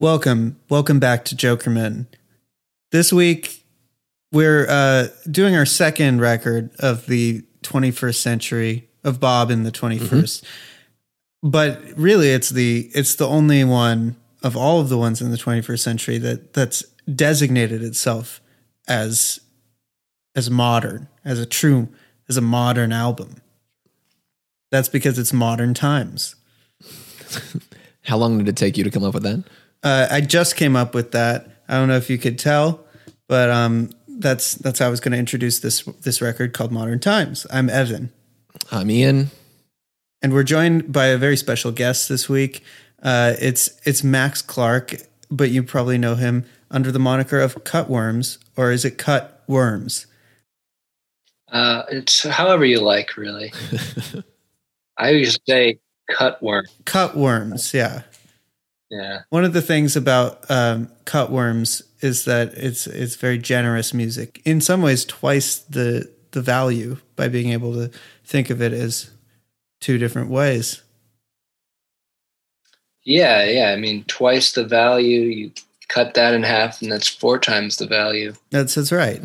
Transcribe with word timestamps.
Welcome, 0.00 0.58
welcome 0.70 0.98
back 0.98 1.26
to 1.26 1.36
Jokermen. 1.36 2.06
This 2.90 3.12
week 3.12 3.66
we're 4.32 4.66
uh, 4.66 5.08
doing 5.30 5.54
our 5.54 5.66
second 5.66 6.22
record 6.22 6.70
of 6.78 7.04
the 7.04 7.42
21st 7.64 8.14
century 8.14 8.88
of 9.04 9.20
Bob 9.20 9.50
in 9.50 9.64
the 9.64 9.70
21st. 9.70 10.08
Mm-hmm. 10.08 11.50
But 11.50 11.82
really, 11.98 12.30
it's 12.30 12.48
the 12.48 12.90
it's 12.94 13.14
the 13.14 13.28
only 13.28 13.62
one 13.62 14.16
of 14.42 14.56
all 14.56 14.80
of 14.80 14.88
the 14.88 14.96
ones 14.96 15.20
in 15.20 15.32
the 15.32 15.36
21st 15.36 15.80
century 15.80 16.16
that 16.16 16.54
that's 16.54 16.82
designated 17.14 17.82
itself 17.82 18.40
as 18.88 19.38
as 20.34 20.50
modern, 20.50 21.08
as 21.26 21.38
a 21.38 21.44
true 21.44 21.88
as 22.26 22.38
a 22.38 22.42
modern 22.42 22.90
album. 22.90 23.36
That's 24.70 24.88
because 24.88 25.18
it's 25.18 25.34
modern 25.34 25.74
times. 25.74 26.36
How 28.04 28.16
long 28.16 28.38
did 28.38 28.48
it 28.48 28.56
take 28.56 28.78
you 28.78 28.84
to 28.84 28.90
come 28.90 29.04
up 29.04 29.12
with 29.12 29.24
that? 29.24 29.44
Uh, 29.82 30.06
I 30.10 30.20
just 30.20 30.56
came 30.56 30.76
up 30.76 30.94
with 30.94 31.12
that. 31.12 31.48
I 31.68 31.74
don't 31.74 31.88
know 31.88 31.96
if 31.96 32.10
you 32.10 32.18
could 32.18 32.38
tell, 32.38 32.84
but 33.28 33.50
um, 33.50 33.90
that's 34.08 34.54
that's 34.54 34.78
how 34.78 34.86
I 34.86 34.90
was 34.90 35.00
going 35.00 35.12
to 35.12 35.18
introduce 35.18 35.60
this 35.60 35.82
this 36.02 36.20
record 36.20 36.52
called 36.52 36.72
Modern 36.72 37.00
Times. 37.00 37.46
I'm 37.50 37.70
Evan, 37.70 38.12
I'm 38.70 38.90
Ian. 38.90 39.30
and 40.20 40.32
we're 40.32 40.42
joined 40.42 40.92
by 40.92 41.06
a 41.06 41.16
very 41.16 41.36
special 41.36 41.72
guest 41.72 42.08
this 42.08 42.28
week. 42.28 42.62
Uh, 43.02 43.34
it's 43.40 43.80
it's 43.84 44.04
Max 44.04 44.42
Clarke, 44.42 44.96
but 45.30 45.50
you 45.50 45.62
probably 45.62 45.96
know 45.96 46.14
him 46.16 46.44
under 46.70 46.92
the 46.92 46.98
moniker 46.98 47.40
of 47.40 47.54
Cutworms, 47.64 48.38
or 48.56 48.70
is 48.70 48.84
it 48.84 48.98
Cut 48.98 49.42
Worms? 49.46 50.06
Uh, 51.50 51.82
it's 51.90 52.22
however 52.22 52.64
you 52.64 52.80
like, 52.80 53.16
really. 53.16 53.52
I 54.98 55.10
usually 55.10 55.42
say 55.48 55.78
cut 56.10 56.42
worm. 56.42 56.64
Yeah. 57.72 58.02
Yeah. 58.90 59.20
One 59.30 59.44
of 59.44 59.52
the 59.52 59.62
things 59.62 59.96
about 59.96 60.50
um, 60.50 60.90
Cutworms 61.04 61.82
is 62.00 62.24
that 62.24 62.54
it's 62.54 62.86
it's 62.86 63.14
very 63.16 63.38
generous 63.38 63.94
music. 63.94 64.42
In 64.44 64.60
some 64.60 64.82
ways, 64.82 65.04
twice 65.04 65.58
the 65.58 66.10
the 66.32 66.42
value 66.42 66.98
by 67.16 67.28
being 67.28 67.50
able 67.50 67.72
to 67.74 67.90
think 68.24 68.50
of 68.50 68.60
it 68.60 68.72
as 68.72 69.10
two 69.80 69.98
different 69.98 70.30
ways. 70.30 70.82
Yeah, 73.04 73.44
yeah. 73.44 73.72
I 73.72 73.76
mean, 73.76 74.04
twice 74.04 74.52
the 74.52 74.64
value. 74.64 75.20
You 75.20 75.52
cut 75.90 76.14
that 76.14 76.34
in 76.34 76.42
half, 76.42 76.80
and 76.82 76.90
that's 76.90 77.08
four 77.08 77.38
times 77.38 77.76
the 77.76 77.86
value, 77.86 78.32
That's 78.50 78.74
that's 78.74 78.92
right. 78.92 79.20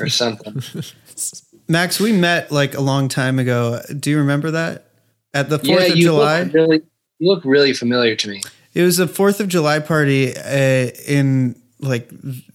or 0.00 0.08
something. 0.08 0.62
Max, 1.68 2.00
we 2.00 2.12
met 2.12 2.50
like 2.50 2.74
a 2.74 2.80
long 2.80 3.08
time 3.08 3.38
ago. 3.38 3.80
Do 3.98 4.10
you 4.10 4.18
remember 4.18 4.50
that? 4.50 4.86
At 5.32 5.48
the 5.48 5.58
Fourth 5.58 5.68
yeah, 5.68 5.92
of 5.92 5.96
July. 5.96 6.42
look 6.42 6.52
really, 6.52 6.82
you 7.18 7.28
look 7.30 7.44
really 7.44 7.72
familiar 7.72 8.14
to 8.16 8.28
me. 8.28 8.42
It 8.74 8.82
was 8.82 8.98
a 8.98 9.06
Fourth 9.08 9.40
of 9.40 9.48
July 9.48 9.78
party 9.80 10.34
uh, 10.36 10.90
in 11.06 11.60
like 11.80 12.10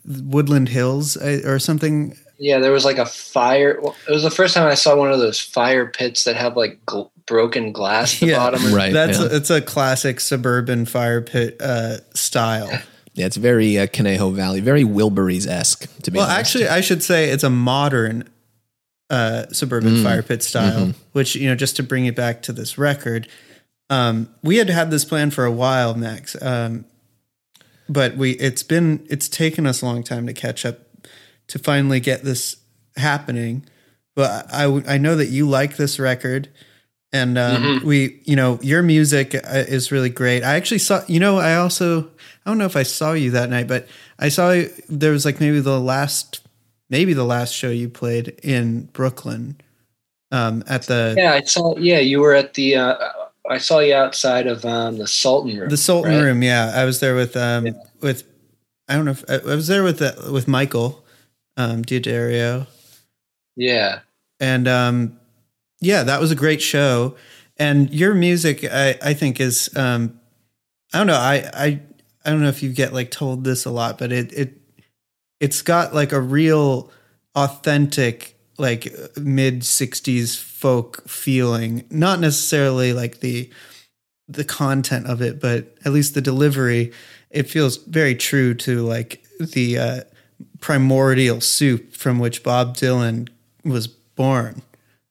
Woodland 0.05 0.69
Hills 0.69 1.17
uh, 1.17 1.41
or 1.45 1.59
something. 1.59 2.17
Yeah, 2.39 2.59
there 2.59 2.71
was 2.71 2.85
like 2.85 2.97
a 2.97 3.05
fire. 3.05 3.79
well, 3.81 3.95
It 4.07 4.11
was 4.11 4.23
the 4.23 4.29
first 4.31 4.53
time 4.53 4.67
I 4.67 4.75
saw 4.75 4.95
one 4.95 5.11
of 5.11 5.19
those 5.19 5.39
fire 5.39 5.85
pits 5.87 6.23
that 6.25 6.35
have 6.35 6.55
like 6.55 6.79
gl- 6.85 7.09
broken 7.25 7.71
glass 7.71 8.15
at 8.15 8.19
the 8.21 8.25
Yeah. 8.27 8.37
bottom. 8.37 8.73
Right. 8.73 8.93
That's 8.93 9.19
yeah. 9.19 9.25
a, 9.25 9.35
it's 9.35 9.49
a 9.49 9.61
classic 9.61 10.19
suburban 10.19 10.85
fire 10.85 11.21
pit 11.21 11.57
uh, 11.61 11.97
style. 12.13 12.69
Yeah, 13.13 13.25
it's 13.25 13.35
very 13.37 13.79
uh, 13.79 13.87
Conejo 13.87 14.29
Valley, 14.29 14.59
very 14.59 14.83
Wilburys 14.83 15.47
esque. 15.47 15.87
To 16.03 16.11
be 16.11 16.17
Well, 16.19 16.27
honest. 16.29 16.39
actually, 16.39 16.67
I 16.67 16.81
should 16.81 17.01
say 17.01 17.31
it's 17.31 17.43
a 17.43 17.49
modern 17.49 18.29
uh, 19.09 19.47
suburban 19.51 19.95
Mm. 19.95 20.03
fire 20.03 20.21
pit 20.21 20.43
style. 20.43 20.93
Which 21.13 21.33
you 21.33 21.49
know, 21.49 21.55
just 21.55 21.75
to 21.77 21.83
bring 21.83 22.05
it 22.05 22.15
back 22.15 22.43
to 22.43 22.53
this 22.53 22.77
record, 22.77 23.27
um, 23.89 24.29
we 24.43 24.57
had 24.57 24.69
had 24.69 24.91
this 24.91 25.05
plan 25.05 25.31
for 25.31 25.45
a 25.45 25.51
while, 25.51 25.93
Max. 25.95 26.35
Um, 26.41 26.85
but 27.89 28.17
we 28.17 28.31
it's 28.33 28.63
been 28.63 29.05
it's 29.09 29.29
taken 29.29 29.65
us 29.65 29.81
a 29.81 29.85
long 29.85 30.03
time 30.03 30.27
to 30.27 30.33
catch 30.33 30.65
up 30.65 30.79
to 31.47 31.59
finally 31.59 31.99
get 31.99 32.23
this 32.23 32.57
happening. 32.97 33.65
But 34.15 34.45
I 34.53 34.65
I 34.87 34.97
know 34.97 35.15
that 35.15 35.27
you 35.29 35.47
like 35.47 35.77
this 35.77 35.99
record. 35.99 36.49
And 37.13 37.37
um, 37.37 37.63
Mhm. 37.63 37.83
we, 37.85 38.19
you 38.25 38.35
know, 38.35 38.59
your 38.61 38.83
music 38.83 39.33
uh, 39.33 39.39
is 39.65 39.93
really 39.93 40.09
great. 40.09 40.43
I 40.43 40.55
actually 40.55 40.79
saw, 40.79 41.03
you 41.07 41.21
know, 41.21 41.37
I 41.37 41.55
also, 41.55 42.01
I 42.01 42.49
don't 42.49 42.57
know 42.57 42.65
if 42.65 42.75
I 42.75 42.83
saw 42.83 43.13
you 43.13 43.31
that 43.31 43.49
night, 43.49 43.65
but 43.65 43.87
I 44.19 44.27
saw 44.27 44.51
you- 44.51 44.69
there 44.89 45.11
was 45.13 45.23
like 45.23 45.39
maybe 45.39 45.61
the 45.61 45.79
last, 45.79 46.41
maybe 46.89 47.13
the 47.13 47.23
last 47.23 47.53
show 47.55 47.69
you 47.69 47.87
played 47.87 48.37
in 48.43 48.89
Brooklyn, 48.91 49.55
um, 50.33 50.65
at 50.67 50.83
the 50.83 51.15
Yeah, 51.17 51.31
I 51.31 51.41
saw. 51.43 51.77
Yeah, 51.77 51.99
you 51.99 52.19
were 52.19 52.33
at 52.35 52.55
the. 52.55 52.75
Uh, 52.75 52.95
I 53.49 53.57
saw 53.57 53.79
you 53.79 53.93
outside 53.95 54.47
of 54.47 54.65
um, 54.65 54.97
the 54.97 55.07
Sultan 55.07 55.57
Room. 55.57 55.69
the 55.69 55.77
Sultan 55.77 56.13
right? 56.13 56.21
Room. 56.23 56.43
Yeah, 56.43 56.71
I 56.75 56.85
was 56.85 56.99
there 56.99 57.15
with 57.15 57.35
um 57.37 57.67
Yeah. 57.67 57.71
with, 58.01 58.23
I 58.87 58.95
don't 58.95 59.05
know 59.05 59.11
if 59.11 59.23
I 59.29 59.55
was 59.55 59.67
there 59.67 59.83
with 59.83 60.01
uh, 60.01 60.13
with 60.31 60.47
Michael, 60.47 61.03
um, 61.57 61.83
Diodario, 61.83 62.67
Yeah. 63.55 63.99
and 64.39 64.67
um, 64.67 65.19
yeah, 65.81 66.03
that 66.03 66.19
was 66.19 66.31
a 66.31 66.35
great 66.35 66.61
show. 66.61 67.15
And 67.57 67.91
your 67.91 68.13
music, 68.13 68.63
I, 68.63 68.97
I 69.01 69.13
think, 69.13 69.39
is 69.39 69.69
um, 69.75 70.19
I 70.93 70.99
don't 70.99 71.07
know, 71.07 71.15
I, 71.15 71.49
I 71.53 71.81
I 72.25 72.29
don't 72.29 72.41
know 72.41 72.49
if 72.49 72.61
you 72.61 72.71
get 72.71 72.93
like 72.93 73.11
told 73.11 73.43
this 73.43 73.65
a 73.65 73.71
lot, 73.71 73.97
but 73.97 74.11
it 74.11 74.31
it 74.33 74.61
it's 75.39 75.61
got 75.61 75.93
like 75.93 76.11
a 76.11 76.21
real 76.21 76.91
authentic 77.35 78.36
like 78.57 78.93
mid 79.17 79.61
'60s 79.61 80.41
folk 80.41 81.07
feeling, 81.07 81.85
not 81.89 82.19
necessarily 82.19 82.93
like 82.93 83.19
the 83.19 83.49
the 84.27 84.43
content 84.43 85.07
of 85.07 85.21
it, 85.21 85.39
but 85.39 85.75
at 85.85 85.93
least 85.93 86.13
the 86.13 86.21
delivery. 86.21 86.91
It 87.29 87.49
feels 87.49 87.77
very 87.77 88.15
true 88.15 88.53
to 88.55 88.81
like 88.81 89.23
the 89.39 89.77
uh, 89.77 90.01
primordial 90.59 91.41
soup 91.41 91.93
from 91.93 92.19
which 92.19 92.43
Bob 92.43 92.75
Dylan 92.75 93.29
was 93.63 93.87
born, 93.87 94.61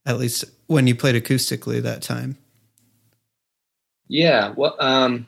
at 0.05 0.19
least 0.19 0.45
when 0.67 0.87
you 0.87 0.95
played 0.95 1.23
acoustically 1.23 1.81
that 1.83 2.03
time. 2.03 2.37
Yeah. 4.09 4.53
Well, 4.57 4.77
um, 4.79 5.27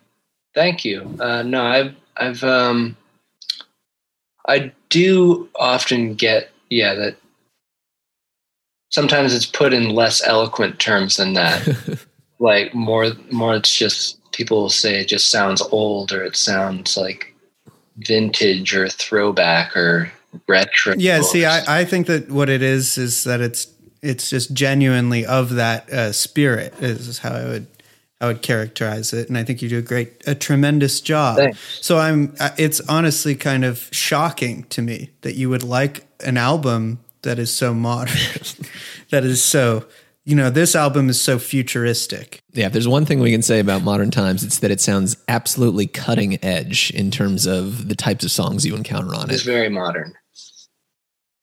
thank 0.54 0.84
you. 0.84 1.16
Uh, 1.20 1.42
no, 1.42 1.64
I've, 1.64 1.94
I've, 2.16 2.44
um, 2.44 2.96
I 4.46 4.72
do 4.88 5.48
often 5.56 6.14
get, 6.14 6.50
yeah, 6.70 6.94
that 6.94 7.16
sometimes 8.90 9.34
it's 9.34 9.46
put 9.46 9.72
in 9.72 9.90
less 9.90 10.26
eloquent 10.26 10.78
terms 10.78 11.16
than 11.16 11.34
that. 11.34 12.06
like 12.38 12.74
more, 12.74 13.12
more, 13.30 13.56
it's 13.56 13.74
just 13.74 14.18
people 14.32 14.62
will 14.62 14.70
say 14.70 15.00
it 15.00 15.08
just 15.08 15.30
sounds 15.30 15.62
old 15.72 16.12
or 16.12 16.22
it 16.22 16.36
sounds 16.36 16.96
like 16.96 17.34
vintage 17.96 18.74
or 18.74 18.88
throwback 18.88 19.76
or 19.76 20.12
retro. 20.46 20.94
Yeah, 20.96 21.22
see, 21.22 21.44
I, 21.44 21.80
I 21.80 21.84
think 21.84 22.06
that 22.06 22.30
what 22.30 22.48
it 22.48 22.62
is 22.62 22.98
is 22.98 23.24
that 23.24 23.40
it's 23.40 23.68
it's 24.00 24.30
just 24.30 24.52
genuinely 24.52 25.26
of 25.26 25.54
that 25.54 25.90
uh, 25.90 26.12
spirit 26.12 26.72
is 26.80 27.18
how 27.18 27.32
I 27.32 27.44
would 27.44 27.66
I 28.20 28.26
would 28.26 28.42
characterize 28.42 29.12
it, 29.12 29.28
and 29.28 29.38
I 29.38 29.44
think 29.44 29.62
you 29.62 29.68
do 29.68 29.78
a 29.78 29.82
great, 29.82 30.26
a 30.26 30.34
tremendous 30.34 31.00
job. 31.00 31.36
Thanks. 31.36 31.78
So 31.80 31.98
I'm, 31.98 32.34
it's 32.56 32.80
honestly 32.88 33.36
kind 33.36 33.64
of 33.64 33.88
shocking 33.92 34.64
to 34.70 34.82
me 34.82 35.10
that 35.20 35.36
you 35.36 35.48
would 35.50 35.62
like 35.62 36.04
an 36.24 36.36
album 36.36 36.98
that 37.22 37.38
is 37.38 37.54
so 37.54 37.74
modern, 37.74 38.16
that 39.10 39.24
is 39.24 39.42
so, 39.42 39.86
you 40.24 40.34
know, 40.34 40.50
this 40.50 40.74
album 40.76 41.08
is 41.08 41.20
so 41.20 41.38
futuristic. 41.38 42.42
yeah, 42.52 42.66
if 42.66 42.72
there's 42.72 42.88
one 42.88 43.06
thing 43.06 43.20
we 43.20 43.32
can 43.32 43.42
say 43.42 43.60
about 43.60 43.82
modern 43.82 44.10
times, 44.10 44.44
it's 44.44 44.58
that 44.58 44.70
it 44.70 44.80
sounds 44.80 45.16
absolutely 45.28 45.86
cutting 45.86 46.42
edge 46.44 46.90
in 46.90 47.10
terms 47.10 47.46
of 47.46 47.88
the 47.88 47.94
types 47.94 48.24
of 48.24 48.30
songs 48.30 48.66
you 48.66 48.74
encounter 48.76 49.14
on 49.14 49.30
it. 49.30 49.34
it's 49.34 49.42
very 49.42 49.68
modern. 49.68 50.14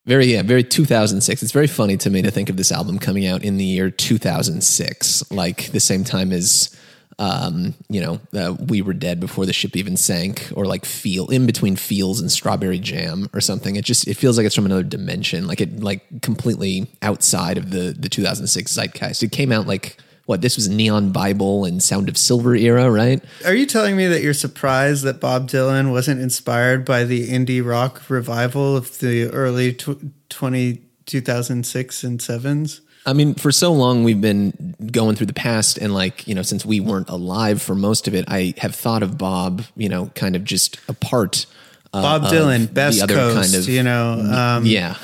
Very, 0.06 0.28
yeah, 0.28 0.44
very 0.44 0.64
2006. 0.64 1.42
It's 1.42 1.52
very 1.52 1.66
funny 1.66 1.98
to 1.98 2.12
me 2.12 2.22
to 2.22 2.30
think 2.30 2.50
of 2.50 2.58
this 2.58 2.72
album 2.72 3.00
coming 3.00 3.26
out 3.26 3.44
in 3.44 3.58
the 3.58 3.64
year 3.64 3.90
2006, 3.90 5.32
like 5.32 5.72
the 5.72 5.80
same 5.80 6.04
time 6.04 6.32
as, 6.32 6.78
um, 7.18 7.74
you 7.90 8.02
know, 8.02 8.20
uh, 8.34 8.56
We 8.68 8.82
Were 8.82 8.94
Dead 8.94 9.20
Before 9.20 9.46
the 9.46 9.54
Ship 9.54 9.76
Even 9.76 9.98
Sank, 9.98 10.52
or 10.56 10.66
like 10.66 10.86
Feel, 10.86 11.30
in 11.30 11.46
between 11.46 11.76
Feels 11.76 12.20
and 12.20 12.32
Strawberry 12.32 12.80
Jam 12.80 13.30
or 13.34 13.42
something. 13.42 13.76
It 13.76 13.86
just, 13.86 14.08
it 14.08 14.16
feels 14.16 14.38
like 14.38 14.46
it's 14.46 14.56
from 14.56 14.66
another 14.66 14.84
dimension, 14.84 15.48
like 15.48 15.62
it, 15.62 15.82
like 15.82 16.22
completely 16.22 16.88
outside 17.02 17.58
of 17.58 17.72
the, 17.72 17.96
the 17.98 18.10
2006 18.10 18.72
zeitgeist. 18.72 19.24
It 19.24 19.32
came 19.32 19.52
out 19.52 19.68
like, 19.68 19.98
what, 20.26 20.42
this 20.42 20.56
was 20.56 20.68
Neon 20.68 21.12
Bible 21.12 21.66
and 21.66 21.82
Sound 21.82 22.10
of 22.10 22.18
Silver 22.18 22.56
era, 22.56 22.90
right? 22.90 23.24
Are 23.46 23.54
you 23.54 23.66
telling 23.66 23.96
me 23.96 24.08
that 24.08 24.22
you're 24.22 24.34
surprised 24.34 25.04
that 25.04 25.20
Bob 25.22 25.48
Dylan 25.48 25.92
wasn't 25.92 26.20
inspired 26.20 26.84
by 26.84 27.04
the 27.04 27.30
indie 27.30 27.64
rock 27.64 28.10
revival 28.10 28.76
of 28.76 29.00
the 29.00 29.28
early 29.28 29.74
tw- 29.74 30.02
20, 30.30 30.82
2006 31.06 32.04
and 32.04 32.22
sevens? 32.22 32.82
I 33.06 33.14
mean, 33.14 33.36
for 33.36 33.52
so 33.52 33.72
long 33.72 34.04
we've 34.04 34.22
been 34.22 34.76
going 34.92 35.16
through 35.16 35.28
the 35.28 35.34
past, 35.34 35.78
and 35.78 35.94
like 35.94 36.28
you 36.28 36.34
know, 36.34 36.42
since 36.42 36.66
we 36.66 36.80
weren't 36.80 37.10
alive 37.10 37.62
for 37.62 37.76
most 37.76 38.08
of 38.08 38.16
it, 38.16 38.26
I 38.28 38.54
have 38.58 38.74
thought 38.74 39.04
of 39.04 39.18
Bob, 39.18 39.64
you 39.76 39.90
know, 39.90 40.08
kind 40.16 40.36
of 40.36 40.44
just 40.44 40.80
apart. 40.90 41.46
Uh, 41.94 42.02
Bob 42.02 42.32
Dylan, 42.32 42.68
the 42.68 42.74
best 42.74 43.02
other 43.02 43.14
coast, 43.16 43.52
kind 43.52 43.64
of 43.64 43.70
you 43.70 43.84
know. 43.84 44.14
Um, 44.20 44.66
yeah, 44.66 44.98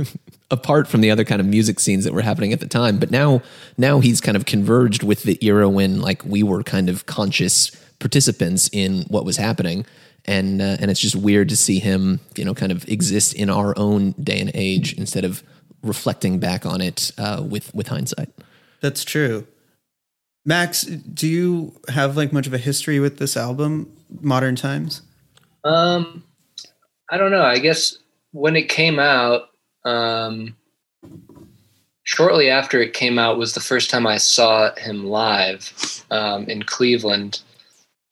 apart 0.50 0.86
from 0.86 1.00
the 1.00 1.10
other 1.10 1.24
kind 1.24 1.40
of 1.40 1.46
music 1.46 1.80
scenes 1.80 2.04
that 2.04 2.12
were 2.12 2.22
happening 2.22 2.52
at 2.52 2.60
the 2.60 2.68
time. 2.68 2.98
But 2.98 3.10
now, 3.10 3.42
now 3.76 3.98
he's 4.00 4.20
kind 4.20 4.36
of 4.36 4.46
converged 4.46 5.02
with 5.02 5.24
the 5.24 5.38
era 5.44 5.68
when 5.68 6.00
like 6.00 6.24
we 6.24 6.42
were 6.42 6.62
kind 6.62 6.88
of 6.88 7.06
conscious 7.06 7.70
participants 7.98 8.70
in 8.72 9.02
what 9.08 9.24
was 9.24 9.36
happening. 9.36 9.84
and 10.24 10.62
uh, 10.62 10.76
and 10.78 10.90
it's 10.90 11.00
just 11.00 11.16
weird 11.16 11.48
to 11.48 11.56
see 11.56 11.80
him, 11.80 12.20
you 12.36 12.44
know, 12.44 12.54
kind 12.54 12.70
of 12.70 12.88
exist 12.88 13.34
in 13.34 13.50
our 13.50 13.76
own 13.76 14.12
day 14.12 14.40
and 14.40 14.50
age 14.54 14.92
instead 14.94 15.24
of 15.24 15.42
reflecting 15.82 16.38
back 16.38 16.66
on 16.66 16.80
it 16.80 17.12
uh, 17.18 17.42
with 17.46 17.74
with 17.74 17.88
hindsight. 17.88 18.30
That's 18.80 19.04
true. 19.04 19.46
Max, 20.44 20.82
do 20.82 21.26
you 21.26 21.78
have 21.88 22.16
like 22.16 22.32
much 22.32 22.46
of 22.46 22.54
a 22.54 22.58
history 22.58 23.00
with 23.00 23.18
this 23.18 23.36
album, 23.36 23.92
Modern 24.20 24.56
Times? 24.56 25.02
Um, 25.64 26.24
I 27.10 27.18
don't 27.18 27.30
know. 27.30 27.42
I 27.42 27.58
guess 27.58 27.98
when 28.32 28.56
it 28.56 28.68
came 28.68 28.98
out, 28.98 29.50
um, 29.84 30.56
shortly 32.04 32.48
after 32.48 32.80
it 32.80 32.94
came 32.94 33.18
out 33.18 33.36
was 33.36 33.52
the 33.52 33.60
first 33.60 33.90
time 33.90 34.06
I 34.06 34.16
saw 34.16 34.74
him 34.76 35.06
live 35.06 36.04
um, 36.10 36.44
in 36.44 36.62
Cleveland. 36.62 37.42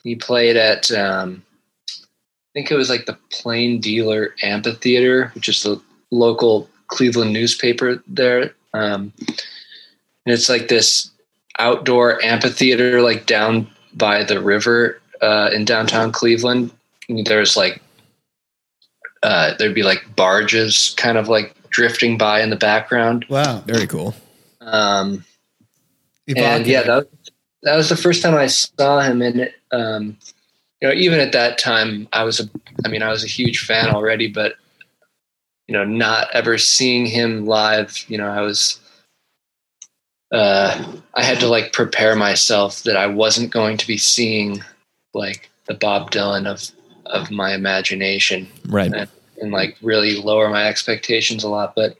He 0.02 0.14
played 0.14 0.56
at, 0.56 0.90
um, 0.90 1.42
I 1.88 2.52
think 2.52 2.70
it 2.70 2.76
was 2.76 2.90
like 2.90 3.06
the 3.06 3.18
Plain 3.30 3.80
Dealer 3.80 4.34
Amphitheater, 4.42 5.28
which 5.34 5.48
is 5.48 5.62
the 5.62 5.80
local 6.10 6.68
Cleveland 6.88 7.32
newspaper 7.32 8.02
there. 8.06 8.54
Um, 8.74 9.12
and 9.18 10.34
it's 10.34 10.48
like 10.48 10.68
this 10.68 11.10
outdoor 11.58 12.22
amphitheater, 12.22 13.00
like 13.00 13.26
down 13.26 13.68
by 13.94 14.24
the 14.24 14.40
river 14.40 15.00
uh, 15.22 15.50
in 15.52 15.64
downtown 15.64 16.12
Cleveland. 16.12 16.70
There's 17.08 17.56
like 17.56 17.80
uh, 19.22 19.54
there'd 19.58 19.74
be 19.74 19.82
like 19.82 20.04
barges 20.16 20.94
kind 20.96 21.16
of 21.16 21.28
like 21.28 21.54
drifting 21.70 22.18
by 22.18 22.40
in 22.40 22.50
the 22.50 22.56
background. 22.56 23.24
Wow. 23.28 23.62
Very 23.66 23.86
cool. 23.86 24.14
Um, 24.60 25.24
and 26.34 26.66
yeah, 26.66 26.82
that 26.82 26.96
was, 26.96 27.06
that 27.62 27.76
was 27.76 27.88
the 27.88 27.96
first 27.96 28.22
time 28.22 28.34
I 28.34 28.46
saw 28.46 29.00
him. 29.00 29.22
And 29.22 29.52
um, 29.72 30.16
you 30.80 30.88
know, 30.88 30.94
even 30.94 31.20
at 31.20 31.32
that 31.32 31.58
time, 31.58 32.08
I 32.12 32.24
was 32.24 32.40
a, 32.40 32.50
I 32.84 32.88
mean, 32.88 33.02
I 33.02 33.10
was 33.10 33.24
a 33.24 33.28
huge 33.28 33.60
fan 33.60 33.90
already, 33.90 34.28
but 34.28 34.56
you 35.68 35.72
know, 35.72 35.84
not 35.84 36.28
ever 36.32 36.58
seeing 36.58 37.06
him 37.06 37.46
live, 37.46 38.04
you 38.08 38.18
know, 38.18 38.28
I 38.28 38.40
was, 38.40 38.80
uh, 40.32 40.92
I 41.14 41.22
had 41.22 41.40
to 41.40 41.48
like 41.48 41.72
prepare 41.72 42.16
myself 42.16 42.82
that 42.84 42.96
I 42.96 43.06
wasn't 43.06 43.52
going 43.52 43.76
to 43.78 43.86
be 43.86 43.96
seeing 43.96 44.62
like 45.14 45.50
the 45.66 45.74
Bob 45.74 46.10
Dylan 46.10 46.46
of 46.46 46.70
of 47.06 47.30
my 47.30 47.54
imagination 47.54 48.48
Right. 48.66 48.92
and, 48.92 49.08
and 49.40 49.52
like 49.52 49.76
really 49.80 50.20
lower 50.20 50.48
my 50.48 50.66
expectations 50.66 51.44
a 51.44 51.48
lot 51.48 51.74
but 51.76 51.96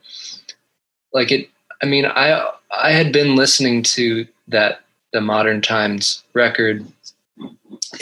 like 1.13 1.31
it 1.31 1.49
i 1.83 1.87
mean 1.87 2.07
i 2.07 2.51
i 2.73 2.91
had 2.91 3.13
been 3.13 3.37
listening 3.37 3.83
to 3.85 4.27
that 4.49 4.81
the 5.13 5.21
modern 5.21 5.61
times 5.61 6.25
record 6.35 6.85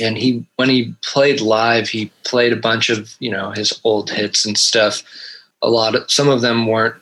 and 0.00 0.17
he 0.17 0.46
when 0.56 0.69
he 0.70 0.94
played 1.02 1.40
live 1.40 1.88
he 1.88 2.10
played 2.25 2.52
a 2.52 2.56
bunch 2.56 2.88
of 2.88 3.14
you 3.19 3.31
know 3.31 3.50
his 3.50 3.78
old 3.84 4.10
hits 4.10 4.46
and 4.46 4.56
stuff 4.56 5.02
a 5.64 5.70
lot 5.70 5.94
of 5.94 6.11
some 6.11 6.28
of 6.28 6.40
them 6.43 6.66
weren't 6.66 6.94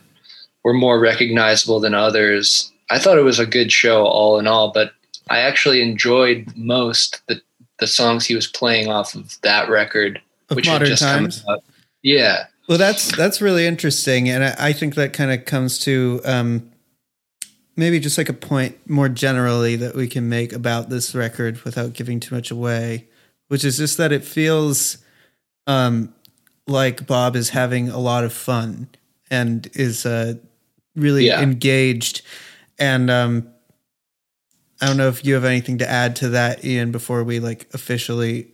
were 0.64 0.72
more 0.72 0.98
recognizable 1.00 1.80
than 1.80 1.94
others 1.94 2.72
i 2.90 2.98
thought 2.98 3.18
it 3.18 3.22
was 3.24 3.38
a 3.38 3.46
good 3.46 3.70
show 3.72 4.04
all 4.06 4.38
in 4.38 4.46
all 4.46 4.72
but 4.72 4.92
i 5.28 5.38
actually 5.40 5.82
enjoyed 5.82 6.46
most 6.56 7.20
the 7.26 7.40
the 7.78 7.86
songs 7.86 8.24
he 8.24 8.34
was 8.34 8.46
playing 8.46 8.88
off 8.88 9.14
of 9.14 9.36
that 9.42 9.68
record 9.68 10.20
Of 10.50 10.56
which 10.56 10.66
had 10.66 10.74
Modern 10.74 10.88
just 10.88 11.02
come 11.02 11.24
Times? 11.24 11.44
out. 11.50 11.64
yeah 12.02 12.44
Well, 12.68 12.78
that's 12.78 13.14
that's 13.16 13.40
really 13.42 13.66
interesting, 13.66 14.28
and 14.28 14.44
I, 14.44 14.54
I 14.68 14.72
think 14.72 14.94
that 14.94 15.12
kind 15.12 15.32
of 15.32 15.44
comes 15.46 15.80
to 15.80 16.20
um, 16.24 16.70
maybe 17.74 17.98
just 17.98 18.16
like 18.18 18.28
a 18.28 18.32
point 18.34 18.78
more 18.88 19.08
generally 19.08 19.74
that 19.76 19.96
we 19.96 20.06
can 20.06 20.28
make 20.28 20.52
about 20.52 20.90
this 20.90 21.12
record 21.14 21.60
without 21.64 21.92
giving 21.92 22.20
too 22.20 22.34
much 22.36 22.52
away, 22.52 23.08
which 23.48 23.64
is 23.64 23.78
just 23.78 23.98
that 23.98 24.12
it 24.12 24.24
feels 24.24 24.98
um, 25.66 26.14
like 26.66 27.06
Bob 27.06 27.36
is 27.36 27.50
having 27.50 27.88
a 27.88 27.98
lot 27.98 28.24
of 28.24 28.32
fun 28.32 28.88
and 29.30 29.68
is 29.74 30.06
uh, 30.06 30.34
really 30.94 31.26
Yeah. 31.26 31.40
engaged. 31.42 32.22
And 32.78 33.10
um, 33.10 33.48
I 34.80 34.86
don't 34.86 34.96
know 34.96 35.08
if 35.08 35.24
you 35.24 35.34
have 35.34 35.44
anything 35.44 35.78
to 35.78 35.88
add 35.88 36.16
to 36.16 36.28
that, 36.30 36.64
Ian, 36.64 36.92
before 36.92 37.24
we 37.24 37.40
like 37.40 37.68
officially. 37.74 38.48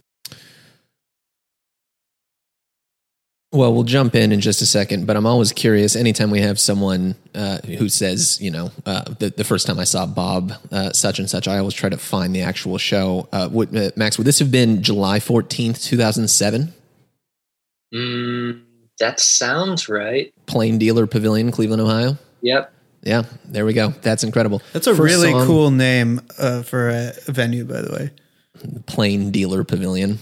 Well, 3.50 3.72
we'll 3.72 3.84
jump 3.84 4.14
in 4.14 4.30
in 4.30 4.42
just 4.42 4.60
a 4.60 4.66
second, 4.66 5.06
but 5.06 5.16
I'm 5.16 5.24
always 5.24 5.52
curious. 5.52 5.96
Anytime 5.96 6.30
we 6.30 6.40
have 6.42 6.60
someone 6.60 7.14
uh, 7.34 7.58
who 7.78 7.88
says, 7.88 8.38
you 8.42 8.50
know, 8.50 8.70
uh, 8.84 9.04
the, 9.18 9.30
the 9.30 9.42
first 9.44 9.66
time 9.66 9.78
I 9.78 9.84
saw 9.84 10.04
Bob, 10.04 10.52
uh, 10.70 10.92
such 10.92 11.18
and 11.18 11.30
such, 11.30 11.48
I 11.48 11.56
always 11.56 11.72
try 11.72 11.88
to 11.88 11.96
find 11.96 12.34
the 12.34 12.42
actual 12.42 12.76
show. 12.76 13.26
Uh, 13.32 13.48
would, 13.50 13.74
uh, 13.74 13.90
Max, 13.96 14.18
would 14.18 14.26
this 14.26 14.38
have 14.40 14.50
been 14.52 14.82
July 14.82 15.18
14th, 15.18 15.82
2007? 15.82 16.74
Mm, 17.94 18.62
that 18.98 19.20
sounds 19.20 19.88
right. 19.88 20.32
Plain 20.46 20.78
Dealer 20.78 21.06
Pavilion, 21.06 21.50
Cleveland, 21.50 21.80
Ohio? 21.82 22.16
Yep. 22.42 22.72
Yeah, 23.02 23.22
there 23.44 23.64
we 23.64 23.72
go. 23.72 23.90
That's 24.02 24.24
incredible. 24.24 24.60
That's 24.72 24.86
a 24.86 24.94
First 24.94 25.00
really 25.14 25.30
song, 25.30 25.46
cool 25.46 25.70
name 25.70 26.20
uh, 26.38 26.62
for 26.62 26.88
a 26.90 27.12
venue, 27.26 27.64
by 27.64 27.80
the 27.82 27.92
way. 27.92 28.10
Plain 28.86 29.30
Dealer 29.30 29.62
Pavilion. 29.64 30.18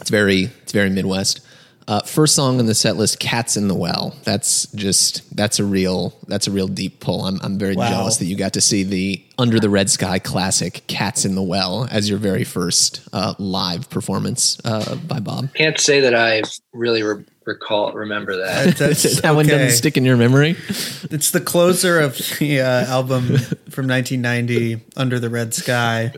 It's 0.00 0.10
very, 0.10 0.50
it's 0.62 0.72
very 0.72 0.90
Midwest. 0.90 1.40
Uh, 1.86 2.00
first 2.00 2.34
song 2.34 2.58
on 2.58 2.66
the 2.66 2.74
set 2.74 2.96
list, 2.96 3.20
"Cats 3.20 3.56
in 3.58 3.68
the 3.68 3.74
Well." 3.74 4.16
That's 4.24 4.66
just 4.72 5.36
that's 5.36 5.58
a 5.58 5.64
real 5.64 6.14
that's 6.26 6.46
a 6.46 6.50
real 6.50 6.66
deep 6.66 6.98
pull. 6.98 7.24
I'm 7.26 7.38
I'm 7.42 7.58
very 7.58 7.76
Wow. 7.76 7.88
jealous 7.90 8.16
that 8.16 8.24
you 8.24 8.36
got 8.36 8.54
to 8.54 8.62
see 8.62 8.82
the 8.84 9.22
Under 9.36 9.58
the 9.58 9.68
Red 9.68 9.90
Sky 9.90 10.18
classic 10.18 10.86
"Cats 10.86 11.24
in 11.24 11.34
the 11.34 11.42
Well" 11.42 11.88
as 11.90 12.08
your 12.08 12.18
very 12.18 12.44
first 12.44 13.06
uh, 13.12 13.34
live 13.38 13.90
performance 13.90 14.60
uh, 14.64 14.94
by 14.96 15.18
Bob. 15.18 15.52
Can't 15.54 15.78
say 15.80 16.00
that 16.00 16.14
I 16.14 16.42
really 16.72 17.02
re- 17.02 17.24
recall 17.44 17.92
remember 17.92 18.36
that. 18.36 18.76
That's 18.76 19.20
that 19.22 19.34
one 19.34 19.46
doesn't 19.46 19.76
stick 19.76 19.96
in 19.96 20.04
your 20.04 20.16
memory. 20.16 20.56
It's 21.10 21.30
the 21.30 21.40
closer 21.40 22.00
of 22.00 22.16
the 22.38 22.60
uh, 22.60 22.86
album 22.86 23.38
from 23.70 23.88
1990, 23.88 24.80
Under 24.96 25.18
the 25.18 25.30
Red 25.30 25.54
Sky. 25.54 26.12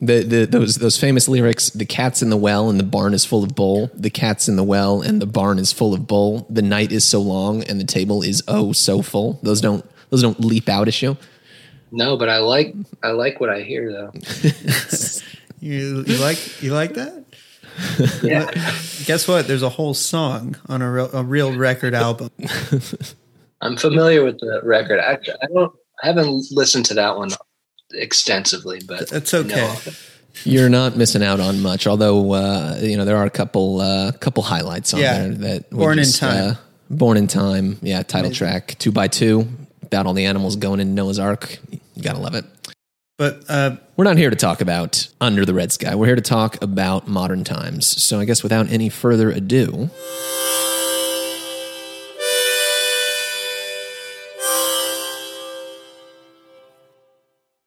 The, 0.00 0.22
the 0.22 0.46
those 0.46 0.76
those 0.76 0.98
famous 0.98 1.28
lyrics: 1.28 1.70
"The 1.70 1.86
cat's 1.86 2.22
in 2.22 2.30
the 2.30 2.36
well, 2.36 2.70
and 2.70 2.78
the 2.78 2.84
barn 2.84 3.14
is 3.14 3.24
full 3.24 3.44
of 3.44 3.54
bull. 3.54 3.90
The 3.94 4.10
cat's 4.10 4.48
in 4.48 4.56
the 4.56 4.64
well, 4.64 5.02
and 5.02 5.20
the 5.20 5.26
barn 5.26 5.58
is 5.58 5.72
full 5.72 5.94
of 5.94 6.06
bull. 6.06 6.46
The 6.48 6.62
night 6.62 6.92
is 6.92 7.04
so 7.04 7.20
long, 7.20 7.62
and 7.64 7.80
the 7.80 7.84
table 7.84 8.22
is 8.22 8.42
oh 8.48 8.72
so 8.72 9.02
full." 9.02 9.40
Those 9.42 9.60
don't 9.60 9.84
those 10.10 10.22
don't 10.22 10.40
leap 10.40 10.68
out 10.68 10.88
at 10.88 11.00
you. 11.02 11.16
no, 11.90 12.16
but 12.16 12.28
I 12.28 12.38
like 12.38 12.74
I 13.02 13.10
like 13.10 13.40
what 13.40 13.50
I 13.50 13.62
hear 13.62 13.90
though. 13.92 14.12
You, 15.60 16.04
you 16.06 16.18
like 16.18 16.62
you 16.62 16.72
like 16.72 16.94
that? 16.94 17.24
Yeah. 18.22 18.48
Guess 19.06 19.26
what? 19.26 19.48
There's 19.48 19.64
a 19.64 19.68
whole 19.68 19.92
song 19.92 20.56
on 20.68 20.82
a 20.82 20.90
real, 20.90 21.10
a 21.12 21.24
real 21.24 21.56
record 21.56 21.94
album. 21.94 22.30
I'm 23.60 23.76
familiar 23.76 24.22
with 24.24 24.38
the 24.38 24.60
record. 24.62 25.00
Actually, 25.00 25.34
I 25.42 25.46
don't 25.52 25.72
I 26.02 26.06
haven't 26.06 26.44
listened 26.52 26.86
to 26.86 26.94
that 26.94 27.16
one 27.16 27.30
extensively, 27.92 28.80
but 28.86 29.08
That's 29.08 29.34
okay. 29.34 29.48
know 29.56 29.72
of 29.72 29.86
it. 29.88 29.96
You're 30.44 30.68
not 30.68 30.96
missing 30.96 31.24
out 31.24 31.40
on 31.40 31.60
much. 31.60 31.88
Although 31.88 32.32
uh, 32.34 32.78
you 32.80 32.96
know 32.96 33.04
there 33.04 33.16
are 33.16 33.24
a 33.26 33.30
couple 33.30 33.80
uh, 33.80 34.12
couple 34.12 34.44
highlights 34.44 34.94
on 34.94 35.00
Yeah. 35.00 35.18
there 35.18 35.34
that 35.34 35.72
we 35.72 35.78
Born 35.78 35.98
in 35.98 36.04
Time. 36.12 36.50
Uh, 36.50 36.54
Born 36.90 37.16
in 37.16 37.26
Time, 37.26 37.78
yeah, 37.82 38.02
title 38.04 38.30
track 38.30 38.76
two 38.78 38.92
by 38.92 39.08
two 39.08 39.48
about 39.88 40.06
all 40.06 40.14
the 40.14 40.26
animals 40.26 40.56
going 40.56 40.80
in 40.80 40.94
Noah's 40.94 41.18
Ark. 41.18 41.58
You 41.70 42.02
gotta 42.02 42.20
love 42.20 42.34
it. 42.34 42.44
But 43.16 43.42
uh, 43.48 43.76
We're 43.96 44.04
not 44.04 44.16
here 44.16 44.30
to 44.30 44.36
talk 44.36 44.60
about 44.60 45.08
Under 45.20 45.44
the 45.44 45.52
Red 45.52 45.72
Sky. 45.72 45.96
We're 45.96 46.06
here 46.06 46.14
to 46.14 46.22
talk 46.22 46.62
about 46.62 47.08
modern 47.08 47.42
times. 47.42 47.86
So 47.86 48.20
I 48.20 48.24
guess 48.24 48.44
without 48.44 48.68
any 48.70 48.88
further 48.88 49.30
ado, 49.30 49.90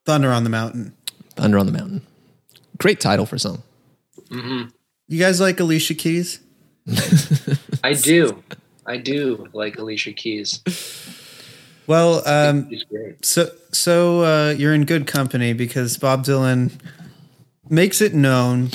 Thunder 0.06 0.32
on 0.32 0.44
the 0.44 0.50
Mountain. 0.50 0.94
Thunder 1.36 1.58
on 1.58 1.66
the 1.66 1.72
Mountain. 1.72 2.02
Great 2.78 3.00
title 3.00 3.26
for 3.26 3.36
a 3.36 3.38
song. 3.38 3.62
You 4.30 5.18
guys 5.18 5.40
like 5.40 5.60
Alicia 5.60 5.94
Keys? 5.94 6.40
I 7.84 7.92
do. 7.92 8.42
I 8.86 8.96
do 8.96 9.48
like 9.52 9.78
Alicia 9.78 10.12
Keys. 10.12 10.60
Well, 11.92 12.26
um, 12.26 12.70
so 13.22 13.50
so 13.72 14.20
uh, 14.24 14.50
you're 14.56 14.72
in 14.74 14.84
good 14.86 15.06
company 15.06 15.52
because 15.52 15.96
Bob 15.98 16.24
Dylan 16.24 16.72
makes 17.68 18.00
it 18.00 18.14
known 18.14 18.70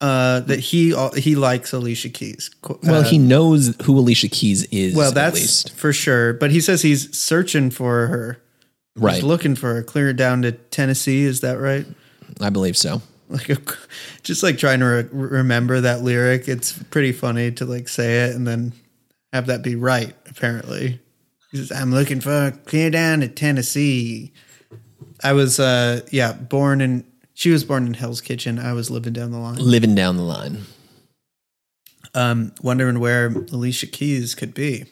uh, 0.00 0.40
that 0.40 0.58
he 0.58 0.94
he 1.16 1.36
likes 1.36 1.72
Alicia 1.72 2.08
Keys. 2.08 2.50
Qu- 2.62 2.78
Well, 2.82 3.02
uh, 3.02 3.04
he 3.04 3.18
knows 3.18 3.76
who 3.84 3.96
Alicia 3.98 4.28
Keys 4.28 4.64
is. 4.72 4.94
well 4.96 5.08
at 5.10 5.14
that's 5.14 5.36
least 5.36 5.72
for 5.76 5.92
sure. 5.92 6.32
But 6.34 6.50
he 6.50 6.60
says 6.60 6.82
he's 6.82 7.16
searching 7.16 7.70
for 7.70 8.06
her. 8.08 8.42
right. 8.96 9.14
He's 9.16 9.24
looking 9.24 9.54
for 9.54 9.74
her. 9.74 9.82
Clear 9.82 10.12
down 10.12 10.42
to 10.42 10.52
Tennessee. 10.52 11.22
Is 11.22 11.40
that 11.42 11.58
right? 11.58 11.86
I 12.40 12.50
believe 12.50 12.76
so. 12.76 13.02
like 13.28 13.48
just 14.24 14.42
like 14.42 14.58
trying 14.58 14.80
to 14.80 14.86
re- 14.86 15.08
remember 15.38 15.80
that 15.80 16.02
lyric 16.02 16.48
it's 16.48 16.72
pretty 16.90 17.12
funny 17.12 17.50
to 17.52 17.64
like 17.64 17.88
say 17.88 18.24
it 18.24 18.34
and 18.34 18.46
then 18.46 18.72
have 19.32 19.46
that 19.46 19.62
be 19.62 19.74
right 19.76 20.14
apparently 20.28 20.88
he 20.88 20.98
says 20.98 21.11
i'm 21.74 21.92
looking 21.92 22.20
for 22.20 22.52
clear 22.66 22.90
down 22.90 23.20
to 23.20 23.28
tennessee 23.28 24.32
i 25.22 25.32
was 25.32 25.58
uh 25.60 26.00
yeah 26.10 26.32
born 26.32 26.80
in 26.80 27.04
she 27.34 27.50
was 27.50 27.64
born 27.64 27.86
in 27.86 27.94
Hell's 27.94 28.20
Kitchen. 28.20 28.58
I 28.58 28.72
was 28.72 28.90
living 28.90 29.12
down 29.12 29.32
the 29.32 29.38
line. 29.38 29.56
Living 29.56 29.94
down 29.94 30.16
the 30.16 30.22
line. 30.22 30.58
Um, 32.14 32.52
wondering 32.62 33.00
where 33.00 33.26
Alicia 33.26 33.86
Keys 33.86 34.34
could 34.34 34.54
be. 34.54 34.84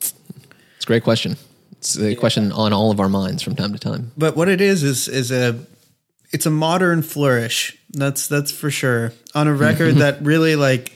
It's 0.00 0.84
a 0.84 0.86
great 0.86 1.04
question. 1.04 1.36
It's 1.72 1.98
a 1.98 2.14
question 2.14 2.50
on 2.52 2.72
all 2.72 2.90
of 2.90 2.98
our 2.98 3.08
minds 3.08 3.42
from 3.42 3.54
time 3.54 3.72
to 3.72 3.78
time. 3.78 4.12
But 4.16 4.36
what 4.36 4.48
it 4.48 4.60
is 4.60 4.82
is 4.82 5.06
is 5.06 5.30
a 5.30 5.64
it's 6.32 6.46
a 6.46 6.50
modern 6.50 7.02
flourish. 7.02 7.78
That's 7.90 8.26
that's 8.26 8.50
for 8.50 8.70
sure. 8.70 9.12
On 9.34 9.46
a 9.46 9.54
record 9.54 9.94
that 9.96 10.22
really 10.22 10.56
like 10.56 10.92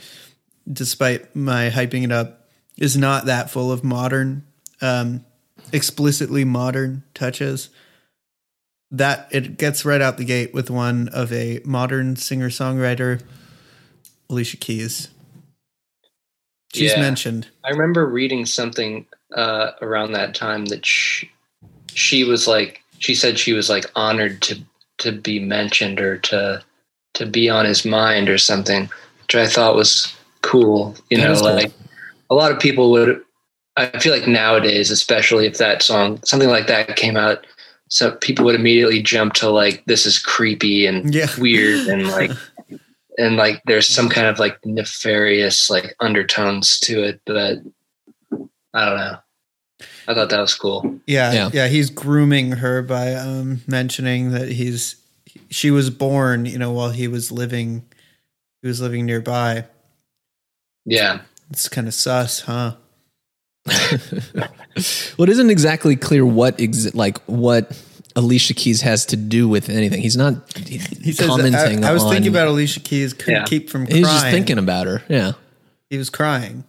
despite 0.71 1.37
my 1.37 1.71
hyping 1.71 2.05
it 2.05 2.13
up 2.13 2.49
is 2.79 2.97
not 2.97 3.27
that 3.27 3.51
full 3.51 3.71
of 3.71 3.85
modern 3.85 4.45
um 4.85 5.25
explicitly 5.73 6.45
modern 6.45 7.03
touches. 7.15 7.71
That 8.91 9.29
it 9.33 9.57
gets 9.59 9.85
right 9.85 10.01
out 10.01 10.19
the 10.19 10.25
gate 10.25 10.55
with 10.55 10.71
one 10.71 11.09
of 11.09 11.33
a 11.33 11.61
modern 11.65 12.15
singer-songwriter 12.17 13.23
Alicia 14.31 14.57
Keys. 14.59 15.09
She's 16.73 16.93
Yeah. 16.93 17.01
mentioned. 17.01 17.49
I 17.65 17.71
remember 17.71 18.07
reading 18.07 18.47
something 18.47 19.07
uh, 19.35 19.73
around 19.83 20.13
that 20.13 20.35
time 20.35 20.67
that 20.67 20.87
she, 20.87 21.31
she 21.93 22.25
was 22.25 22.47
like 22.47 22.83
she 22.99 23.15
said 23.15 23.39
she 23.39 23.53
was 23.53 23.69
like 23.69 23.91
honored 23.97 24.43
to 24.43 24.61
to 24.99 25.13
be 25.13 25.41
mentioned 25.41 26.01
or 26.01 26.19
to 26.19 26.63
to 27.15 27.27
be 27.27 27.49
on 27.49 27.65
his 27.65 27.85
mind 27.85 28.29
or 28.29 28.39
something, 28.39 28.89
which 29.23 29.35
I 29.35 29.47
thought 29.47 29.75
was 29.77 30.15
cool. 30.43 30.97
You 31.11 31.19
That 31.19 31.29
know, 31.29 31.35
cool. 31.41 31.55
like 31.55 31.73
a 32.31 32.35
lot 32.35 32.53
of 32.53 32.61
people 32.61 32.91
would. 32.93 33.23
I 33.77 33.99
feel 33.99 34.13
like 34.13 34.29
nowadays, 34.29 34.91
especially 34.91 35.47
if 35.47 35.59
that 35.59 35.83
song 35.83 36.21
something 36.25 36.49
like 36.49 36.67
that 36.69 36.97
came 36.97 37.17
out, 37.17 37.47
so 37.89 38.13
people 38.17 38.45
would 38.45 38.55
immediately 38.55 39.03
jump 39.03 39.35
to 39.35 39.51
like 39.51 39.85
this 39.87 40.07
is 40.07 40.19
creepy 40.19 40.87
and 40.87 41.13
Yeah. 41.15 41.27
weird 41.39 41.87
and 41.87 42.09
like 42.09 42.31
and 43.19 43.37
like 43.37 43.63
there's 43.67 43.87
some 43.87 44.09
kind 44.09 44.27
of 44.27 44.39
like 44.39 44.59
nefarious 44.65 45.71
like 45.71 45.95
undertones 46.01 46.79
to 46.81 47.03
it 47.05 47.21
but 47.27 47.59
i 48.75 48.85
don't 48.85 48.97
know 48.99 49.17
i 50.09 50.15
thought 50.15 50.31
that 50.31 50.41
was 50.41 50.55
cool 50.55 50.99
Yeah, 51.07 51.33
Yeah. 51.33 51.51
yeah, 51.53 51.69
He's 51.69 51.91
grooming 51.91 52.53
her 52.53 52.83
by 52.83 53.15
um, 53.15 53.61
mentioning 53.69 54.31
that 54.33 54.49
he's 54.49 54.97
she 55.51 55.71
was 55.71 55.91
born, 55.91 56.47
you 56.47 56.59
know, 56.59 56.73
while 56.73 56.91
he 56.91 57.07
was 57.09 57.31
living, 57.33 57.85
he 58.63 58.69
was 58.69 58.81
living 58.81 59.05
nearby. 59.07 59.65
yeah 60.85 61.21
It's 61.51 61.69
kind 61.69 61.87
of 61.87 61.95
sus, 61.95 62.41
huh? 62.41 62.75
well, 64.37 64.49
it 65.21 65.29
isn't 65.29 65.51
exactly 65.51 65.97
clear 65.97 66.25
what 66.27 66.61
ex- 66.61 66.95
like 66.95 67.19
what 67.27 67.81
Alicia 68.17 68.55
Keys 68.55 68.81
has 68.83 69.07
to 69.07 69.17
do 69.17 69.49
with 69.49 69.69
anything. 69.69 70.01
He's 70.03 70.17
not 70.17 70.35
He 70.57 70.79
says, 71.13 71.27
commenting 71.27 71.85
I, 71.85 71.89
I 71.91 71.93
was 71.93 72.03
on. 72.03 72.13
thinking 72.13 72.31
about 72.31 72.49
Alicia 72.49 72.81
Keys. 72.81 73.13
Couldn't 73.13 73.35
Yeah. 73.41 73.45
keep 73.45 73.71
from 73.71 73.87
crying. 73.87 73.99
He's 74.03 74.07
just 74.09 74.27
thinking 74.27 74.59
about 74.59 74.87
her. 74.87 75.03
Yeah. 75.09 75.33
He 75.91 75.99
was 75.99 76.11
crying. 76.11 76.65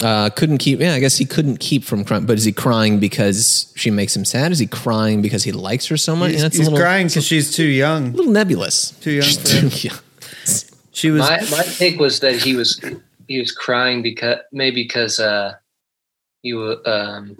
Uh, 0.00 0.28
couldn't 0.30 0.58
keep. 0.58 0.80
Yeah, 0.80 0.94
I 0.94 0.98
guess 0.98 1.16
he 1.16 1.24
couldn't 1.24 1.58
keep 1.60 1.84
from 1.84 2.04
crying. 2.04 2.26
But 2.26 2.36
is 2.36 2.44
he 2.44 2.50
crying 2.52 2.98
because 2.98 3.72
she 3.76 3.90
makes 3.92 4.14
him 4.16 4.24
sad? 4.24 4.50
Is 4.50 4.58
he 4.58 4.66
crying 4.66 5.22
because 5.22 5.44
he 5.44 5.52
likes 5.52 5.86
her 5.86 5.96
so 5.96 6.16
much? 6.16 6.32
He's, 6.32 6.42
Yeah, 6.42 6.48
he's 6.48 6.58
a 6.60 6.62
little, 6.64 6.78
crying 6.78 7.06
because 7.06 7.24
she's 7.24 7.54
too 7.54 7.64
young. 7.66 8.08
A 8.08 8.16
little 8.16 8.32
nebulous. 8.32 8.90
Too 9.00 9.12
young 9.12 9.22
She's 9.22 9.36
too 9.36 9.68
young. 9.88 9.98
She 10.92 11.10
was. 11.10 11.20
my 11.20 11.40
my 11.50 11.62
take 11.62 11.98
was 12.00 12.20
that 12.20 12.34
he 12.34 12.56
was 12.56 12.80
he 13.28 13.38
was 13.38 13.52
crying 13.52 14.02
because 14.02 14.38
maybe 14.52 14.82
because 14.82 15.20
uh 15.20 15.54
he 16.44 16.52
um 16.52 17.36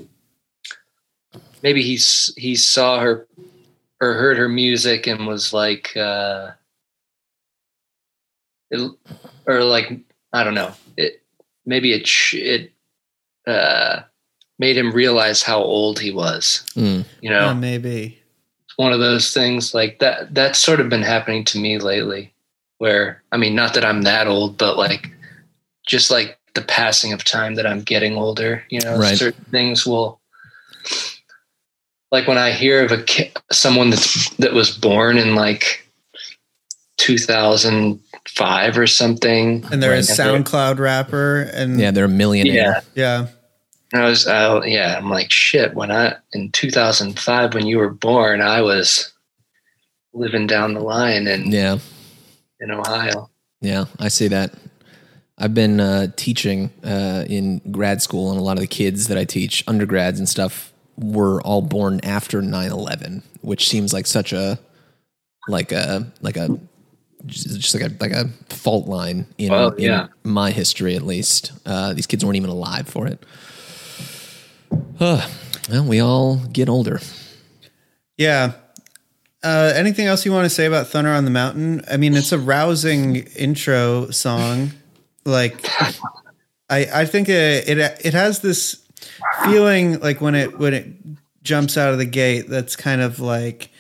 maybe 1.63 1.83
he 1.83 1.97
he 2.37 2.57
saw 2.57 2.99
her 2.99 3.29
or 4.01 4.15
heard 4.15 4.39
her 4.39 4.49
music 4.49 5.07
and 5.07 5.27
was 5.27 5.53
like 5.53 5.95
uh 5.97 6.51
it, 8.71 8.91
or 9.47 9.63
like 9.63 9.93
i 10.33 10.43
don't 10.43 10.55
know 10.55 10.73
it 10.97 11.23
maybe 11.67 11.93
it 11.93 12.09
it 12.33 12.73
uh 13.47 14.01
made 14.59 14.77
him 14.77 14.91
realize 14.91 15.43
how 15.43 15.59
old 15.63 16.01
he 16.01 16.11
was 16.11 16.65
Mm. 16.75 17.05
you 17.21 17.31
know 17.31 17.49
uh, 17.49 17.55
maybe. 17.55 18.19
It's 18.65 18.79
one 18.79 18.93
of 18.95 19.01
those 19.01 19.35
things 19.35 19.75
like 19.75 19.99
that 19.99 20.33
that's 20.35 20.59
sort 20.59 20.81
of 20.81 20.89
been 20.89 21.03
happening 21.03 21.45
to 21.45 21.59
me 21.59 21.79
lately 21.79 22.33
where 22.79 23.23
i 23.33 23.37
mean 23.37 23.55
not 23.55 23.75
that 23.75 23.85
i'm 23.85 24.03
that 24.03 24.27
old 24.27 24.57
but 24.57 24.79
like 24.79 25.11
just 25.87 26.11
like 26.11 26.39
the 26.55 26.63
passing 26.63 27.13
of 27.13 27.25
time 27.25 27.55
that 27.57 27.67
i'm 27.67 27.81
getting 27.83 28.17
older 28.17 28.63
you 28.71 28.81
know 28.81 28.97
Right. 28.99 29.17
certain 29.19 29.45
things 29.51 29.85
will 29.87 30.21
like 32.13 32.27
when 32.29 32.39
i 32.39 32.53
hear 32.53 32.85
of 32.85 32.93
a 32.93 33.03
ki- 33.03 33.33
someone 33.53 33.91
that's 33.91 34.31
that 34.37 34.53
was 34.53 34.71
born 34.77 35.19
in 35.19 35.35
like 35.35 35.81
2005 36.99 38.79
or 38.79 38.87
something 38.87 39.65
And 39.71 39.83
they're 39.83 39.93
a 39.93 39.97
Right. 39.97 40.05
SoundCloud 40.05 40.79
rapper, 40.79 41.43
and 41.53 41.79
Yeah, 41.81 41.91
they're 41.91 42.05
a 42.05 42.09
millionaire. 42.09 42.55
yeah 42.55 42.81
yeah, 42.95 43.27
And 43.93 44.03
I 44.03 44.09
was, 44.09 44.27
uh, 44.27 44.63
yeah, 44.65 44.97
I'm 44.97 45.11
like, 45.11 45.31
shit. 45.31 45.75
When 45.75 45.91
I 45.91 46.15
in 46.33 46.51
2005, 46.53 47.55
when 47.55 47.67
you 47.67 47.79
were 47.79 47.91
born, 47.91 48.41
I 48.41 48.63
was 48.63 49.13
living 50.13 50.47
down 50.47 50.75
the 50.75 50.81
line 50.81 51.27
in 51.27 51.51
Yeah. 51.51 51.79
in 52.61 52.71
Ohio. 52.71 53.29
Yeah, 53.61 53.87
I 53.99 54.09
see 54.09 54.29
that. 54.29 54.53
I've 55.37 55.55
been 55.55 55.81
uh, 55.81 56.09
teaching 56.17 56.71
uh, 56.85 57.25
in 57.29 57.61
grad 57.73 58.01
school, 58.03 58.31
and 58.31 58.39
a 58.39 58.43
lot 58.43 58.57
of 58.57 58.61
the 58.61 58.67
kids 58.69 59.09
that 59.09 59.19
I 59.19 59.25
teach, 59.25 59.65
undergrads 59.67 60.19
and 60.19 60.29
stuff, 60.29 60.73
were 60.97 61.43
all 61.43 61.61
born 61.63 61.99
after 62.05 62.41
9-11, 62.41 63.23
which 63.41 63.69
seems 63.69 63.93
like 63.93 64.07
such 64.07 64.33
a 64.33 64.59
like 65.49 65.73
a 65.73 66.11
like 66.23 66.37
a 66.37 66.59
just 67.27 67.61
just 67.61 67.75
like 67.75 67.91
a 67.91 67.95
like 68.01 68.13
a 68.13 68.29
fault 68.49 68.87
line 68.87 69.27
in, 69.37 69.51
Well, 69.51 69.71
in 69.71 70.09
my 70.23 70.51
history, 70.53 70.95
at 70.95 71.03
least. 71.03 71.53
Uh, 71.67 71.95
these 71.95 72.07
kids 72.07 72.25
weren't 72.25 72.37
even 72.37 72.51
alive 72.51 72.87
for 72.89 73.07
it. 73.09 73.23
Uh, 75.01 75.29
well, 75.71 75.85
we 75.85 76.01
all 76.01 76.37
get 76.53 76.69
older. 76.69 77.01
yeah. 78.17 78.53
Uh, 79.43 79.73
anything 79.77 80.07
else 80.07 80.25
you 80.25 80.33
want 80.33 80.47
to 80.47 80.51
say 80.51 80.65
about 80.65 80.87
Thunder 80.87 81.11
on 81.11 81.27
the 81.27 81.31
Mountain? 81.31 81.83
I 81.91 81.99
mean, 81.99 82.15
it's 82.15 82.33
a 82.33 82.39
rousing 82.39 83.17
intro 83.37 84.09
song. 84.11 84.71
Like, 85.25 85.69
I 86.69 86.87
I 86.93 87.05
think 87.05 87.29
it 87.29 87.69
it, 87.69 87.79
it 88.05 88.15
has 88.15 88.41
this 88.41 88.85
feeling 89.45 90.01
like 90.01 90.21
when 90.21 90.35
it 90.35 90.59
when 90.59 90.75
it 90.75 90.87
jumps 91.43 91.77
out 91.77 91.93
of 91.93 91.99
the 91.99 92.07
gate. 92.07 92.49
That's 92.49 92.77
kind 92.77 93.01
of 93.01 93.21
like 93.21 93.71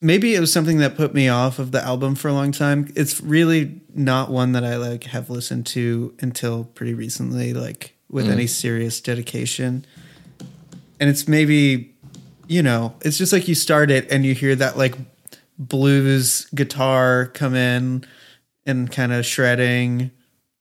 maybe 0.00 0.34
it 0.34 0.40
was 0.40 0.52
something 0.52 0.78
that 0.78 0.96
put 0.96 1.14
me 1.14 1.28
off 1.28 1.58
of 1.58 1.72
the 1.72 1.82
album 1.82 2.14
for 2.14 2.28
a 2.28 2.32
long 2.32 2.52
time. 2.52 2.90
It's 2.96 3.20
really 3.20 3.80
not 3.94 4.30
one 4.30 4.52
that 4.52 4.64
I 4.64 4.76
like 4.76 5.04
have 5.04 5.30
listened 5.30 5.66
to 5.66 6.14
until 6.20 6.64
pretty 6.64 6.94
recently, 6.94 7.52
like 7.52 7.94
with 8.08 8.26
mm. 8.26 8.32
any 8.32 8.46
serious 8.46 9.00
dedication. 9.00 9.84
And 10.98 11.08
it's 11.08 11.26
maybe, 11.28 11.94
you 12.46 12.62
know, 12.62 12.94
it's 13.02 13.18
just 13.18 13.32
like 13.32 13.48
you 13.48 13.54
start 13.54 13.90
it 13.90 14.10
and 14.10 14.24
you 14.24 14.34
hear 14.34 14.54
that 14.56 14.76
like 14.76 14.96
blues 15.58 16.46
guitar 16.54 17.26
come 17.26 17.54
in 17.54 18.04
and 18.66 18.90
kind 18.90 19.12
of 19.12 19.24
shredding 19.24 20.10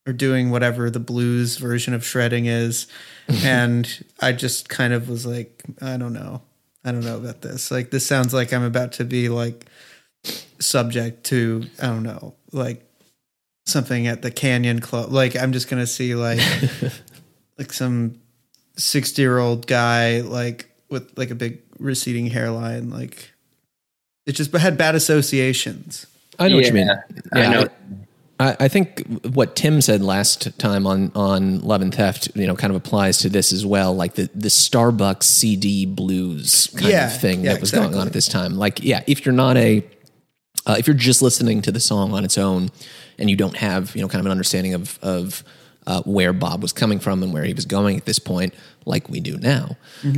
or 0.10 0.14
doing 0.14 0.50
whatever 0.50 0.90
the 0.90 1.00
blues 1.00 1.58
version 1.58 1.94
of 1.94 2.04
shredding 2.06 2.48
is. 2.48 2.88
and 3.44 4.04
I 4.20 4.32
just 4.32 4.70
kind 4.70 4.92
of 4.92 5.08
was 5.08 5.26
like, 5.26 5.64
I 5.82 5.98
don't 5.98 6.14
know. 6.14 6.42
I 6.84 6.92
don't 6.92 7.06
know 7.06 7.18
about 7.18 7.42
this. 7.42 7.72
Like 7.72 7.92
this 7.92 8.06
sounds 8.06 8.34
like 8.34 8.52
I'm 8.54 8.64
about 8.64 8.94
to 8.94 9.06
be 9.06 9.30
like 9.30 9.66
subject 10.60 11.26
to 11.26 11.64
I 11.82 11.88
don't 11.88 12.04
know, 12.04 12.36
like 12.52 12.84
something 13.66 14.08
at 14.08 14.22
the 14.22 14.32
Canyon 14.32 14.80
Club. 14.80 15.12
Like 15.12 15.36
I'm 15.36 15.52
just 15.52 15.70
gonna 15.70 15.86
see 15.88 16.16
like 16.16 16.40
like 17.58 17.72
some 17.74 18.20
sixty 18.78 19.22
year 19.22 19.38
old 19.38 19.68
guy 19.68 20.22
like 20.22 20.70
with 20.90 21.16
like 21.18 21.32
a 21.32 21.36
big 21.36 21.60
receding 21.78 22.28
hairline. 22.28 22.90
Like 22.90 23.32
it 24.26 24.32
just 24.32 24.52
had 24.56 24.78
bad 24.78 24.96
associations. 24.96 26.08
I 26.40 26.48
know 26.48 26.56
what 26.56 26.66
you 26.66 26.74
Yeah, 26.74 26.86
mean. 26.86 26.90
I 27.34 27.48
know. 27.52 27.68
I, 28.40 28.56
I 28.62 28.68
think 28.68 29.06
what 29.34 29.56
Tim 29.56 29.82
said 29.82 30.02
last 30.02 30.58
time 30.58 30.88
on 30.88 31.12
on 31.16 31.60
Love 31.60 31.82
and 31.82 31.94
Theft, 31.94 32.30
you 32.36 32.48
know, 32.48 32.56
kind 32.56 32.72
of 32.72 32.78
applies 32.78 33.18
to 33.20 33.30
this 33.30 33.52
as 33.52 33.66
well. 33.66 33.94
Like 33.96 34.16
the 34.16 34.30
the 34.34 34.48
Starbucks 34.50 35.24
CD 35.24 35.86
blues 35.86 36.68
kind 36.76 36.92
Yeah, 36.92 37.08
of 37.08 37.20
thing 37.20 37.44
yeah, 37.44 37.54
that 37.54 37.62
was 37.62 37.72
going 37.72 37.96
on 37.96 38.08
at 38.08 38.14
this 38.14 38.28
time. 38.28 38.56
Like, 38.56 38.84
yeah, 38.84 39.04
if 39.08 39.26
you're 39.26 39.34
not 39.36 39.58
a 39.58 39.86
uh, 40.66 40.76
if 40.78 40.88
you're 40.88 40.96
just 40.96 41.22
listening 41.22 41.62
to 41.64 41.72
the 41.72 41.80
song 41.80 42.14
on 42.14 42.24
its 42.24 42.38
own 42.38 42.70
and 43.18 43.30
you 43.30 43.36
don't 43.36 43.58
have 43.58 43.96
you 43.96 44.02
know 44.02 44.08
kind 44.08 44.20
of 44.20 44.26
an 44.26 44.32
understanding 44.32 44.74
of 44.74 44.98
of 45.02 45.44
uh, 45.88 46.02
where 46.04 46.34
Bob 46.34 46.62
was 46.62 46.72
coming 46.72 47.00
from 47.00 47.24
and 47.24 47.34
where 47.34 47.44
he 47.44 47.54
was 47.54 47.66
going 47.66 47.98
at 47.98 48.06
this 48.06 48.20
point, 48.20 48.54
like 48.90 49.08
we 49.10 49.20
do 49.20 49.38
now, 49.38 49.78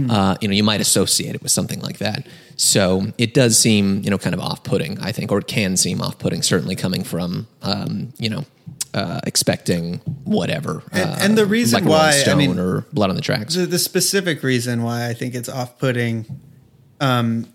uh, 0.10 0.36
you 0.42 0.48
know, 0.48 0.54
you 0.56 0.64
might 0.64 0.82
associate 0.82 1.36
it 1.36 1.44
with 1.44 1.52
something 1.52 1.80
like 1.82 1.98
that. 2.00 2.26
So 2.56 3.08
it 3.18 3.34
does 3.34 3.58
seem 3.60 4.02
you 4.04 4.10
know 4.10 4.18
kind 4.18 4.34
of 4.34 4.40
off 4.42 4.64
putting, 4.64 4.98
I 5.00 5.12
think, 5.12 5.32
or 5.32 5.40
it 5.40 5.48
can 5.48 5.78
seem 5.78 6.02
off 6.02 6.18
putting. 6.18 6.42
Certainly 6.42 6.76
coming 6.78 7.04
from 7.04 7.48
um, 7.62 8.14
you 8.18 8.30
know. 8.30 8.46
Uh, 8.94 9.22
expecting 9.26 10.00
whatever, 10.26 10.84
And- 10.92 11.10
uh, 11.10 11.16
and 11.22 11.38
the 11.38 11.46
reason 11.46 11.86
like 11.86 11.90
why, 11.90 12.08
I 12.10 12.12
Stone 12.12 12.38
mean- 12.40 12.60
or 12.60 12.82
Blood 12.92 13.10
on 13.10 13.16
the 13.16 13.22
Tracks. 13.22 13.56
The, 13.56 13.66
the 13.66 13.80
specific 13.80 14.44
reason 14.44 14.84
why 14.84 15.08
I 15.08 15.14
think 15.14 15.34
it's 15.34 15.48
off 15.48 15.78
putting 15.80 16.26
um, 17.00 17.48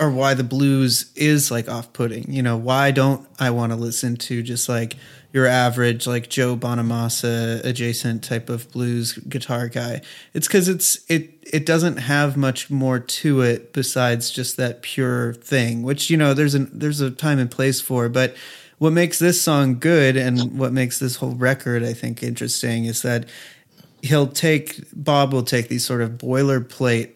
or 0.00 0.10
why 0.10 0.32
the 0.32 0.44
blues 0.44 1.12
is 1.14 1.50
like 1.50 1.68
off-putting. 1.68 2.32
You 2.32 2.42
know, 2.42 2.56
why 2.56 2.90
don't 2.90 3.28
I 3.38 3.50
want 3.50 3.72
to 3.72 3.76
listen 3.76 4.16
to 4.28 4.42
just 4.42 4.66
like 4.66 4.96
your 5.32 5.46
average 5.46 6.06
like 6.06 6.28
Joe 6.28 6.56
Bonamassa 6.56 7.64
adjacent 7.64 8.22
type 8.22 8.48
of 8.48 8.70
blues 8.70 9.14
guitar 9.14 9.68
guy? 9.68 10.02
It's 10.34 10.48
cuz 10.48 10.68
it's 10.68 10.98
it 11.08 11.30
it 11.52 11.66
doesn't 11.66 11.96
have 11.98 12.36
much 12.36 12.70
more 12.70 12.98
to 12.98 13.40
it 13.40 13.72
besides 13.72 14.30
just 14.30 14.56
that 14.56 14.82
pure 14.82 15.34
thing, 15.34 15.82
which 15.82 16.10
you 16.10 16.16
know, 16.16 16.34
there's 16.34 16.54
a 16.54 16.60
there's 16.60 17.00
a 17.00 17.10
time 17.10 17.38
and 17.38 17.50
place 17.50 17.80
for, 17.80 18.08
but 18.08 18.34
what 18.78 18.92
makes 18.92 19.18
this 19.20 19.40
song 19.40 19.78
good 19.78 20.16
and 20.16 20.58
what 20.58 20.72
makes 20.72 20.98
this 20.98 21.16
whole 21.16 21.36
record 21.36 21.84
I 21.84 21.92
think 21.92 22.22
interesting 22.22 22.84
is 22.84 23.02
that 23.02 23.26
he'll 24.02 24.26
take 24.26 24.80
Bob 24.92 25.32
will 25.32 25.44
take 25.44 25.68
these 25.68 25.84
sort 25.84 26.02
of 26.02 26.12
boilerplate 26.12 27.12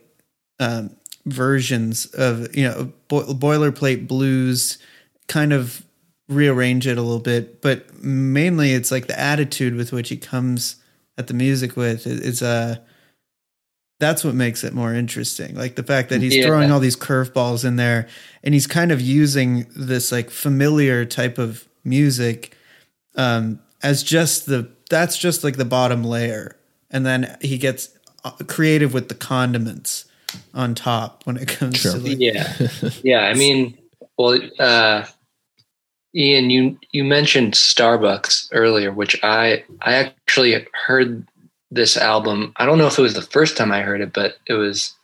um, 0.60 0.96
versions 1.26 2.06
of 2.06 2.56
you 2.56 2.64
know 2.68 2.92
bo- 3.08 3.34
boilerplate 3.34 4.06
blues, 4.06 4.78
kind 5.26 5.52
of 5.52 5.84
rearrange 6.28 6.86
it 6.86 6.98
a 6.98 7.02
little 7.02 7.20
bit, 7.20 7.60
but 7.62 8.02
mainly 8.02 8.72
it's 8.72 8.90
like 8.90 9.06
the 9.06 9.18
attitude 9.18 9.74
with 9.74 9.92
which 9.92 10.08
he 10.08 10.16
comes 10.16 10.76
at 11.18 11.26
the 11.28 11.34
music 11.34 11.76
with 11.76 12.06
is 12.06 12.42
uh 12.42 12.76
that's 13.98 14.22
what 14.22 14.34
makes 14.34 14.62
it 14.62 14.74
more 14.74 14.92
interesting. 14.92 15.54
Like 15.54 15.76
the 15.76 15.82
fact 15.82 16.10
that 16.10 16.20
he's 16.20 16.36
Yeah. 16.36 16.46
throwing 16.46 16.70
all 16.70 16.80
these 16.80 16.96
curveballs 16.96 17.64
in 17.64 17.76
there 17.76 18.08
and 18.44 18.52
he's 18.52 18.66
kind 18.66 18.92
of 18.92 19.00
using 19.00 19.66
this 19.74 20.12
like 20.12 20.28
familiar 20.30 21.04
type 21.06 21.38
of 21.38 21.66
music 21.84 22.54
um 23.14 23.60
as 23.82 24.02
just 24.02 24.46
the 24.46 24.68
that's 24.90 25.16
just 25.16 25.44
like 25.44 25.56
the 25.56 25.64
bottom 25.64 26.02
layer 26.04 26.56
and 26.90 27.06
then 27.06 27.36
he 27.40 27.56
gets 27.56 27.90
uh, 28.24 28.32
creative 28.48 28.92
with 28.92 29.08
the 29.08 29.14
condiments 29.14 30.04
on 30.52 30.74
top 30.74 31.24
when 31.24 31.36
it 31.36 31.46
comes 31.48 31.78
Sure. 31.78 31.92
to 31.92 31.98
like, 31.98 32.18
yeah 32.18 32.52
yeah 33.04 33.20
i 33.20 33.34
mean 33.34 33.78
well 34.18 34.38
uh 34.58 35.04
ian 36.16 36.50
you 36.50 36.78
you 36.92 37.04
mentioned 37.04 37.52
starbucks 37.54 38.48
earlier 38.52 38.90
which 38.92 39.18
i 39.22 39.62
i 39.82 39.94
actually 39.94 40.66
heard 40.86 41.26
this 41.70 41.96
album 41.96 42.52
i 42.56 42.64
don't 42.66 42.78
know 42.78 42.86
if 42.86 42.98
it 42.98 43.02
was 43.02 43.14
the 43.14 43.22
first 43.22 43.56
time 43.56 43.70
i 43.72 43.82
heard 43.82 44.00
it 44.00 44.12
but 44.12 44.36
it 44.46 44.54
was 44.54 44.94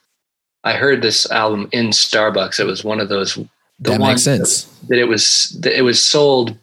i 0.63 0.73
heard 0.73 1.01
this 1.01 1.29
album 1.31 1.67
in 1.71 1.87
starbucks 1.87 2.59
it 2.59 2.65
was 2.65 2.83
one 2.83 2.99
of 2.99 3.09
those 3.09 3.35
the 3.35 3.91
that 3.91 3.99
makes 3.99 4.23
sense. 4.23 4.63
that, 4.63 4.87
that 4.89 4.97
it 4.99 5.07
was 5.07 5.55
that 5.61 5.77
it 5.77 5.81
was 5.81 6.03
sold 6.03 6.55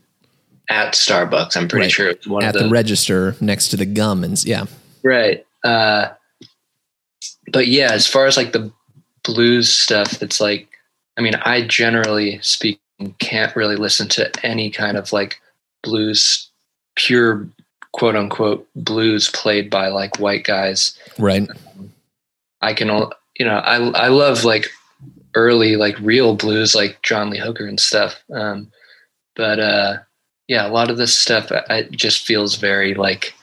at 0.70 0.94
starbucks 0.94 1.56
i'm 1.56 1.68
pretty 1.68 1.84
Right. 1.84 1.92
sure 1.92 2.08
it 2.08 2.18
was 2.18 2.26
one 2.28 2.42
At 2.44 2.54
of 2.56 2.62
the 2.62 2.68
the 2.68 2.72
register 2.72 3.36
next 3.40 3.68
to 3.68 3.76
the 3.76 3.86
gum 3.86 4.24
and 4.24 4.42
yeah. 4.44 4.64
Right. 5.02 5.46
Uh, 5.64 6.08
but 7.52 7.66
yeah, 7.68 7.90
as 7.92 8.06
far 8.06 8.26
as 8.26 8.36
like 8.36 8.52
the 8.52 8.70
blues 9.24 9.72
stuff, 9.72 10.22
it's 10.22 10.40
like, 10.40 10.68
I 11.18 11.22
mean, 11.22 11.34
I 11.36 11.66
generally 11.66 12.38
speaking 12.42 12.80
can't 13.18 13.54
really 13.56 13.76
listen 13.76 14.08
to 14.08 14.30
any 14.44 14.70
kind 14.70 14.96
of 14.96 15.12
like 15.12 15.40
blues, 15.82 16.48
pure 16.96 17.48
quote 17.92 18.14
unquote 18.14 18.68
blues 18.76 19.30
played 19.30 19.70
by 19.70 19.88
like 19.88 20.18
white 20.18 20.44
guys. 20.44 20.96
Right. 21.18 21.48
I 22.60 22.74
can, 22.74 22.88
you 23.38 23.46
know, 23.46 23.56
I, 23.56 23.76
I 23.76 24.08
love 24.08 24.44
like 24.44 24.68
early, 25.34 25.76
like 25.76 25.98
real 26.00 26.36
blues, 26.36 26.74
like 26.74 27.00
John 27.02 27.30
Lee 27.30 27.38
Hooker 27.38 27.66
and 27.66 27.80
stuff. 27.80 28.22
Um, 28.32 28.70
but, 29.34 29.58
uh, 29.58 29.96
yeah, 30.46 30.66
a 30.66 30.68
lot 30.68 30.90
of 30.90 30.98
this 30.98 31.16
stuff, 31.16 31.50
I, 31.52 31.62
it 31.70 31.92
just 31.92 32.26
feels 32.26 32.56
very 32.56 32.94
like 32.94 33.34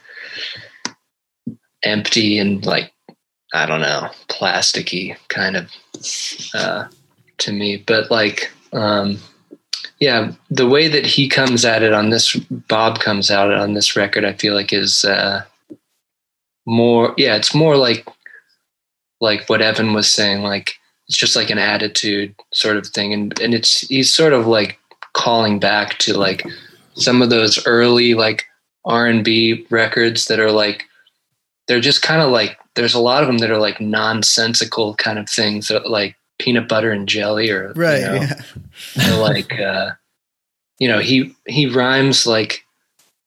empty 1.84 2.38
and 2.38 2.66
like, 2.66 2.94
I 3.54 3.66
don't 3.66 3.82
know, 3.82 4.10
plasticky 4.28 5.16
kind 5.30 5.56
of, 5.56 5.72
uh, 6.54 6.88
to 7.40 7.52
me, 7.52 7.78
but 7.78 8.12
like, 8.12 8.52
um, 8.74 9.18
yeah, 10.00 10.32
the 10.50 10.68
way 10.68 10.88
that 10.88 11.06
he 11.06 11.28
comes 11.28 11.66
at 11.66 11.84
it 11.84 11.94
on 11.94 12.10
this, 12.10 12.36
Bob 12.36 13.00
comes 13.00 13.32
out 13.32 13.52
on 13.52 13.74
this 13.74 13.96
record, 13.96 14.26
I 14.26 14.34
feel 14.34 14.54
like 14.54 14.72
is, 14.72 15.04
uh, 15.06 15.44
more, 16.66 17.14
yeah, 17.18 17.36
it's 17.36 17.56
more 17.56 17.78
like 17.78 18.06
like 19.20 19.48
what 19.50 19.62
Evan 19.62 19.94
was 19.94 20.12
saying, 20.12 20.44
like 20.44 20.74
it's 21.08 21.18
just 21.18 21.36
like 21.36 21.50
an 21.50 21.58
attitude 21.58 22.36
sort 22.54 22.78
of 22.78 22.88
thing. 22.88 23.14
And 23.14 23.40
and 23.40 23.54
it's 23.54 23.82
he's 23.82 24.14
sort 24.14 24.34
of 24.34 24.48
like 24.48 24.80
calling 25.14 25.60
back 25.60 25.98
to 26.00 26.18
like 26.18 26.46
some 26.96 27.22
of 27.22 27.30
those 27.30 27.66
early 27.66 28.14
like 28.14 28.46
R 28.86 29.08
and 29.08 29.24
B 29.24 29.66
records 29.70 30.28
that 30.28 30.40
are 30.40 30.52
like 30.52 30.84
they're 31.68 31.80
just 31.80 32.02
kind 32.02 32.22
of 32.22 32.32
like 32.32 32.58
there's 32.76 32.94
a 32.94 33.00
lot 33.00 33.24
of 33.24 33.28
them 33.28 33.40
that 33.40 33.52
are 33.52 33.58
like 33.58 33.82
nonsensical 33.82 34.96
kind 34.96 35.20
of 35.20 35.30
things 35.30 35.68
that 35.70 35.90
like 35.90 36.16
peanut 36.40 36.68
butter 36.68 36.92
and 36.92 37.08
jelly 37.08 37.50
or 37.50 37.68
you 37.70 37.82
right 37.82 38.02
know, 38.02 38.14
yeah. 38.14 39.14
or 39.14 39.18
like 39.18 39.60
uh 39.60 39.92
you 40.80 40.88
know 40.88 41.00
he 41.00 41.36
he 41.48 41.66
rhymes 41.68 42.28
like 42.28 42.64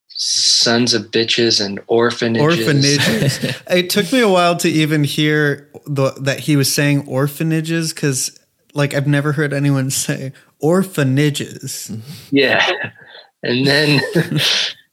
sons 0.08 0.92
of 0.92 1.10
bitches 1.10 1.64
and 1.64 1.80
orphanages 1.86 2.42
orphanages 2.42 3.62
it 3.70 3.90
took 3.90 4.12
me 4.12 4.20
a 4.20 4.28
while 4.28 4.56
to 4.56 4.68
even 4.68 5.02
hear 5.02 5.68
the, 5.86 6.10
that 6.20 6.40
he 6.40 6.56
was 6.56 6.72
saying 6.72 7.06
orphanages 7.08 7.92
because 7.92 8.38
like 8.74 8.94
i've 8.94 9.06
never 9.06 9.32
heard 9.32 9.52
anyone 9.52 9.90
say 9.90 10.32
orphanages 10.60 11.90
Yeah. 12.30 12.64
And 13.42 13.66
then 13.66 14.00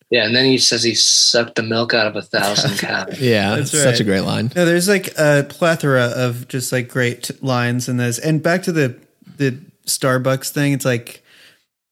yeah, 0.10 0.26
and 0.26 0.36
then 0.36 0.46
he 0.46 0.58
says 0.58 0.84
he 0.84 0.96
sucked 0.96 1.56
the 1.56 1.64
milk 1.64 1.94
out 1.94 2.08
of 2.08 2.16
a 2.16 2.22
thousand 2.22 2.78
cows. 2.88 3.20
Yeah. 3.20 3.56
That's 3.56 3.74
It's 3.74 3.84
such 3.84 4.00
a 4.00 4.04
great 4.04 4.22
line. 4.22 4.52
no 4.56 4.66
there's 4.66 4.88
like 4.88 5.14
a 5.18 5.46
plethora 5.50 6.06
of 6.16 6.48
just 6.48 6.72
like 6.72 6.88
great 6.90 7.30
lines 7.44 7.90
in 7.90 7.98
this 7.98 8.18
and 8.20 8.42
back 8.42 8.64
to 8.64 8.72
the 8.72 8.96
the 9.38 9.58
starbucks 9.86 10.50
thing 10.52 10.74
it's 10.74 10.84
like 10.86 11.24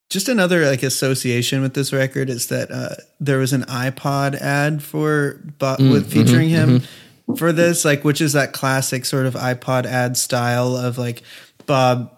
just 0.09 0.29
another 0.29 0.65
like 0.69 0.83
association 0.83 1.61
with 1.61 1.73
this 1.73 1.91
record 1.91 2.29
is 2.29 2.47
that 2.47 2.69
uh, 2.71 2.95
there 3.19 3.37
was 3.39 3.53
an 3.53 3.63
iPod 3.63 4.35
ad 4.35 4.81
for 4.83 5.39
Bob 5.57 5.79
Mm, 5.79 5.91
with 5.91 6.11
featuring 6.11 6.49
mhm, 6.49 6.81
him 7.29 7.35
for 7.37 7.51
this, 7.51 7.83
like 7.83 8.03
which 8.03 8.21
is 8.21 8.33
that 8.33 8.53
classic 8.53 9.03
sort 9.03 9.25
of 9.25 9.33
iPod 9.33 9.85
ad 9.85 10.15
style 10.15 10.77
of 10.77 10.97
like 10.99 11.23
Bob, 11.65 12.14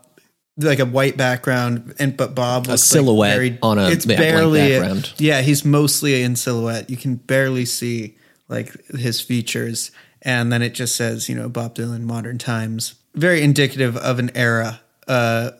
like 0.57 0.79
a 0.79 0.85
white 0.85 1.17
background, 1.17 1.93
and 1.99 2.17
but 2.17 2.33
Bob 2.35 2.67
A 2.67 2.71
looks 2.71 2.83
silhouette 2.83 3.29
like 3.31 3.37
very, 3.37 3.59
on 3.61 3.77
a 3.77 3.89
it's 3.89 4.05
yeah, 4.05 4.17
barely 4.17 4.69
background. 4.79 5.13
yeah, 5.17 5.41
he's 5.41 5.63
mostly 5.63 6.21
in 6.23 6.35
silhouette. 6.35 6.89
You 6.89 6.97
can 6.97 7.15
barely 7.15 7.65
see 7.65 8.17
like 8.49 8.73
his 8.89 9.21
features, 9.21 9.91
and 10.21 10.51
then 10.51 10.61
it 10.61 10.73
just 10.73 10.95
says 10.95 11.29
you 11.29 11.35
know 11.35 11.47
Bob 11.49 11.75
Dylan, 11.75 12.01
modern 12.01 12.37
times, 12.37 12.95
very 13.15 13.41
indicative 13.41 13.95
of 13.97 14.19
an 14.19 14.31
era. 14.35 14.81
Uh, 15.07 15.51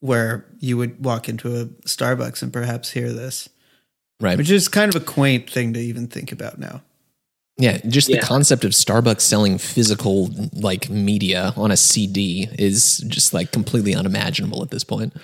where 0.00 0.44
you 0.60 0.76
would 0.76 1.02
walk 1.02 1.26
into 1.28 1.56
a 1.58 1.64
Starbucks 1.64 2.42
and 2.42 2.52
perhaps 2.52 2.90
hear 2.90 3.12
this, 3.12 3.48
Right. 4.20 4.36
which 4.36 4.50
is 4.50 4.68
kind 4.68 4.94
of 4.94 5.00
a 5.00 5.04
quaint 5.04 5.50
thing 5.50 5.72
to 5.72 5.80
even 5.80 6.06
think 6.06 6.32
about 6.32 6.58
now. 6.58 6.82
Yeah, 7.58 7.78
just 7.88 8.08
Yeah. 8.08 8.20
the 8.20 8.26
concept 8.26 8.64
of 8.64 8.72
Starbucks 8.72 9.22
selling 9.22 9.56
physical 9.58 10.30
like 10.52 10.90
media 10.90 11.54
on 11.56 11.70
a 11.70 11.76
CD 11.76 12.48
is 12.58 12.98
just 13.08 13.32
like 13.32 13.50
completely 13.52 13.94
unimaginable 13.94 14.62
at 14.62 14.70
this 14.70 14.84
point. 14.84 15.14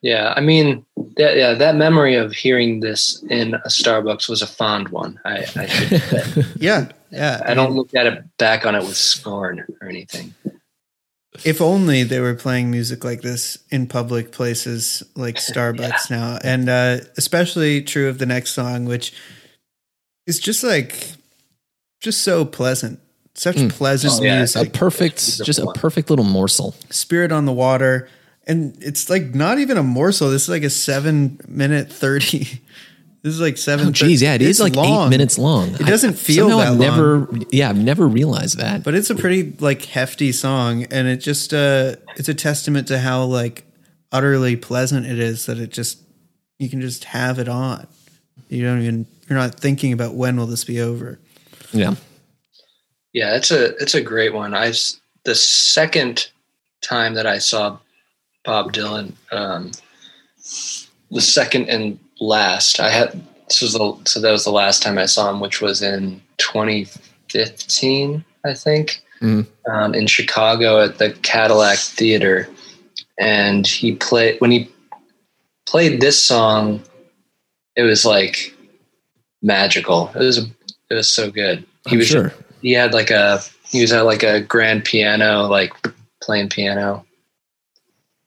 Yeah, 0.00 0.34
I 0.36 0.40
mean, 0.40 0.84
that, 1.16 1.36
yeah, 1.36 1.54
that 1.54 1.76
memory 1.76 2.14
of 2.14 2.32
hearing 2.32 2.80
this 2.80 3.22
in 3.30 3.54
a 3.54 3.68
Starbucks 3.68 4.28
was 4.28 4.42
a 4.42 4.46
fond 4.46 4.88
one. 4.90 5.18
I, 5.24 5.46
I 5.56 5.66
should. 5.66 6.46
Yeah, 6.60 6.88
yeah. 7.10 7.42
I 7.46 7.54
don't 7.54 7.72
look 7.74 7.94
at 7.94 8.06
it 8.06 8.36
back 8.38 8.66
on 8.66 8.74
it 8.74 8.82
with 8.82 8.96
scorn 8.96 9.64
or 9.80 9.88
anything. 9.88 10.34
If 11.44 11.60
only 11.60 12.02
they 12.02 12.20
were 12.20 12.34
playing 12.34 12.70
music 12.70 13.02
like 13.02 13.22
this 13.22 13.58
in 13.70 13.86
public 13.86 14.30
places 14.30 15.02
like 15.16 15.34
Starbucks 15.50 16.10
now, 16.10 16.38
and 16.44 16.68
uh, 16.68 16.98
especially 17.16 17.82
true 17.82 18.08
of 18.08 18.18
the 18.18 18.26
next 18.26 18.52
song, 18.52 18.84
which 18.84 19.12
is 20.26 20.38
just 20.38 20.62
like 20.62 21.12
just 22.04 22.22
so 22.22 22.44
pleasant, 22.44 23.00
such 23.34 23.56
Mm. 23.56 23.70
pleasant 23.70 24.14
Oh, 24.20 24.22
yeah. 24.22 24.46
a 24.56 24.64
perfect, 24.66 25.16
Beautiful 25.24 25.44
just 25.44 25.58
a 25.58 25.64
one. 25.66 25.74
perfect 25.74 26.10
little 26.10 26.24
morsel. 26.24 26.74
Spirit 26.90 27.32
on 27.32 27.46
the 27.46 27.52
Water, 27.52 28.08
and 28.46 28.76
it's 28.80 29.10
like 29.10 29.34
not 29.34 29.58
even 29.58 29.76
a 29.76 29.82
morsel. 29.82 30.30
This 30.30 30.42
is 30.44 30.48
like 30.48 30.62
a 30.62 30.70
seven 30.70 31.40
minute 31.48 31.92
thirty. 31.92 32.60
This 33.24 33.32
is 33.32 33.40
like 33.40 33.56
seven. 33.56 33.88
Oh, 33.88 33.90
geez, 33.90 34.20
yeah, 34.20 34.34
it 34.34 34.42
is 34.42 34.50
it's 34.50 34.60
like 34.60 34.76
long, 34.76 35.06
eight 35.06 35.08
minutes 35.16 35.38
long. 35.38 35.70
It 35.76 35.86
doesn't 35.86 36.10
I- 36.10 36.12
feel 36.12 36.50
somehow 36.50 36.58
that 36.58 36.72
I've 36.90 36.98
long. 36.98 37.26
never, 37.30 37.46
yeah, 37.50 37.70
I've 37.70 37.78
never 37.78 38.06
realized 38.06 38.58
that. 38.58 38.84
but 38.84 38.94
it's 38.94 39.08
a 39.08 39.14
pretty 39.14 39.56
like 39.60 39.82
hefty 39.86 40.30
song, 40.30 40.84
and 40.90 41.08
it 41.08 41.16
just 41.22 41.54
uh, 41.54 41.96
it's 42.16 42.28
a 42.28 42.34
testament 42.34 42.86
to 42.88 42.98
how 42.98 43.24
like 43.24 43.64
utterly 44.12 44.56
pleasant 44.56 45.06
it 45.06 45.18
is 45.18 45.46
that 45.46 45.56
it 45.58 45.70
just 45.70 46.00
you 46.58 46.68
can 46.68 46.82
just 46.82 47.04
have 47.04 47.38
it 47.38 47.48
on. 47.48 47.86
You 48.50 48.62
don't 48.62 48.82
even 48.82 49.06
you're 49.26 49.38
not 49.38 49.54
thinking 49.58 49.94
about 49.94 50.14
when 50.14 50.36
will 50.36 50.44
this 50.46 50.64
be 50.64 50.78
over. 50.82 51.18
Yeah, 51.74 51.94
Yeah, 53.12 53.34
it's 53.36 53.50
a 53.50 53.76
it's 53.82 53.94
a 53.94 54.00
great 54.00 54.32
one. 54.32 54.54
I 54.54 54.72
the 55.24 55.34
second 55.34 56.28
time 56.82 57.14
that 57.14 57.26
I 57.26 57.38
saw 57.38 57.78
Bob 58.44 58.72
Dylan, 58.72 59.12
um, 59.32 59.70
the 61.10 61.20
second 61.20 61.68
and 61.68 61.98
last 62.20 62.80
I 62.80 62.90
had 62.90 63.20
this 63.48 63.60
was 63.60 63.72
the, 63.74 63.94
so 64.06 64.20
that 64.20 64.30
was 64.32 64.44
the 64.44 64.50
last 64.50 64.82
time 64.82 64.96
I 64.98 65.04
saw 65.06 65.28
him, 65.30 65.40
which 65.40 65.60
was 65.60 65.82
in 65.82 66.22
2015, 66.38 68.24
I 68.44 68.54
think, 68.54 69.02
Mhm. 69.20 69.46
um, 69.70 69.94
in 69.94 70.06
Chicago 70.06 70.80
at 70.82 70.98
the 70.98 71.12
Cadillac 71.22 71.78
Theater, 71.78 72.48
and 73.18 73.66
he 73.66 73.94
played 73.96 74.40
when 74.40 74.50
he 74.50 74.70
played 75.66 76.00
this 76.00 76.22
song. 76.22 76.82
It 77.76 77.82
was 77.82 78.04
like 78.04 78.54
magical. 79.42 80.10
It 80.14 80.20
was 80.20 80.46
it 80.90 80.94
was 80.94 81.08
so 81.08 81.30
good. 81.30 81.64
He 81.86 81.92
I'm 81.92 81.98
was 81.98 82.08
sure. 82.08 82.32
he 82.62 82.72
had 82.72 82.92
like 82.94 83.10
a 83.10 83.40
he 83.68 83.80
was 83.80 83.92
at 83.92 84.02
like 84.02 84.22
a 84.22 84.40
grand 84.40 84.84
piano, 84.84 85.46
like 85.46 85.72
playing 86.22 86.48
piano. 86.48 87.04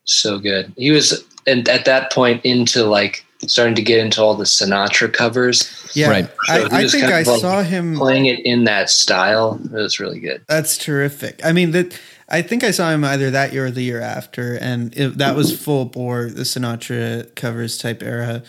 So 0.05 0.39
good. 0.39 0.73
He 0.77 0.91
was 0.91 1.23
and 1.45 1.67
at 1.69 1.85
that 1.85 2.11
point 2.11 2.43
into 2.45 2.83
like 2.85 3.25
starting 3.45 3.75
to 3.75 3.81
get 3.81 3.99
into 3.99 4.21
all 4.21 4.33
the 4.35 4.45
Sinatra 4.45 5.11
covers, 5.13 5.91
Yeah, 5.93 6.09
Right. 6.09 6.29
I, 6.49 6.59
So 6.59 6.69
he 6.69 6.75
I 6.75 6.87
think 6.87 7.03
I 7.05 7.21
like 7.21 7.39
saw 7.39 7.61
him. 7.61 7.95
playing 7.95 8.25
it 8.25 8.39
in 8.45 8.63
that 8.63 8.89
style. 8.89 9.59
It 9.63 9.71
was 9.71 9.99
really 9.99 10.19
good. 10.19 10.43
That's 10.47 10.77
terrific. 10.77 11.39
I 11.45 11.51
mean, 11.51 11.71
that 11.71 11.99
I 12.29 12.41
think 12.41 12.63
I 12.63 12.71
saw 12.71 12.89
him 12.91 13.03
either 13.03 13.31
that 13.31 13.53
year 13.53 13.67
or 13.67 13.71
the 13.71 13.83
year 13.83 14.01
after, 14.01 14.55
and 14.59 14.95
it, 14.97 15.17
that 15.19 15.35
was 15.35 15.57
full 15.57 15.85
bore 15.85 16.25
the 16.25 16.41
Sinatra 16.43 17.33
covers 17.35 17.77
type 17.77 18.01
era, 18.03 18.43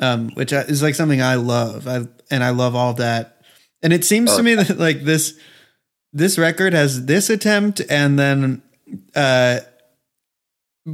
um, 0.00 0.30
which 0.30 0.52
is 0.52 0.82
like 0.82 0.94
something 0.94 1.20
I 1.20 1.34
love. 1.34 1.86
I 1.88 2.06
and 2.30 2.44
I 2.44 2.50
love 2.50 2.74
all 2.74 2.94
that. 2.94 3.37
And 3.82 3.92
it 3.92 4.04
seems 4.04 4.36
to 4.36 4.42
me 4.42 4.54
that 4.54 4.78
like 4.78 5.02
this 5.04 5.38
this 6.12 6.38
record 6.38 6.72
has 6.72 7.06
this 7.06 7.30
attempt, 7.30 7.80
and 7.90 8.18
then 8.18 8.62
uh, 9.14 9.60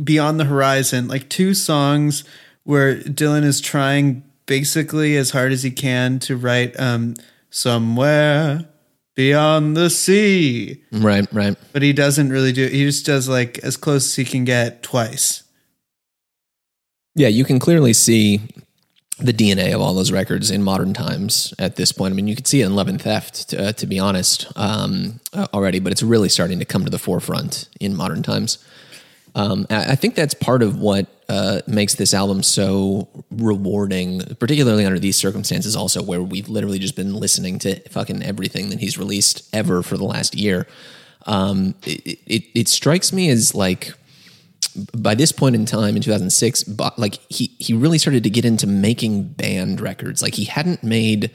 Beyond 0.02 0.40
the 0.40 0.44
Horizon, 0.44 1.06
like 1.08 1.28
two 1.28 1.54
songs 1.54 2.24
where 2.64 2.96
Dylan 2.96 3.44
is 3.44 3.60
trying 3.60 4.24
basically 4.46 5.16
as 5.16 5.30
hard 5.30 5.52
as 5.52 5.62
he 5.62 5.70
can 5.70 6.18
to 6.20 6.36
write 6.36 6.78
um, 6.80 7.14
somewhere 7.50 8.66
beyond 9.14 9.76
the 9.76 9.88
sea 9.88 10.82
Right, 10.90 11.26
right. 11.32 11.56
but 11.72 11.82
he 11.82 11.92
doesn't 11.92 12.30
really 12.30 12.52
do 12.52 12.64
it. 12.64 12.72
he 12.72 12.84
just 12.84 13.06
does 13.06 13.28
like 13.28 13.58
as 13.60 13.76
close 13.76 14.04
as 14.06 14.16
he 14.16 14.24
can 14.24 14.44
get 14.44 14.82
twice 14.82 15.44
Yeah, 17.14 17.28
you 17.28 17.44
can 17.44 17.60
clearly 17.60 17.92
see 17.92 18.40
the 19.18 19.32
DNA 19.32 19.72
of 19.74 19.80
all 19.80 19.94
those 19.94 20.10
records 20.10 20.50
in 20.50 20.62
modern 20.62 20.92
times 20.92 21.54
at 21.58 21.76
this 21.76 21.92
point. 21.92 22.12
I 22.12 22.14
mean, 22.16 22.26
you 22.26 22.34
could 22.34 22.48
see 22.48 22.62
it 22.62 22.66
in 22.66 22.74
Love 22.74 22.88
and 22.88 23.00
Theft, 23.00 23.50
to, 23.50 23.68
uh, 23.68 23.72
to 23.72 23.86
be 23.86 23.98
honest, 23.98 24.50
um, 24.56 25.20
uh, 25.32 25.46
already, 25.54 25.78
but 25.78 25.92
it's 25.92 26.02
really 26.02 26.28
starting 26.28 26.58
to 26.58 26.64
come 26.64 26.84
to 26.84 26.90
the 26.90 26.98
forefront 26.98 27.68
in 27.80 27.94
modern 27.94 28.22
times. 28.22 28.58
Um, 29.36 29.66
I 29.70 29.92
I 29.92 29.94
think 29.94 30.14
that's 30.14 30.34
part 30.34 30.62
of 30.62 30.78
what 30.78 31.06
uh, 31.28 31.60
makes 31.66 31.94
this 31.94 32.12
album 32.12 32.42
so 32.42 33.08
rewarding, 33.30 34.20
particularly 34.38 34.84
under 34.84 34.98
these 34.98 35.16
circumstances, 35.16 35.74
also 35.74 36.02
where 36.02 36.22
we've 36.22 36.48
literally 36.48 36.78
just 36.78 36.96
been 36.96 37.14
listening 37.14 37.58
to 37.60 37.80
fucking 37.88 38.22
everything 38.22 38.70
that 38.70 38.80
he's 38.80 38.98
released 38.98 39.48
ever 39.54 39.82
for 39.82 39.96
the 39.96 40.04
last 40.04 40.34
year. 40.34 40.66
Um, 41.26 41.74
it, 41.84 42.18
it, 42.26 42.44
it 42.54 42.68
strikes 42.68 43.12
me 43.12 43.30
as 43.30 43.54
like 43.54 43.94
by 44.68 45.14
this 45.14 45.32
point 45.32 45.54
in 45.54 45.66
time 45.66 45.96
in 45.96 46.02
2006 46.02 46.64
but 46.64 46.98
like 46.98 47.18
he 47.28 47.54
he 47.58 47.72
really 47.74 47.98
started 47.98 48.22
to 48.22 48.30
get 48.30 48.44
into 48.44 48.66
making 48.66 49.24
band 49.24 49.80
records. 49.80 50.22
Like 50.22 50.34
he 50.34 50.44
hadn't 50.44 50.82
made 50.82 51.30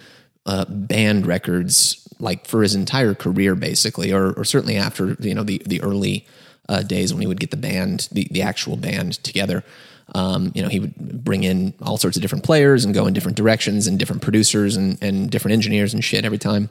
uh, 0.45 0.65
band 0.65 1.25
records 1.25 2.07
like 2.19 2.47
for 2.47 2.61
his 2.61 2.75
entire 2.75 3.13
career 3.13 3.55
basically 3.55 4.11
or, 4.11 4.33
or 4.33 4.43
certainly 4.43 4.77
after 4.77 5.15
you 5.19 5.33
know 5.33 5.43
the 5.43 5.61
the 5.65 5.81
early 5.81 6.25
uh, 6.67 6.81
days 6.81 7.13
when 7.13 7.21
he 7.21 7.27
would 7.27 7.39
get 7.39 7.51
the 7.51 7.57
band 7.57 8.07
the, 8.11 8.27
the 8.31 8.41
actual 8.41 8.75
band 8.75 9.23
together. 9.23 9.63
Um, 10.15 10.51
you 10.55 10.63
know 10.63 10.69
he 10.69 10.79
would 10.79 10.95
bring 11.23 11.43
in 11.43 11.73
all 11.81 11.97
sorts 11.97 12.17
of 12.17 12.21
different 12.21 12.43
players 12.43 12.83
and 12.83 12.93
go 12.93 13.05
in 13.05 13.13
different 13.13 13.37
directions 13.37 13.85
and 13.85 13.99
different 13.99 14.21
producers 14.21 14.75
and, 14.75 14.97
and 15.01 15.29
different 15.29 15.53
engineers 15.53 15.93
and 15.93 16.03
shit 16.03 16.25
every 16.25 16.39
time. 16.39 16.69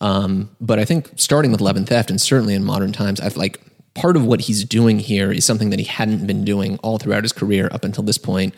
Um, 0.00 0.50
but 0.60 0.78
I 0.78 0.84
think 0.84 1.10
starting 1.16 1.50
with 1.50 1.60
and 1.60 1.88
Theft 1.88 2.10
and 2.10 2.20
certainly 2.20 2.54
in 2.54 2.64
modern 2.64 2.92
times 2.92 3.20
I've 3.20 3.36
like 3.36 3.60
part 3.94 4.16
of 4.16 4.24
what 4.24 4.42
he's 4.42 4.64
doing 4.64 4.98
here 4.98 5.30
is 5.30 5.44
something 5.44 5.70
that 5.70 5.78
he 5.78 5.84
hadn't 5.84 6.26
been 6.26 6.44
doing 6.44 6.78
all 6.82 6.98
throughout 6.98 7.22
his 7.22 7.32
career 7.32 7.68
up 7.70 7.84
until 7.84 8.02
this 8.04 8.18
point, 8.18 8.54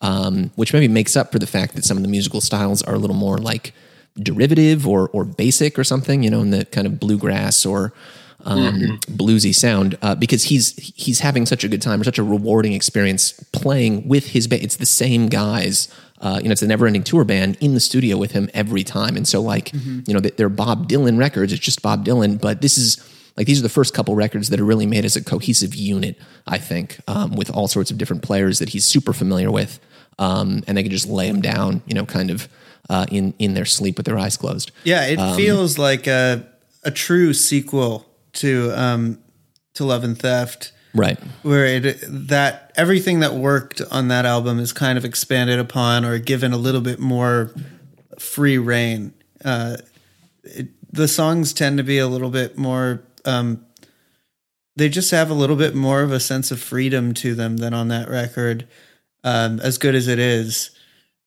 um, 0.00 0.50
which 0.54 0.72
maybe 0.72 0.88
makes 0.88 1.16
up 1.16 1.32
for 1.32 1.38
the 1.38 1.46
fact 1.46 1.74
that 1.74 1.84
some 1.84 1.96
of 1.96 2.02
the 2.02 2.08
musical 2.08 2.40
styles 2.40 2.82
are 2.82 2.94
a 2.94 2.98
little 2.98 3.16
more 3.16 3.38
like 3.38 3.72
derivative 4.22 4.86
or 4.86 5.08
or 5.12 5.24
basic 5.24 5.78
or 5.78 5.84
something, 5.84 6.22
you 6.22 6.30
know, 6.30 6.40
in 6.40 6.50
the 6.50 6.64
kind 6.66 6.86
of 6.86 6.98
bluegrass 6.98 7.66
or 7.66 7.92
um, 8.44 9.00
bluesy 9.08 9.52
sound, 9.52 9.98
uh, 10.02 10.14
because 10.14 10.44
he's 10.44 10.76
he's 10.94 11.20
having 11.20 11.46
such 11.46 11.64
a 11.64 11.68
good 11.68 11.82
time 11.82 12.00
or 12.00 12.04
such 12.04 12.18
a 12.18 12.22
rewarding 12.22 12.72
experience 12.72 13.32
playing 13.52 14.06
with 14.06 14.28
his 14.28 14.46
band. 14.46 14.62
It's 14.62 14.76
the 14.76 14.86
same 14.86 15.28
guys. 15.28 15.88
Uh, 16.20 16.38
you 16.40 16.48
know, 16.48 16.52
it's 16.52 16.62
a 16.62 16.66
never-ending 16.66 17.02
tour 17.02 17.24
band 17.24 17.58
in 17.60 17.74
the 17.74 17.80
studio 17.80 18.16
with 18.16 18.32
him 18.32 18.48
every 18.54 18.84
time, 18.84 19.16
and 19.16 19.26
so 19.28 19.42
like, 19.42 19.72
you 20.06 20.14
know, 20.14 20.20
they're 20.20 20.48
Bob 20.48 20.88
Dylan 20.88 21.18
records. 21.18 21.52
It's 21.52 21.60
just 21.60 21.82
Bob 21.82 22.06
Dylan, 22.06 22.40
but 22.40 22.62
this 22.62 22.78
is 22.78 22.96
like 23.36 23.46
these 23.46 23.58
are 23.58 23.62
the 23.62 23.68
first 23.68 23.94
couple 23.94 24.14
records 24.14 24.48
that 24.50 24.60
are 24.60 24.64
really 24.64 24.86
made 24.86 25.04
as 25.04 25.16
a 25.16 25.22
cohesive 25.24 25.74
unit. 25.74 26.16
I 26.46 26.58
think 26.58 26.98
um, 27.08 27.32
with 27.36 27.50
all 27.50 27.68
sorts 27.68 27.90
of 27.90 27.98
different 27.98 28.22
players 28.22 28.58
that 28.60 28.70
he's 28.70 28.84
super 28.84 29.12
familiar 29.12 29.50
with, 29.50 29.78
um, 30.18 30.62
and 30.66 30.76
they 30.76 30.82
can 30.82 30.90
just 30.92 31.06
lay 31.08 31.30
them 31.30 31.40
down, 31.40 31.82
you 31.86 31.94
know, 31.94 32.06
kind 32.06 32.30
of 32.30 32.48
uh, 32.88 33.06
in 33.10 33.34
in 33.38 33.54
their 33.54 33.64
sleep 33.64 33.96
with 33.96 34.06
their 34.06 34.18
eyes 34.18 34.36
closed. 34.36 34.70
yeah 34.84 35.04
it 35.06 35.36
feels 35.36 35.76
like 35.78 36.06
a 36.06 36.46
a 36.84 36.90
true 36.90 37.34
sequel 37.34 38.06
to 38.32 38.70
um 38.80 39.18
to 39.74 39.84
love 39.84 40.04
and 40.04 40.18
theft 40.18 40.72
Right. 40.94 41.18
where 41.42 41.66
it 41.66 41.98
that 42.08 42.72
everything 42.76 43.20
that 43.20 43.34
worked 43.34 43.82
on 43.90 44.08
that 44.08 44.24
album 44.24 44.58
is 44.60 44.72
kind 44.72 44.96
of 44.96 45.04
expanded 45.04 45.58
upon 45.58 46.04
or 46.04 46.18
given 46.18 46.52
a 46.52 46.56
little 46.56 46.80
bit 46.80 46.98
more 47.00 47.52
free 48.18 48.56
reign 48.56 49.12
uh 49.44 49.76
it, 50.44 50.68
the 50.92 51.08
songs 51.08 51.52
tend 51.52 51.76
to 51.78 51.84
be 51.84 51.98
a 51.98 52.06
little 52.06 52.30
bit 52.30 52.56
more 52.56 53.02
um 53.26 53.64
they 54.76 54.88
just 54.88 55.10
have 55.10 55.30
a 55.30 55.34
little 55.34 55.56
bit 55.56 55.74
more 55.74 56.02
of 56.02 56.12
a 56.12 56.20
sense 56.20 56.50
of 56.50 56.60
freedom 56.60 57.14
to 57.14 57.34
them 57.34 57.56
than 57.58 57.74
on 57.74 57.88
that 57.88 58.08
record 58.08 58.66
um 59.24 59.60
as 59.60 59.78
good 59.78 59.94
as 59.94 60.08
it 60.08 60.18
is 60.18 60.70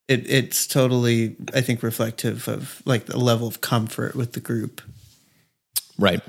it 0.08 0.30
it's 0.30 0.66
totally 0.68 1.36
i 1.54 1.62
think 1.62 1.84
reflective 1.84 2.48
of 2.48 2.82
like 2.86 3.06
the 3.06 3.18
level 3.18 3.48
of 3.48 3.62
comfort 3.62 4.16
with 4.16 4.34
the 4.34 4.40
group 4.40 4.82
Right. 6.00 6.22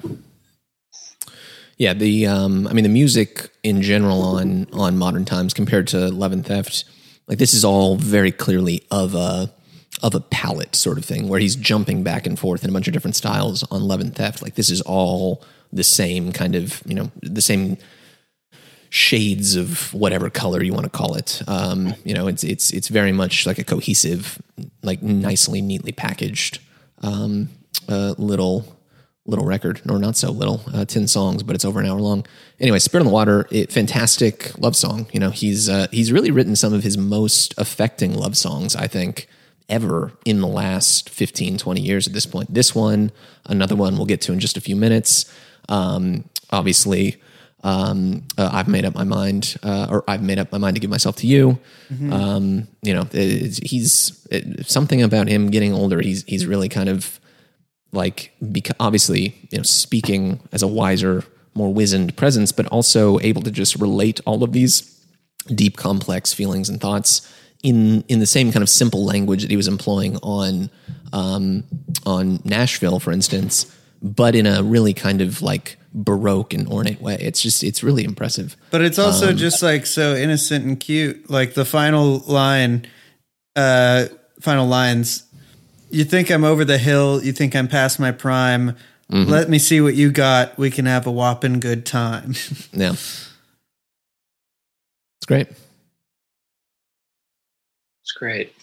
Yeah, 1.79 1.95
the 1.95 2.27
um 2.27 2.67
I 2.67 2.73
mean 2.75 2.83
the 2.83 2.91
music 2.91 3.51
in 3.63 3.81
general 3.81 4.21
on 4.23 4.67
on 4.73 4.99
modern 4.99 5.25
times 5.25 5.55
compared 5.55 5.87
to 5.89 6.09
Love 6.11 6.33
and 6.33 6.45
Theft, 6.45 6.85
like 7.27 7.39
this 7.39 7.55
is 7.55 7.65
all 7.65 7.97
very 7.97 8.33
clearly 8.33 8.83
of 8.91 9.15
a 9.15 9.51
of 10.03 10.15
a 10.15 10.21
palette 10.21 10.75
sort 10.75 10.99
of 10.99 11.05
thing 11.05 11.29
where 11.29 11.41
he's 11.41 11.57
jumping 11.57 12.03
back 12.03 12.27
and 12.27 12.39
forth 12.39 12.65
in 12.65 12.71
a 12.71 12.73
bunch 12.73 12.87
of 12.87 12.93
different 12.93 13.17
styles 13.17 13.63
on 13.71 13.83
Love 13.83 14.01
and 14.01 14.15
Theft. 14.15 14.43
Like 14.43 14.55
this 14.55 14.71
is 14.71 14.81
all 14.83 15.45
the 15.73 15.85
same 15.85 16.33
kind 16.33 16.55
of, 16.55 16.83
you 16.87 16.95
know, 16.95 17.11
the 17.23 17.43
same 17.43 17.77
shades 18.91 19.55
of 19.55 19.95
whatever 19.95 20.29
color 20.29 20.63
you 20.63 20.73
want 20.73 20.85
to 20.85 20.91
call 20.91 21.15
it. 21.15 21.43
Um, 21.47 21.95
you 22.05 22.13
know, 22.13 22.27
it's 22.27 22.45
it's 22.45 22.73
it's 22.73 22.89
very 22.89 23.13
much 23.13 23.47
like 23.47 23.59
a 23.59 23.65
cohesive, 23.65 24.41
like 24.83 25.03
nicely, 25.03 25.63
neatly 25.63 25.93
packaged 25.93 26.59
um, 27.03 27.49
uh, 27.89 28.15
little 28.19 28.77
little 29.27 29.45
record, 29.45 29.81
or 29.89 29.99
not 29.99 30.17
so 30.17 30.31
little, 30.33 30.61
uh, 30.75 30.85
ten 30.85 31.07
songs, 31.07 31.43
but 31.43 31.55
it's 31.55 31.65
over 31.65 31.79
an 31.81 31.87
hour 31.87 32.01
long. 32.01 32.27
Anyway, 32.59 32.79
Spirit 32.79 33.03
on 33.03 33.07
the 33.07 33.13
Water, 33.13 33.47
it, 33.51 33.71
fantastic 33.71 34.59
love 34.59 34.75
song. 34.75 35.07
You 35.13 35.21
know, 35.21 35.31
he's 35.31 35.69
uh, 35.69 35.87
he's 35.93 36.13
really 36.13 36.31
written 36.31 36.57
some 36.57 36.73
of 36.73 36.83
his 36.83 36.99
most 36.99 37.55
affecting 37.57 38.15
love 38.15 38.37
songs, 38.37 38.75
I 38.75 38.89
think, 38.89 39.29
ever 39.71 40.13
in 40.25 40.41
the 40.41 40.47
last 40.47 41.09
15, 41.09 41.59
20 41.59 41.81
years 41.81 42.07
at 42.07 42.13
this 42.13 42.27
point. 42.27 42.53
This 42.53 42.75
one, 42.75 43.13
another 43.47 43.77
one 43.77 43.97
we'll 43.97 44.07
get 44.07 44.21
to 44.23 44.33
in 44.33 44.41
just 44.41 44.57
a 44.57 44.61
few 44.61 44.77
minutes. 44.77 45.33
Um, 45.69 46.25
obviously, 46.51 47.21
um, 47.63 48.27
uh, 48.39 48.51
I've 48.53 48.69
made 48.69 48.85
up 48.85 48.95
my 48.95 49.05
mind, 49.05 49.57
uh, 49.63 49.87
or 49.91 50.05
I've 50.09 50.23
made 50.23 50.39
up 50.39 50.51
my 50.51 50.59
mind 50.59 50.77
to 50.77 50.81
give 50.81 50.91
myself 50.91 51.17
to 51.17 51.27
you. 51.27 51.59
Um, 52.13 52.69
you 52.83 52.95
know, 52.95 53.07
it's, 53.13 53.59
he's 53.59 54.27
it, 54.31 54.67
something 54.67 55.03
about 55.03 55.29
him 55.29 55.51
getting 55.51 55.73
older. 55.73 56.01
He's 56.01 56.25
he's 56.25 56.47
really 56.47 56.69
kind 56.69 56.89
of 56.89 57.21
like 57.93 58.33
because 58.53 58.77
obviously 58.81 59.37
you 59.51 59.59
know 59.59 59.63
speaking 59.63 60.41
as 60.53 60.63
a 60.63 60.67
wiser, 60.67 61.25
more 61.55 61.73
wizened 61.73 62.17
presence, 62.17 62.51
but 62.51 62.67
also 62.69 63.19
able 63.21 63.43
to 63.43 63.51
just 63.51 63.77
relate 63.77 64.21
all 64.25 64.43
of 64.43 64.53
these 64.53 65.05
deep, 65.55 65.77
complex 65.77 66.33
feelings 66.33 66.69
and 66.69 66.81
thoughts 66.81 67.31
in 67.63 68.03
in 68.09 68.21
the 68.21 68.27
same 68.27 68.53
kind 68.53 68.63
of 68.63 68.69
simple 68.69 69.05
language 69.05 69.43
that 69.43 69.51
he 69.51 69.57
was 69.57 69.69
employing 69.69 70.17
on 70.19 70.71
um, 71.13 71.65
on 72.07 72.41
Nashville, 72.45 73.01
for 73.01 73.13
instance, 73.13 73.67
but 74.03 74.35
in 74.35 74.47
a 74.47 74.63
really 74.63 74.95
kind 74.95 75.21
of 75.21 75.43
like 75.43 75.77
baroque 75.93 76.55
and 76.55 76.69
ornate 76.69 77.01
way. 77.01 77.17
It's 77.21 77.43
just 77.43 77.63
it's 77.65 77.83
really 77.83 78.05
impressive. 78.05 78.57
But 78.71 78.83
it's 78.83 78.99
also 78.99 79.33
just 79.33 79.63
like 79.63 79.87
so 79.87 80.15
innocent 80.15 80.65
and 80.65 80.79
cute. 80.79 81.29
Like 81.31 81.55
the 81.55 81.65
final 81.65 82.19
line, 82.27 82.87
uh, 83.57 84.07
final 84.41 84.67
lines. 84.67 85.25
You 85.91 86.05
think 86.05 86.31
I'm 86.31 86.45
over 86.45 86.65
the 86.65 86.79
hill. 86.79 87.23
You 87.23 87.33
think 87.33 87.57
I'm 87.57 87.67
past 87.67 87.99
my 87.99 88.13
prime. 88.13 88.77
Let 89.13 89.51
me 89.51 89.59
see 89.59 89.81
what 89.81 89.97
you 89.97 90.13
got. 90.13 90.57
We 90.57 90.71
can 90.71 90.87
have 90.87 91.05
a 91.05 91.11
whopping 91.11 91.59
good 91.59 91.85
time. 91.85 92.35
Yeah, 92.73 92.93
it's 92.93 93.27
great. 95.27 95.49
It's 98.11 98.19
great. 98.19 98.55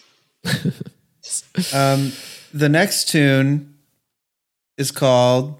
um, 1.74 2.12
the 2.52 2.68
next 2.68 3.08
tune 3.08 3.74
is 4.76 4.90
called 4.90 5.58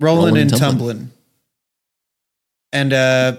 "Rolling 0.00 0.34
Rollin' 0.34 0.42
and 0.42 0.52
and 0.52 0.60
Tumblin'," 0.60 1.10
and 2.72 2.92
uh, 2.92 3.36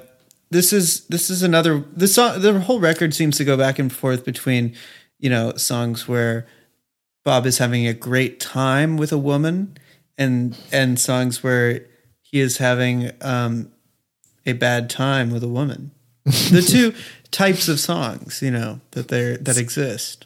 this 0.50 0.72
is 0.72 1.06
this 1.08 1.30
is 1.30 1.44
another 1.44 1.84
the 1.94 2.08
song 2.08 2.42
the 2.42 2.60
whole 2.62 2.80
record 2.80 3.14
seems 3.14 3.38
to 3.38 3.46
go 3.46 3.58
back 3.58 3.80
and 3.80 3.92
forth 3.92 4.24
between 4.24 4.76
you 5.20 5.30
know 5.30 5.54
songs 5.56 6.08
where 6.08 6.48
Bob 7.26 7.46
is 7.46 7.58
having 7.58 7.86
a 7.86 7.94
great 7.94 8.40
time 8.40 8.96
with 8.96 9.12
a 9.12 9.18
woman 9.18 9.78
and 10.18 10.58
and 10.72 11.00
songs 11.00 11.44
where 11.44 11.86
he 12.22 12.40
is 12.40 12.58
having 12.58 13.12
um, 13.22 13.72
a 14.46 14.54
bad 14.54 14.90
time 14.90 15.32
with 15.32 15.44
a 15.44 15.48
woman. 15.48 15.92
the 16.26 16.62
two 16.62 16.94
types 17.32 17.68
of 17.68 17.80
songs, 17.80 18.42
you 18.42 18.52
know, 18.52 18.80
that 18.92 19.08
there 19.08 19.38
that 19.38 19.58
exist. 19.58 20.26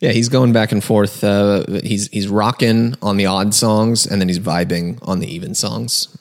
Yeah, 0.00 0.10
he's 0.12 0.28
going 0.28 0.52
back 0.52 0.70
and 0.72 0.82
forth. 0.82 1.24
Uh, 1.24 1.64
he's 1.82 2.08
he's 2.08 2.28
rocking 2.28 2.94
on 3.02 3.16
the 3.16 3.26
odd 3.26 3.52
songs, 3.54 4.06
and 4.06 4.20
then 4.20 4.28
he's 4.28 4.38
vibing 4.38 4.98
on 5.02 5.18
the 5.18 5.26
even 5.32 5.54
songs. 5.54 6.16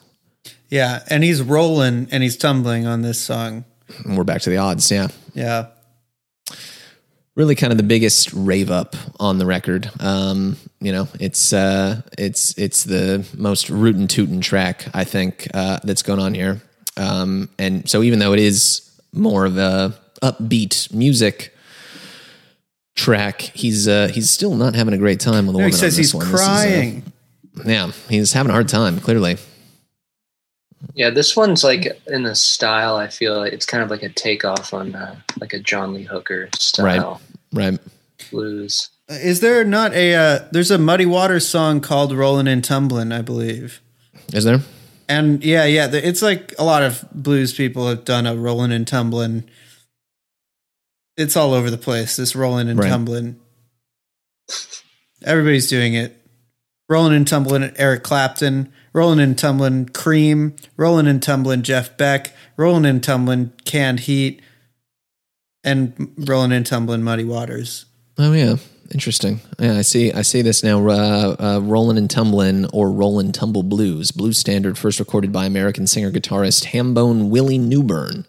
Yeah, 0.69 1.03
and 1.09 1.23
he's 1.23 1.41
rolling 1.41 2.07
and 2.11 2.23
he's 2.23 2.35
tumbling 2.35 2.85
on 2.87 3.01
this 3.01 3.19
song. 3.21 3.63
And 4.03 4.17
we're 4.17 4.23
back 4.25 4.41
to 4.41 4.49
the 4.49 4.57
odds. 4.57 4.91
Yeah, 4.91 5.07
Yeah. 5.33 5.67
really 7.35 7.55
kind 7.55 7.71
of 7.71 7.77
the 7.77 7.83
biggest 7.83 8.33
rave 8.33 8.69
up 8.71 8.95
on 9.19 9.37
the 9.37 9.45
record. 9.45 9.89
Um, 9.99 10.57
you 10.81 10.91
know, 10.91 11.07
it's 11.19 11.53
uh, 11.53 12.01
it's 12.17 12.57
it's 12.57 12.83
the 12.83 13.25
most 13.37 13.69
rootin' 13.69 14.07
tootin' 14.07 14.41
track 14.41 14.87
I 14.93 15.03
think 15.03 15.47
uh, 15.53 15.79
that's 15.83 16.01
going 16.01 16.19
on 16.19 16.33
here. 16.33 16.61
Um, 16.97 17.49
and 17.59 17.87
so 17.89 18.01
even 18.03 18.19
though 18.19 18.33
it 18.33 18.39
is 18.39 18.86
more 19.13 19.45
of 19.45 19.57
a 19.57 19.93
upbeat 20.21 20.93
music 20.93 21.55
track, 22.95 23.41
he's 23.41 23.87
uh, 23.87 24.09
he's 24.13 24.29
still 24.29 24.55
not 24.55 24.75
having 24.75 24.93
a 24.93 24.97
great 24.97 25.19
time 25.19 25.47
with 25.47 25.55
the 25.55 25.59
He 25.59 25.65
woman. 25.65 25.71
says 25.77 25.83
on 25.95 25.97
this 25.97 25.97
he's 25.97 26.15
one. 26.15 26.25
This 26.31 26.33
is, 26.33 26.39
uh, 26.41 26.43
crying. 26.43 27.03
yeah, 27.65 27.91
he's 28.09 28.33
having 28.33 28.49
a 28.49 28.53
hard 28.53 28.67
time. 28.67 28.99
Clearly, 28.99 29.37
Yeah, 30.93 31.09
this 31.09 31.35
one's 31.35 31.63
like 31.63 31.99
in 32.07 32.23
the 32.23 32.35
style. 32.35 32.95
I 32.95 33.07
feel 33.07 33.37
like 33.37 33.53
it's 33.53 33.65
kind 33.65 33.83
of 33.83 33.89
like 33.89 34.03
a 34.03 34.09
takeoff 34.09 34.73
on 34.73 34.95
uh, 34.95 35.15
like 35.39 35.53
a 35.53 35.59
John 35.59 35.93
Lee 35.93 36.03
Hooker 36.03 36.49
style 36.57 37.21
right? 37.53 37.71
Right. 37.71 37.79
blues. 38.31 38.89
Is 39.09 39.39
there 39.39 39.63
not 39.63 39.93
a 39.93 40.15
uh, 40.15 40.39
there's 40.51 40.69
a 40.71 40.77
Muddy 40.77 41.05
Waters 41.05 41.47
song 41.47 41.79
called 41.81 42.11
"Rolling 42.13 42.47
and 42.47 42.63
Tumbling," 42.63 43.11
I 43.11 43.21
believe. 43.21 43.79
Is 44.33 44.43
there? 44.43 44.59
And 45.09 45.43
yeah, 45.43 45.65
yeah, 45.65 45.89
it's 45.91 46.21
like 46.21 46.53
a 46.59 46.63
lot 46.63 46.83
of 46.83 47.05
blues 47.13 47.53
people 47.53 47.87
have 47.87 48.03
done 48.03 48.25
a 48.25 48.35
rolling 48.35 48.71
and 48.71 48.87
tumbling. 48.87 49.45
It's 51.15 51.37
all 51.37 51.53
over 51.53 51.71
the 51.71 51.77
place, 51.77 52.15
this 52.15 52.35
rolling 52.35 52.69
and 52.69 52.79
Right. 52.79 52.89
Tumblin'. 52.89 53.37
Everybody's 55.23 55.67
doing 55.67 55.93
it. 55.93 56.15
Rolling 56.89 57.15
and 57.15 57.27
tumbling 57.27 57.71
Eric 57.75 58.03
Clapton, 58.03 58.71
rolling 58.93 59.19
and 59.19 59.37
tumbling 59.37 59.87
Cream, 59.89 60.55
rolling 60.77 61.07
and 61.07 61.21
tumbling 61.21 61.63
Jeff 61.63 61.97
Beck, 61.97 62.33
rolling 62.55 62.85
and 62.85 63.03
tumbling 63.03 63.51
Canned 63.65 64.01
Heat, 64.01 64.41
and 65.63 66.13
rolling 66.17 66.53
and 66.53 66.65
tumbling 66.65 67.03
Muddy 67.03 67.25
Waters. 67.25 67.85
Oh 68.17 68.31
yeah, 68.31 68.55
interesting. 68.91 69.41
Yeah, 69.59 69.77
I 69.77 69.81
see. 69.81 70.11
I 70.13 70.21
see 70.21 70.41
this 70.41 70.63
now. 70.63 70.87
Uh, 70.87 71.35
uh, 71.39 71.59
"Rollin' 71.63 71.97
and 71.97 72.09
Tumblin' 72.09 72.67
or 72.73 72.91
"Rollin' 72.91 73.31
Tumble 73.31 73.63
Blues," 73.63 74.11
blues 74.11 74.37
standard, 74.37 74.77
first 74.77 74.99
recorded 74.99 75.31
by 75.31 75.45
American 75.45 75.87
singer 75.87 76.11
guitarist 76.11 76.67
Hambone 76.67 77.29
Willie 77.29 77.57
Newbern. 77.57 78.25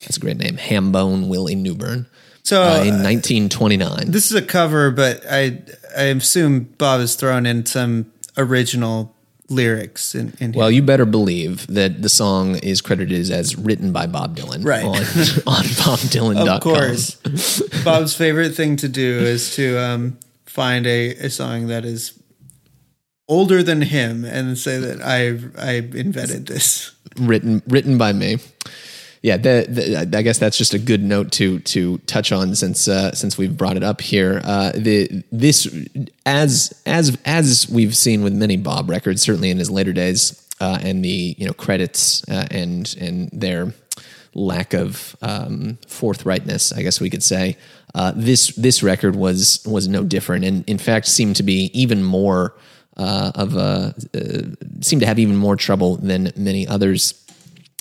That's 0.00 0.16
a 0.16 0.20
great 0.20 0.36
name, 0.36 0.56
Hambone 0.56 1.28
Willie 1.28 1.54
Newbern. 1.54 2.06
So 2.42 2.62
Uh, 2.62 2.82
in 2.84 3.02
1929. 3.02 4.10
This 4.10 4.30
is 4.30 4.36
a 4.36 4.42
cover, 4.42 4.90
but 4.90 5.22
I 5.30 5.62
I 5.96 6.04
assume 6.04 6.68
Bob 6.76 7.00
has 7.00 7.14
thrown 7.14 7.46
in 7.46 7.64
some 7.64 8.06
original 8.36 9.13
lyrics 9.54 10.14
and, 10.14 10.34
in 10.40 10.52
well, 10.52 10.70
you 10.70 10.82
better 10.82 11.04
believe 11.06 11.66
that 11.68 12.02
the 12.02 12.08
song 12.08 12.56
is 12.56 12.80
credited 12.80 13.30
as 13.30 13.56
written 13.56 13.92
by 13.92 14.06
Bob 14.06 14.36
Dylan 14.36 14.64
Right. 14.64 14.84
on, 14.84 14.96
on 15.46 15.64
BobDylan.com. 15.64 16.48
Of 16.48 16.60
course. 16.62 17.62
Bob's 17.84 18.14
favorite 18.14 18.54
thing 18.54 18.76
to 18.76 18.88
do 18.88 19.18
is 19.20 19.54
to 19.56 19.78
um, 19.78 20.18
find 20.44 20.86
a, 20.86 21.10
a 21.16 21.30
song 21.30 21.68
that 21.68 21.84
is 21.84 22.12
older 23.28 23.62
than 23.62 23.80
him 23.82 24.24
and 24.24 24.58
say 24.58 24.78
that 24.78 25.00
I 25.00 25.38
I 25.58 25.76
invented 25.96 26.46
this. 26.46 26.92
written 27.18 27.62
written 27.66 27.96
by 27.96 28.12
me. 28.12 28.38
Yeah, 29.24 29.38
the, 29.38 29.64
the, 29.66 30.18
I 30.18 30.20
guess 30.20 30.38
that's 30.38 30.58
just 30.58 30.74
a 30.74 30.78
good 30.78 31.02
note 31.02 31.32
to 31.32 31.58
to 31.60 31.96
touch 32.00 32.30
on 32.30 32.54
since 32.54 32.86
uh, 32.86 33.14
since 33.14 33.38
we've 33.38 33.56
brought 33.56 33.78
it 33.78 33.82
up 33.82 34.02
here. 34.02 34.42
Uh, 34.44 34.72
the 34.74 35.24
this 35.32 35.66
as 36.26 36.78
as 36.84 37.16
as 37.24 37.66
we've 37.70 37.96
seen 37.96 38.22
with 38.22 38.34
many 38.34 38.58
Bob 38.58 38.90
records, 38.90 39.22
certainly 39.22 39.50
in 39.50 39.56
his 39.56 39.70
later 39.70 39.94
days, 39.94 40.46
uh, 40.60 40.78
and 40.82 41.02
the 41.02 41.34
you 41.38 41.46
know 41.46 41.54
credits 41.54 42.22
uh, 42.28 42.48
and 42.50 42.94
and 43.00 43.30
their 43.32 43.72
lack 44.34 44.74
of 44.74 45.16
um, 45.22 45.78
forthrightness, 45.86 46.76
I 46.76 46.82
guess 46.82 47.00
we 47.00 47.08
could 47.08 47.22
say. 47.22 47.56
Uh, 47.94 48.12
this 48.14 48.48
this 48.56 48.82
record 48.82 49.16
was 49.16 49.64
was 49.64 49.88
no 49.88 50.04
different, 50.04 50.44
and 50.44 50.68
in 50.68 50.76
fact 50.76 51.06
seemed 51.06 51.36
to 51.36 51.42
be 51.42 51.70
even 51.72 52.04
more 52.04 52.54
uh, 52.98 53.32
of 53.34 53.56
a 53.56 53.94
seemed 54.82 55.00
to 55.00 55.06
have 55.06 55.18
even 55.18 55.36
more 55.36 55.56
trouble 55.56 55.96
than 55.96 56.30
many 56.36 56.68
others 56.68 57.23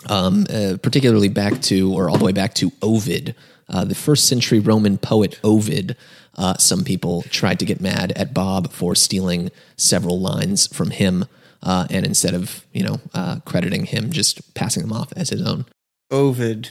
um, 0.09 0.45
uh, 0.49 0.77
particularly 0.81 1.29
back 1.29 1.61
to, 1.63 1.93
or 1.93 2.09
all 2.09 2.17
the 2.17 2.25
way 2.25 2.31
back 2.31 2.53
to 2.55 2.71
Ovid, 2.81 3.35
uh, 3.69 3.85
the 3.85 3.95
first 3.95 4.27
century 4.27 4.59
Roman 4.59 4.97
poet 4.97 5.39
Ovid. 5.43 5.95
Uh, 6.35 6.57
some 6.57 6.83
people 6.83 7.21
tried 7.23 7.59
to 7.59 7.65
get 7.65 7.79
mad 7.79 8.11
at 8.13 8.33
Bob 8.33 8.71
for 8.71 8.95
stealing 8.95 9.51
several 9.77 10.19
lines 10.19 10.67
from 10.67 10.89
him, 10.89 11.25
uh, 11.61 11.87
and 11.89 12.05
instead 12.05 12.33
of 12.33 12.65
you 12.73 12.83
know 12.83 12.99
uh, 13.13 13.39
crediting 13.45 13.85
him, 13.85 14.11
just 14.11 14.53
passing 14.53 14.81
them 14.81 14.93
off 14.93 15.13
as 15.15 15.29
his 15.29 15.41
own. 15.41 15.65
Ovid, 16.11 16.69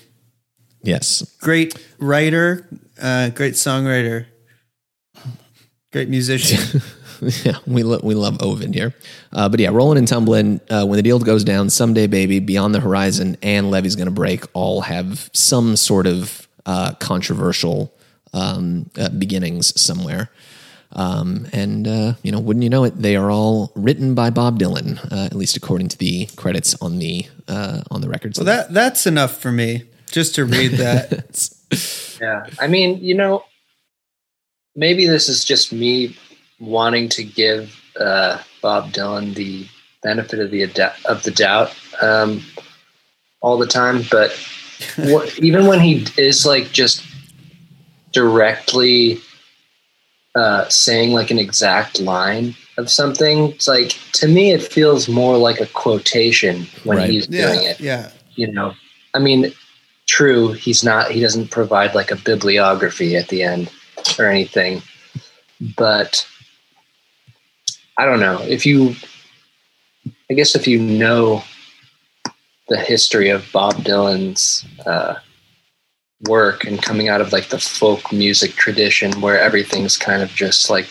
Yes, 0.82 1.36
great 1.40 1.74
writer, 1.98 2.66
uh, 3.00 3.30
great 3.30 3.54
songwriter, 3.54 4.26
great 5.92 6.08
musician. 6.08 6.82
yeah, 7.44 7.58
we 7.66 7.82
lo- 7.82 8.00
we 8.02 8.14
love 8.14 8.42
Ovid 8.42 8.74
here, 8.74 8.94
uh, 9.32 9.48
but 9.48 9.60
yeah, 9.60 9.68
rolling 9.70 9.98
and 9.98 10.08
tumbling. 10.08 10.60
Uh, 10.68 10.84
when 10.84 10.96
the 10.96 11.02
deal 11.02 11.18
goes 11.20 11.44
down, 11.44 11.70
someday, 11.70 12.06
baby, 12.06 12.40
beyond 12.40 12.74
the 12.74 12.80
horizon, 12.80 13.36
and 13.42 13.70
Levee's 13.70 13.94
going 13.94 14.06
to 14.06 14.12
break. 14.12 14.44
All 14.54 14.80
have 14.80 15.30
some 15.32 15.76
sort 15.76 16.06
of 16.06 16.48
uh, 16.66 16.94
controversial 16.94 17.94
um, 18.32 18.90
uh, 18.98 19.08
beginnings 19.10 19.80
somewhere. 19.80 20.30
Um, 20.94 21.46
and 21.52 21.86
uh, 21.86 22.14
you 22.22 22.32
know, 22.32 22.40
wouldn't 22.40 22.64
you 22.64 22.70
know 22.70 22.84
it? 22.84 23.00
They 23.00 23.16
are 23.16 23.30
all 23.30 23.72
written 23.74 24.14
by 24.14 24.30
Bob 24.30 24.58
Dylan, 24.58 24.98
uh, 25.12 25.24
at 25.26 25.34
least 25.34 25.56
according 25.56 25.88
to 25.88 25.98
the 25.98 26.26
credits 26.36 26.74
on 26.82 26.98
the 26.98 27.26
uh, 27.48 27.82
on 27.90 28.00
the 28.00 28.08
records. 28.08 28.38
well, 28.38 28.46
that 28.46 28.74
that's 28.74 29.06
enough 29.06 29.38
for 29.38 29.52
me 29.52 29.84
just 30.10 30.34
to 30.34 30.44
read 30.44 30.72
that. 30.72 31.50
Yeah, 32.20 32.46
I 32.60 32.68
mean, 32.68 32.98
you 33.02 33.14
know, 33.14 33.42
maybe 34.76 35.06
this 35.06 35.28
is 35.28 35.44
just 35.44 35.72
me 35.72 36.16
wanting 36.62 37.08
to 37.10 37.24
give 37.24 37.78
uh, 37.98 38.38
Bob 38.62 38.92
Dylan 38.92 39.34
the 39.34 39.66
benefit 40.02 40.38
of 40.40 40.50
the 40.50 40.62
ad- 40.62 40.94
of 41.04 41.22
the 41.24 41.30
doubt 41.32 41.74
um, 42.00 42.42
all 43.40 43.58
the 43.58 43.66
time, 43.66 44.02
but 44.10 44.30
what, 44.96 45.38
even 45.40 45.66
when 45.66 45.80
he 45.80 46.06
is 46.16 46.46
like 46.46 46.70
just 46.72 47.04
directly 48.12 49.18
uh, 50.34 50.68
saying 50.68 51.12
like 51.12 51.30
an 51.30 51.38
exact 51.38 52.00
line 52.00 52.54
of 52.78 52.90
something, 52.90 53.50
it's 53.50 53.68
like 53.68 53.90
to 54.12 54.28
me 54.28 54.52
it 54.52 54.62
feels 54.62 55.08
more 55.08 55.36
like 55.36 55.60
a 55.60 55.66
quotation 55.66 56.66
when 56.84 56.98
Right. 56.98 57.10
he's 57.10 57.28
yeah, 57.28 57.46
doing 57.46 57.64
it 57.66 57.80
yeah. 57.80 58.10
you 58.34 58.50
know 58.50 58.72
i 59.14 59.18
mean 59.18 59.52
true 60.06 60.52
he's 60.52 60.82
not 60.82 61.10
he 61.10 61.20
doesn't 61.20 61.50
provide 61.50 61.94
like 61.94 62.10
a 62.10 62.16
bibliography 62.16 63.14
at 63.16 63.28
the 63.28 63.42
end 63.42 63.70
or 64.18 64.24
anything 64.26 64.80
but 65.76 66.26
i 68.02 68.06
don't 68.06 68.20
know 68.20 68.40
if 68.42 68.66
you 68.66 68.94
i 70.30 70.34
guess 70.34 70.54
if 70.54 70.66
you 70.66 70.78
know 70.78 71.42
the 72.68 72.78
history 72.78 73.28
of 73.28 73.48
bob 73.52 73.74
dylan's 73.74 74.64
uh, 74.86 75.14
work 76.28 76.64
and 76.64 76.82
coming 76.82 77.08
out 77.08 77.20
of 77.20 77.32
like 77.32 77.48
the 77.48 77.58
folk 77.58 78.12
music 78.12 78.52
tradition 78.52 79.20
where 79.20 79.38
everything's 79.38 79.96
kind 79.96 80.22
of 80.22 80.30
just 80.30 80.70
like 80.70 80.88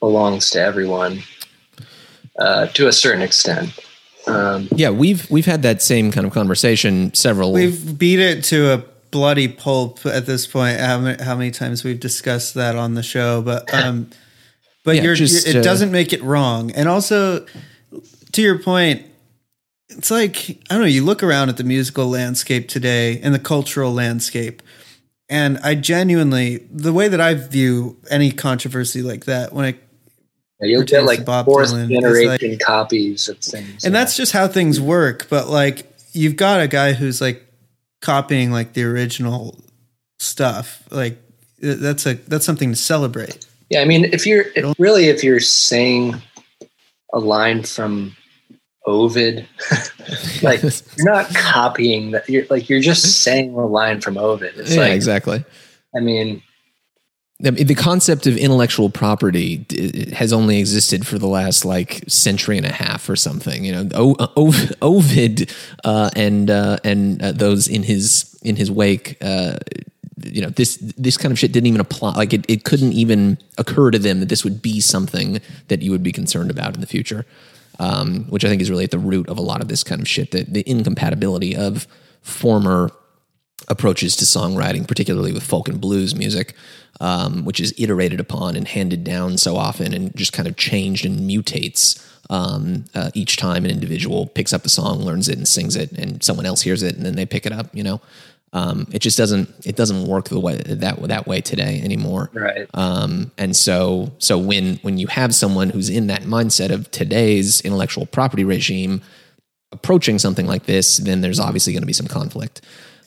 belongs 0.00 0.50
to 0.50 0.60
everyone 0.60 1.20
uh, 2.38 2.66
to 2.68 2.86
a 2.86 2.92
certain 2.92 3.22
extent 3.22 3.78
um, 4.28 4.68
yeah, 4.74 4.90
we've 4.90 5.30
we've 5.30 5.46
had 5.46 5.62
that 5.62 5.80
same 5.82 6.12
kind 6.12 6.26
of 6.26 6.32
conversation 6.32 7.14
several. 7.14 7.52
We've 7.52 7.98
beat 7.98 8.20
it 8.20 8.44
to 8.44 8.74
a 8.74 8.84
bloody 9.10 9.48
pulp 9.48 10.04
at 10.04 10.26
this 10.26 10.46
point. 10.46 10.78
How 10.78 10.98
many, 10.98 11.22
how 11.22 11.34
many 11.34 11.50
times 11.50 11.82
we've 11.82 11.98
discussed 11.98 12.54
that 12.54 12.76
on 12.76 12.94
the 12.94 13.02
show, 13.02 13.40
but 13.42 13.72
um, 13.72 14.10
but 14.88 14.96
Yeah, 14.96 15.02
you're, 15.02 15.14
just, 15.14 15.46
you're- 15.46 15.58
it 15.58 15.60
uh, 15.60 15.62
doesn't 15.62 15.92
make 15.92 16.14
it 16.14 16.22
wrong. 16.22 16.70
And 16.70 16.88
also, 16.88 17.44
to 18.32 18.40
your 18.42 18.58
point, 18.58 19.04
it's 19.90 20.10
like 20.10 20.48
I 20.70 20.74
don't 20.74 20.80
know. 20.80 20.86
You 20.86 21.04
look 21.04 21.22
around 21.22 21.50
at 21.50 21.58
the 21.58 21.64
musical 21.64 22.08
landscape 22.08 22.68
today 22.68 23.20
and 23.20 23.34
the 23.34 23.38
cultural 23.38 23.92
landscape, 23.92 24.62
and 25.28 25.58
I 25.62 25.74
genuinely 25.74 26.66
the 26.70 26.92
way 26.94 27.08
that 27.08 27.20
I 27.20 27.34
view 27.34 27.98
any 28.10 28.30
controversy 28.30 29.02
like 29.02 29.26
that 29.26 29.52
when 29.52 29.66
I 29.66 29.74
You'll 30.60 30.84
get 30.84 31.04
like 31.04 31.24
Bob 31.24 31.44
fourth 31.46 31.70
Dylan. 31.70 31.84
It's 31.90 32.00
generation 32.00 32.50
like- 32.52 32.60
copies 32.60 33.28
of 33.28 33.38
things. 33.40 33.84
and 33.84 33.94
that's 33.94 34.16
just 34.16 34.32
how 34.32 34.48
things 34.48 34.80
work. 34.80 35.28
But 35.28 35.48
like 35.48 35.86
you've 36.12 36.36
got 36.36 36.60
a 36.60 36.66
guy 36.68 36.94
who's 36.94 37.20
like 37.20 37.44
copying 38.00 38.50
like 38.50 38.72
the 38.72 38.84
original 38.84 39.58
stuff. 40.18 40.82
Like 40.90 41.18
that's 41.60 42.06
a 42.06 42.14
that's 42.14 42.44
something 42.46 42.70
to 42.70 42.76
celebrate. 42.76 43.46
Yeah, 43.70 43.80
I 43.80 43.84
mean, 43.84 44.04
if 44.06 44.26
you're 44.26 44.46
if 44.54 44.74
really 44.78 45.08
if 45.08 45.22
you're 45.22 45.40
saying 45.40 46.20
a 47.12 47.18
line 47.18 47.62
from 47.62 48.16
Ovid, 48.86 49.46
like 50.42 50.62
you're 50.62 50.72
not 50.98 51.28
copying 51.34 52.12
that. 52.12 52.28
You're 52.28 52.46
like 52.48 52.68
you're 52.68 52.80
just 52.80 53.22
saying 53.22 53.54
a 53.54 53.66
line 53.66 54.00
from 54.00 54.16
Ovid. 54.16 54.54
It's 54.56 54.74
yeah, 54.74 54.82
like 54.82 54.92
exactly. 54.92 55.44
I 55.94 56.00
mean, 56.00 56.42
the 57.40 57.74
concept 57.74 58.26
of 58.26 58.36
intellectual 58.36 58.90
property 58.90 59.64
has 60.12 60.32
only 60.32 60.58
existed 60.58 61.06
for 61.06 61.18
the 61.18 61.28
last 61.28 61.64
like 61.64 62.02
century 62.08 62.56
and 62.56 62.66
a 62.66 62.72
half 62.72 63.08
or 63.08 63.14
something. 63.14 63.64
You 63.64 63.72
know, 63.72 63.88
o- 63.94 64.16
o- 64.18 64.68
Ovid 64.82 65.52
uh, 65.84 66.10
and 66.16 66.50
uh, 66.50 66.78
and 66.82 67.22
uh, 67.22 67.32
those 67.32 67.68
in 67.68 67.84
his 67.84 68.36
in 68.42 68.56
his 68.56 68.70
wake. 68.70 69.18
You 70.24 70.42
know, 70.42 70.50
this 70.50 70.76
this 70.96 71.16
kind 71.16 71.32
of 71.32 71.38
shit 71.38 71.52
didn't 71.52 71.66
even 71.66 71.80
apply. 71.80 72.14
Like 72.14 72.32
it, 72.32 72.44
it 72.48 72.64
couldn't 72.64 72.92
even 72.92 73.38
occur 73.56 73.90
to 73.90 73.98
them 73.98 74.20
that 74.20 74.28
this 74.28 74.44
would 74.44 74.62
be 74.62 74.80
something 74.80 75.40
that 75.68 75.82
you 75.82 75.90
would 75.90 76.02
be 76.02 76.12
concerned 76.12 76.50
about 76.50 76.74
in 76.74 76.80
the 76.80 76.86
future. 76.86 77.26
Um, 77.80 78.24
which 78.24 78.44
I 78.44 78.48
think 78.48 78.60
is 78.60 78.70
really 78.70 78.82
at 78.82 78.90
the 78.90 78.98
root 78.98 79.28
of 79.28 79.38
a 79.38 79.40
lot 79.40 79.60
of 79.60 79.68
this 79.68 79.84
kind 79.84 80.00
of 80.00 80.08
shit. 80.08 80.32
The, 80.32 80.42
the 80.42 80.68
incompatibility 80.68 81.54
of 81.54 81.86
former 82.22 82.90
approaches 83.68 84.16
to 84.16 84.24
songwriting, 84.24 84.86
particularly 84.86 85.32
with 85.32 85.42
folk 85.42 85.68
and 85.68 85.80
blues 85.80 86.14
music, 86.14 86.54
um, 87.00 87.44
which 87.44 87.60
is 87.60 87.74
iterated 87.78 88.18
upon 88.18 88.56
and 88.56 88.66
handed 88.66 89.04
down 89.04 89.38
so 89.38 89.56
often 89.56 89.92
and 89.94 90.14
just 90.16 90.32
kind 90.32 90.48
of 90.48 90.56
changed 90.56 91.04
and 91.04 91.20
mutates 91.20 92.04
um, 92.30 92.84
uh, 92.94 93.10
each 93.14 93.36
time 93.36 93.64
an 93.64 93.70
individual 93.70 94.26
picks 94.26 94.52
up 94.52 94.64
a 94.64 94.68
song, 94.68 95.00
learns 95.00 95.28
it, 95.28 95.38
and 95.38 95.48
sings 95.48 95.76
it, 95.76 95.92
and 95.92 96.22
someone 96.22 96.46
else 96.46 96.62
hears 96.62 96.82
it, 96.82 96.96
and 96.96 97.04
then 97.04 97.16
they 97.16 97.26
pick 97.26 97.46
it 97.46 97.52
up. 97.52 97.74
You 97.74 97.82
know, 97.82 98.00
um, 98.52 98.86
it 98.92 99.00
just 99.00 99.18
doesn't 99.18 99.48
it 99.66 99.76
doesn't 99.76 100.06
work 100.06 100.28
the 100.28 100.40
way 100.40 100.56
that 100.56 101.02
that 101.08 101.26
way 101.26 101.40
today 101.40 101.80
anymore. 101.82 102.30
right? 102.32 102.66
Um, 102.74 103.30
and 103.36 103.54
so 103.54 104.12
so 104.18 104.38
when 104.38 104.76
when 104.76 104.98
you 104.98 105.06
have 105.08 105.34
someone 105.34 105.70
who's 105.70 105.90
in 105.90 106.06
that 106.06 106.22
mindset 106.22 106.70
of 106.70 106.90
today's 106.90 107.60
intellectual 107.60 108.06
property 108.06 108.44
regime 108.44 109.02
approaching 109.72 110.18
something 110.18 110.46
like 110.46 110.64
this, 110.64 110.96
then 110.96 111.20
there's 111.20 111.38
obviously 111.38 111.72
going 111.74 111.82
to 111.82 111.86
be 111.86 111.92
some 111.92 112.06
conflict. 112.06 112.62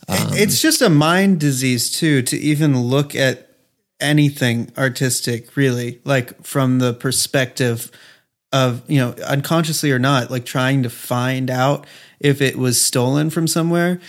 it's 0.08 0.62
just 0.62 0.82
a 0.82 0.90
mind 0.90 1.40
disease 1.40 1.92
too 1.92 2.22
to 2.24 2.38
even 2.38 2.80
look 2.80 3.16
at 3.16 3.48
anything 4.00 4.72
artistic 4.78 5.56
really 5.56 6.02
like 6.04 6.44
from 6.44 6.80
the 6.80 6.94
perspective 6.94 7.92
of 8.52 8.82
you 8.90 9.00
know 9.00 9.12
unconsciously 9.28 9.92
or 9.92 10.00
not 10.00 10.32
like 10.32 10.44
trying 10.44 10.84
to 10.84 10.90
find 10.90 11.50
out 11.50 11.86
if 12.20 12.42
it 12.42 12.58
was 12.58 12.82
stolen 12.82 13.30
from 13.30 13.48
somewhere 13.48 14.00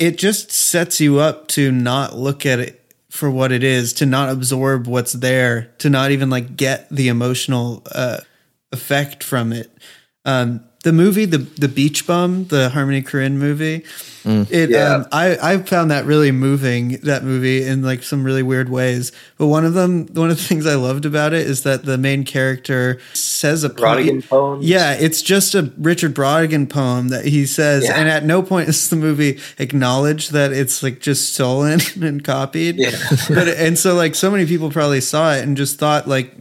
it 0.00 0.16
just 0.16 0.50
sets 0.50 1.00
you 1.00 1.20
up 1.20 1.46
to 1.48 1.70
not 1.70 2.16
look 2.16 2.46
at 2.46 2.58
it 2.58 2.80
for 3.10 3.30
what 3.30 3.52
it 3.52 3.62
is 3.62 3.92
to 3.92 4.06
not 4.06 4.30
absorb 4.30 4.86
what's 4.86 5.12
there 5.12 5.72
to 5.78 5.90
not 5.90 6.10
even 6.10 6.30
like 6.30 6.56
get 6.56 6.88
the 6.90 7.08
emotional 7.08 7.82
uh 7.92 8.18
effect 8.72 9.22
from 9.22 9.52
it. 9.52 9.70
Um 10.24 10.64
the 10.82 10.92
movie 10.92 11.24
the 11.26 11.38
the 11.38 11.68
beach 11.68 12.06
bum 12.06 12.46
the 12.46 12.70
harmony 12.70 13.02
korine 13.02 13.34
movie 13.34 13.84
it 14.24 14.68
Yeah. 14.68 14.96
um, 14.96 15.06
I 15.12 15.36
I 15.54 15.56
found 15.62 15.90
that 15.90 16.04
really 16.04 16.30
moving 16.30 16.98
that 17.04 17.24
movie 17.24 17.64
in 17.64 17.82
like 17.82 18.02
some 18.02 18.22
really 18.22 18.42
weird 18.42 18.68
ways. 18.68 19.12
But 19.38 19.46
one 19.46 19.64
of 19.64 19.72
them, 19.72 20.08
one 20.12 20.28
of 20.30 20.36
the 20.36 20.42
things 20.44 20.66
I 20.66 20.74
loved 20.74 21.06
about 21.06 21.32
it 21.32 21.46
is 21.46 21.62
that 21.62 21.86
the 21.86 21.96
main 21.96 22.24
character 22.24 22.98
says 23.14 23.64
a 23.64 23.70
Brautigan 23.70 24.28
poems? 24.28 24.66
Yeah, 24.68 24.92
it's 24.92 25.22
just 25.22 25.54
a 25.54 25.72
Richard 25.78 26.14
Brautigan 26.14 26.68
poem 26.68 27.08
that 27.08 27.24
he 27.24 27.46
says, 27.46 27.84
Yeah. 27.84 27.98
and 27.98 28.10
at 28.10 28.22
no 28.26 28.42
point 28.42 28.66
does 28.66 28.90
the 28.90 28.96
movie 28.96 29.40
acknowledge 29.58 30.28
that 30.30 30.52
it's 30.52 30.82
like 30.82 31.00
just 31.00 31.32
stolen 31.32 31.80
and 32.02 32.22
copied. 32.22 32.76
Yeah. 32.76 32.90
but 33.30 33.48
and 33.48 33.78
so 33.78 33.94
like 33.94 34.14
so 34.14 34.30
many 34.30 34.44
people 34.44 34.70
probably 34.70 35.00
saw 35.00 35.32
it 35.32 35.42
and 35.44 35.56
just 35.56 35.78
thought 35.78 36.06
like 36.06 36.34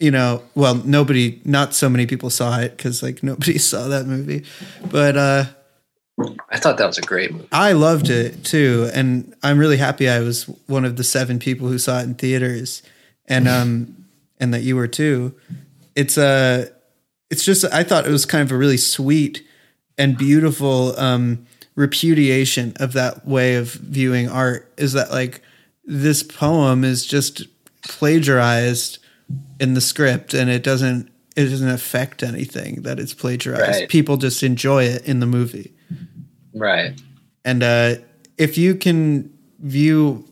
you 0.00 0.10
know 0.10 0.42
well 0.54 0.74
nobody 0.74 1.40
not 1.44 1.74
so 1.74 1.88
many 1.88 2.06
people 2.06 2.30
saw 2.30 2.58
it 2.58 2.76
because 2.76 3.02
like 3.02 3.22
nobody 3.22 3.58
saw 3.70 3.88
that 3.88 4.06
movie 4.06 4.44
but 4.90 5.16
uh 5.16 5.44
I 6.48 6.58
thought 6.58 6.78
that 6.78 6.86
was 6.86 6.98
a 6.98 7.02
great 7.02 7.32
movie. 7.32 7.48
I 7.50 7.72
loved 7.72 8.08
it 8.08 8.44
too, 8.44 8.88
and 8.94 9.34
I'm 9.42 9.58
really 9.58 9.78
happy 9.78 10.08
I 10.08 10.20
was 10.20 10.44
one 10.68 10.84
of 10.84 10.96
the 10.96 11.02
seven 11.02 11.38
people 11.38 11.66
who 11.66 11.78
saw 11.78 11.98
it 11.98 12.04
in 12.04 12.14
theaters, 12.14 12.82
and 13.26 13.48
um, 13.48 14.06
and 14.38 14.54
that 14.54 14.62
you 14.62 14.76
were 14.76 14.86
too. 14.86 15.34
It's 15.96 16.16
uh 16.16 16.66
it's 17.30 17.44
just 17.44 17.64
I 17.64 17.82
thought 17.82 18.06
it 18.06 18.10
was 18.10 18.26
kind 18.26 18.42
of 18.42 18.52
a 18.52 18.56
really 18.56 18.76
sweet 18.76 19.44
and 19.98 20.16
beautiful 20.16 20.98
um 21.00 21.46
repudiation 21.74 22.74
of 22.76 22.92
that 22.92 23.26
way 23.26 23.56
of 23.56 23.72
viewing 23.72 24.28
art. 24.28 24.72
Is 24.76 24.92
that 24.92 25.10
like 25.10 25.42
this 25.84 26.22
poem 26.22 26.84
is 26.84 27.04
just 27.04 27.42
plagiarized 27.82 28.98
in 29.60 29.74
the 29.74 29.80
script, 29.80 30.34
and 30.34 30.50
it 30.50 30.62
doesn't 30.62 31.10
it 31.36 31.46
doesn't 31.46 31.68
affect 31.68 32.22
anything 32.22 32.82
that 32.82 33.00
it's 33.00 33.14
plagiarized. 33.14 33.80
Right. 33.80 33.88
People 33.88 34.16
just 34.16 34.42
enjoy 34.42 34.84
it 34.84 35.04
in 35.04 35.20
the 35.20 35.26
movie. 35.26 35.74
Right. 36.54 37.00
And 37.44 37.62
uh, 37.62 37.96
if 38.38 38.56
you 38.56 38.74
can 38.74 39.36
view 39.58 40.24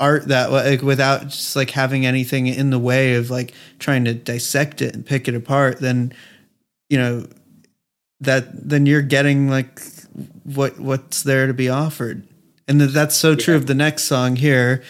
art 0.00 0.28
that 0.28 0.50
way, 0.50 0.70
like 0.70 0.82
without 0.82 1.24
just 1.24 1.54
like 1.56 1.70
having 1.70 2.06
anything 2.06 2.46
in 2.46 2.70
the 2.70 2.78
way 2.78 3.14
of 3.14 3.30
like 3.30 3.52
trying 3.78 4.04
to 4.06 4.14
dissect 4.14 4.82
it 4.82 4.94
and 4.94 5.04
pick 5.04 5.28
it 5.28 5.34
apart, 5.34 5.80
then 5.80 6.12
you 6.88 6.98
know 6.98 7.26
that 8.20 8.68
then 8.68 8.86
you're 8.86 9.02
getting 9.02 9.48
like 9.48 9.80
what 10.44 10.78
what's 10.78 11.22
there 11.22 11.46
to 11.46 11.54
be 11.54 11.68
offered. 11.68 12.26
And 12.66 12.80
that 12.80 12.88
that's 12.88 13.16
so 13.16 13.34
true 13.34 13.56
of 13.56 13.66
the 13.66 13.74
next 13.74 14.04
song 14.04 14.36
here, 14.36 14.82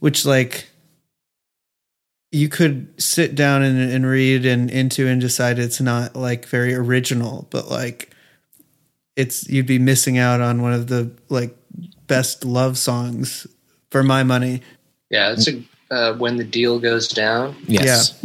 which 0.00 0.24
like 0.24 0.67
you 2.30 2.48
could 2.48 2.92
sit 3.00 3.34
down 3.34 3.62
and, 3.62 3.78
and 3.78 4.06
read 4.06 4.44
and 4.44 4.70
into 4.70 5.06
and 5.06 5.20
decide 5.20 5.58
it's 5.58 5.80
not 5.80 6.14
like 6.14 6.46
very 6.46 6.74
original, 6.74 7.46
but 7.50 7.70
like 7.70 8.10
it's 9.16 9.48
you'd 9.48 9.66
be 9.66 9.78
missing 9.78 10.18
out 10.18 10.40
on 10.40 10.62
one 10.62 10.72
of 10.72 10.88
the 10.88 11.10
like 11.28 11.56
best 12.06 12.44
love 12.44 12.76
songs 12.78 13.46
for 13.90 14.02
my 14.02 14.22
money. 14.22 14.62
Yeah, 15.10 15.32
it's 15.32 15.48
a 15.48 15.62
uh, 15.90 16.14
when 16.14 16.36
the 16.36 16.44
deal 16.44 16.78
goes 16.78 17.08
down. 17.08 17.56
Yes. 17.66 18.22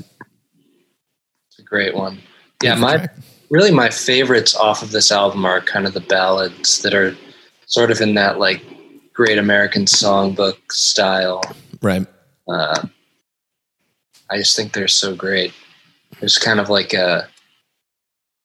It's 1.48 1.60
a 1.60 1.64
great 1.64 1.96
one. 1.96 2.20
Yeah, 2.62 2.76
my 2.76 3.08
really 3.50 3.72
my 3.72 3.90
favorites 3.90 4.56
off 4.56 4.84
of 4.84 4.92
this 4.92 5.12
album 5.12 5.46
are 5.46 5.62
kind 5.62 5.86
of 5.86 5.94
the 5.94 6.02
ballads 6.02 6.82
that 6.82 6.94
are 6.94 7.16
sort 7.68 7.92
of 7.92 8.02
in 8.02 8.16
that 8.16 8.38
like 8.38 8.62
great 9.14 9.38
American 9.38 9.86
songbook 9.86 10.58
style. 10.72 11.42
Right. 11.82 12.06
Uh, 12.48 12.88
I 14.34 14.38
just 14.38 14.56
think 14.56 14.74
they're 14.74 14.88
so 14.88 15.16
great. 15.16 15.54
There's 16.20 16.40
kind 16.40 16.60
of 16.60 16.68
like 16.68 16.96
a, 16.96 17.28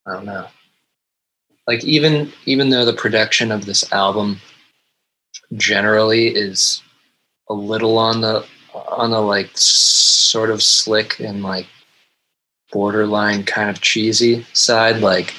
I 0.06 0.12
don't 0.12 0.26
know, 0.26 0.46
like 1.66 1.82
even 1.82 2.30
even 2.44 2.68
though 2.68 2.84
the 2.84 2.92
production 2.92 3.50
of 3.50 3.64
this 3.64 3.90
album 3.90 4.38
generally 5.54 6.28
is 6.28 6.82
a 7.48 7.54
little 7.54 7.96
on 7.96 8.20
the 8.20 8.44
on 8.74 9.12
the 9.12 9.20
like 9.20 9.48
sort 9.54 10.50
of 10.50 10.62
slick 10.62 11.20
and 11.20 11.42
like 11.42 11.66
borderline 12.70 13.44
kind 13.44 13.70
of 13.70 13.80
cheesy 13.80 14.46
side, 14.52 15.00
like 15.00 15.32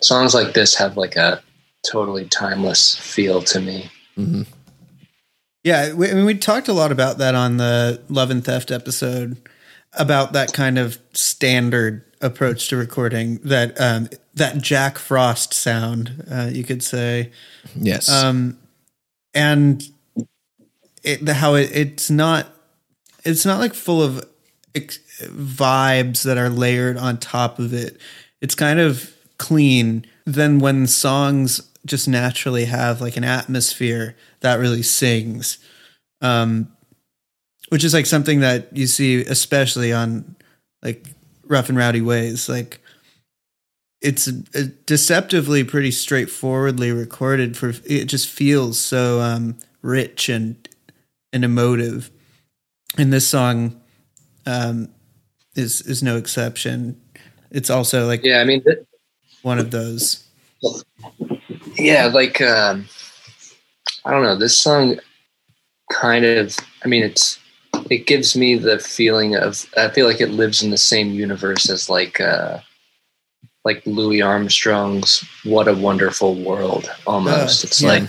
songs 0.00 0.34
like 0.34 0.54
this 0.54 0.74
have 0.74 0.96
like 0.96 1.16
a 1.16 1.42
totally 1.86 2.24
timeless 2.24 2.96
feel 2.96 3.42
to 3.42 3.60
me. 3.60 3.90
hmm 4.14 4.44
Yeah, 5.68 5.92
we, 5.92 6.10
I 6.10 6.14
mean, 6.14 6.24
we 6.24 6.34
talked 6.34 6.68
a 6.68 6.72
lot 6.72 6.92
about 6.92 7.18
that 7.18 7.34
on 7.34 7.58
the 7.58 8.00
Love 8.08 8.30
and 8.30 8.42
Theft 8.42 8.70
episode 8.70 9.36
about 9.92 10.32
that 10.32 10.54
kind 10.54 10.78
of 10.78 10.96
standard 11.12 12.06
approach 12.22 12.68
to 12.68 12.76
recording 12.78 13.36
that 13.44 13.78
um, 13.78 14.08
that 14.32 14.62
Jack 14.62 14.96
Frost 14.96 15.52
sound, 15.52 16.24
uh, 16.30 16.48
you 16.50 16.64
could 16.64 16.82
say, 16.82 17.32
Yes. 17.76 18.10
um, 18.10 18.56
and 19.34 19.86
it, 21.02 21.22
the, 21.26 21.34
how 21.34 21.52
it, 21.54 21.70
it's 21.76 22.08
not 22.08 22.46
it's 23.24 23.44
not 23.44 23.60
like 23.60 23.74
full 23.74 24.02
of 24.02 24.24
ex- 24.74 25.00
vibes 25.20 26.22
that 26.22 26.38
are 26.38 26.48
layered 26.48 26.96
on 26.96 27.18
top 27.18 27.58
of 27.58 27.74
it. 27.74 28.00
It's 28.40 28.54
kind 28.54 28.80
of 28.80 29.14
clean. 29.36 30.06
Then 30.24 30.60
when 30.60 30.86
songs 30.86 31.67
just 31.86 32.08
naturally 32.08 32.66
have 32.66 33.00
like 33.00 33.16
an 33.16 33.24
atmosphere 33.24 34.16
that 34.40 34.58
really 34.58 34.82
sings, 34.82 35.58
um, 36.20 36.68
which 37.68 37.84
is 37.84 37.94
like 37.94 38.06
something 38.06 38.40
that 38.40 38.76
you 38.76 38.86
see 38.86 39.22
especially 39.22 39.92
on 39.92 40.36
like 40.82 41.06
rough 41.46 41.68
and 41.68 41.78
rowdy 41.78 42.00
ways. 42.00 42.48
Like 42.48 42.80
it's 44.00 44.28
uh, 44.28 44.66
deceptively 44.86 45.64
pretty 45.64 45.90
straightforwardly 45.90 46.92
recorded 46.92 47.56
for 47.56 47.72
it 47.84 48.04
just 48.04 48.28
feels 48.28 48.78
so 48.78 49.20
um 49.20 49.56
rich 49.82 50.28
and 50.28 50.68
and 51.32 51.44
emotive. 51.44 52.10
And 52.96 53.12
this 53.12 53.26
song 53.26 53.80
um 54.46 54.88
is 55.56 55.80
is 55.82 56.02
no 56.02 56.16
exception. 56.16 57.00
It's 57.50 57.70
also 57.70 58.06
like 58.06 58.22
Yeah, 58.22 58.40
I 58.40 58.44
mean, 58.44 58.62
one 59.42 59.58
of 59.58 59.70
those 59.70 60.24
Yeah, 61.78 62.06
like 62.06 62.40
um, 62.40 62.86
I 64.04 64.10
don't 64.12 64.22
know. 64.22 64.36
This 64.36 64.58
song 64.58 64.98
kind 65.92 66.24
of. 66.24 66.56
I 66.84 66.88
mean, 66.88 67.02
it's 67.02 67.38
it 67.90 68.06
gives 68.06 68.36
me 68.36 68.56
the 68.56 68.78
feeling 68.78 69.36
of. 69.36 69.66
I 69.76 69.88
feel 69.88 70.06
like 70.06 70.20
it 70.20 70.30
lives 70.30 70.62
in 70.62 70.70
the 70.70 70.76
same 70.76 71.10
universe 71.12 71.70
as 71.70 71.88
like 71.88 72.20
uh, 72.20 72.58
like 73.64 73.82
Louis 73.86 74.22
Armstrong's 74.22 75.24
"What 75.44 75.68
a 75.68 75.74
Wonderful 75.74 76.34
World." 76.34 76.90
Almost, 77.06 77.64
Uh, 77.64 77.66
it's 77.66 77.82
yeah. 77.82 77.88
like 77.88 78.04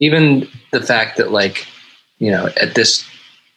even 0.00 0.48
the 0.72 0.82
fact 0.82 1.16
that 1.16 1.32
like 1.32 1.66
you 2.18 2.30
know 2.30 2.48
at 2.60 2.74
this 2.74 3.04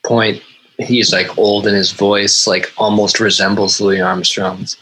point 0.06 0.42
he's 0.80 1.12
like 1.12 1.38
old 1.38 1.66
and 1.66 1.76
his 1.76 1.92
voice 1.92 2.46
like 2.48 2.72
almost 2.78 3.20
resembles 3.20 3.82
Louis 3.82 4.00
Armstrong's, 4.00 4.78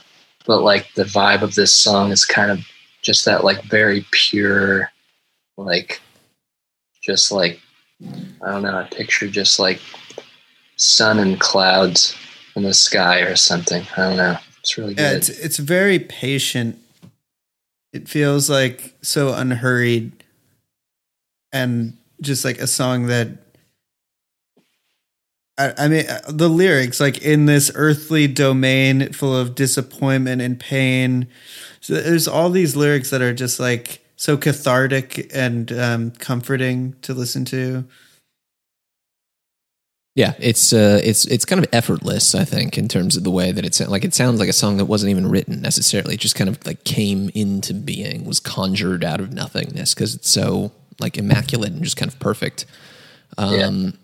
but 0.45 0.61
like 0.61 0.93
the 0.93 1.05
vibe 1.05 1.41
of 1.41 1.55
this 1.55 1.73
song 1.73 2.11
is 2.11 2.25
kind 2.25 2.51
of 2.51 2.67
just 3.05 3.23
that 3.25 3.43
like 3.43 3.63
very 3.65 4.05
pure, 4.11 4.91
like 5.57 6.01
just 7.03 7.31
like 7.31 7.61
I 8.43 8.51
don't 8.51 8.63
know, 8.63 8.75
I 8.77 8.83
picture 8.85 9.27
just 9.27 9.59
like 9.59 9.79
sun 10.75 11.19
and 11.19 11.39
clouds 11.39 12.15
in 12.55 12.63
the 12.63 12.73
sky 12.73 13.19
or 13.19 13.35
something. 13.35 13.83
I 13.95 14.01
don't 14.01 14.17
know. 14.17 14.37
It's 14.59 14.77
really 14.77 14.95
Yeah, 14.95 15.11
good. 15.11 15.17
it's 15.17 15.29
it's 15.29 15.57
very 15.57 15.99
patient. 15.99 16.79
It 17.93 18.09
feels 18.09 18.49
like 18.49 18.95
so 19.01 19.33
unhurried 19.33 20.11
and 21.53 21.95
just 22.21 22.43
like 22.43 22.57
a 22.57 22.67
song 22.67 23.05
that 23.07 23.29
I, 25.57 25.73
I 25.77 25.87
mean 25.87 26.07
uh, 26.07 26.21
the 26.27 26.49
lyrics 26.49 26.99
like 26.99 27.21
in 27.21 27.45
this 27.45 27.71
earthly 27.75 28.27
domain 28.27 29.11
full 29.13 29.35
of 29.35 29.55
disappointment 29.55 30.41
and 30.41 30.59
pain. 30.59 31.27
So 31.81 31.93
there's 31.93 32.27
all 32.27 32.49
these 32.49 32.75
lyrics 32.75 33.09
that 33.11 33.21
are 33.21 33.33
just 33.33 33.59
like 33.59 34.01
so 34.15 34.37
cathartic 34.37 35.29
and 35.33 35.71
um, 35.71 36.11
comforting 36.11 36.95
to 37.01 37.13
listen 37.13 37.45
to. 37.45 37.85
Yeah, 40.15 40.33
it's 40.39 40.71
uh, 40.71 41.01
it's 41.03 41.25
it's 41.25 41.43
kind 41.43 41.63
of 41.63 41.69
effortless, 41.73 42.33
I 42.35 42.45
think, 42.45 42.77
in 42.77 42.87
terms 42.87 43.17
of 43.17 43.25
the 43.25 43.31
way 43.31 43.51
that 43.51 43.65
it's 43.65 43.81
like 43.81 44.05
it 44.05 44.13
sounds 44.13 44.39
like 44.39 44.47
a 44.47 44.53
song 44.53 44.77
that 44.77 44.85
wasn't 44.85 45.09
even 45.09 45.29
written 45.29 45.61
necessarily. 45.61 46.13
It 46.13 46.21
just 46.21 46.35
kind 46.35 46.49
of 46.49 46.65
like 46.65 46.85
came 46.85 47.29
into 47.35 47.73
being, 47.73 48.23
was 48.23 48.39
conjured 48.39 49.03
out 49.03 49.19
of 49.19 49.33
nothingness 49.33 49.93
because 49.93 50.15
it's 50.15 50.29
so 50.29 50.71
like 50.99 51.17
immaculate 51.17 51.73
and 51.73 51.83
just 51.83 51.97
kind 51.97 52.09
of 52.09 52.17
perfect. 52.19 52.65
Um, 53.37 53.97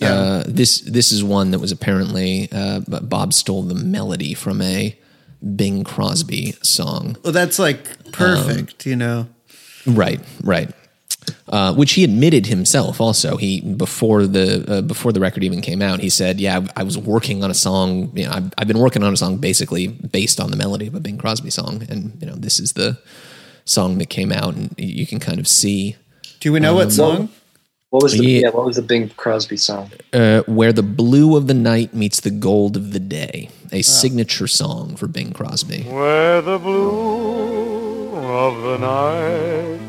Uh, 0.00 0.44
this 0.46 0.80
this 0.82 1.12
is 1.12 1.24
one 1.24 1.50
that 1.50 1.58
was 1.58 1.72
apparently 1.72 2.48
uh, 2.52 2.80
Bob 2.80 3.32
stole 3.32 3.62
the 3.62 3.74
melody 3.74 4.34
from 4.34 4.62
a 4.62 4.96
Bing 5.56 5.84
Crosby 5.84 6.52
song. 6.62 7.16
Well, 7.22 7.32
that's 7.32 7.58
like 7.58 8.12
perfect, 8.12 8.86
you 8.86 8.96
know. 8.96 9.28
Right, 9.86 10.20
right. 10.42 10.70
Uh, 11.48 11.74
which 11.74 11.92
he 11.92 12.04
admitted 12.04 12.46
himself. 12.46 13.00
Also, 13.00 13.36
he 13.36 13.60
before 13.60 14.26
the 14.26 14.64
uh, 14.68 14.82
before 14.82 15.12
the 15.12 15.20
record 15.20 15.44
even 15.44 15.60
came 15.60 15.82
out, 15.82 16.00
he 16.00 16.08
said, 16.08 16.40
"Yeah, 16.40 16.60
I, 16.76 16.80
I 16.80 16.82
was 16.84 16.96
working 16.96 17.44
on 17.44 17.50
a 17.50 17.54
song. 17.54 18.12
You 18.14 18.26
know, 18.26 18.32
I've, 18.32 18.52
I've 18.58 18.68
been 18.68 18.78
working 18.78 19.02
on 19.02 19.12
a 19.12 19.16
song 19.16 19.38
basically 19.38 19.88
based 19.88 20.40
on 20.40 20.50
the 20.50 20.56
melody 20.56 20.86
of 20.86 20.94
a 20.94 21.00
Bing 21.00 21.18
Crosby 21.18 21.50
song, 21.50 21.86
and 21.88 22.16
you 22.20 22.26
know, 22.26 22.34
this 22.34 22.58
is 22.58 22.72
the 22.72 22.98
song 23.64 23.98
that 23.98 24.08
came 24.08 24.32
out, 24.32 24.54
and 24.54 24.74
you 24.78 25.06
can 25.06 25.20
kind 25.20 25.38
of 25.38 25.46
see 25.46 25.96
Do 26.40 26.52
we 26.52 26.60
know 26.60 26.74
what 26.74 26.92
song? 26.92 27.28
What 27.90 28.02
was 28.02 28.12
the 28.12 28.24
yeah. 28.24 28.40
yeah. 28.40 28.50
What 28.50 28.66
was 28.66 28.76
the 28.76 28.82
Bing 28.82 29.08
Crosby 29.10 29.56
song? 29.56 29.90
uh, 30.12 30.42
where 30.42 30.72
the 30.72 30.82
blue 30.82 31.36
of 31.36 31.46
the 31.46 31.54
night 31.54 31.94
meets 31.94 32.20
the 32.20 32.30
gold 32.30 32.76
of 32.76 32.92
the 32.92 33.00
day, 33.00 33.50
a 33.72 33.82
signature 33.82 34.46
song 34.46 34.96
for 34.96 35.06
Bing 35.06 35.32
Crosby. 35.32 35.82
Where 35.84 36.42
the 36.42 36.58
blue 36.58 38.14
of 38.14 38.62
the 38.62 38.78
night 38.78 39.80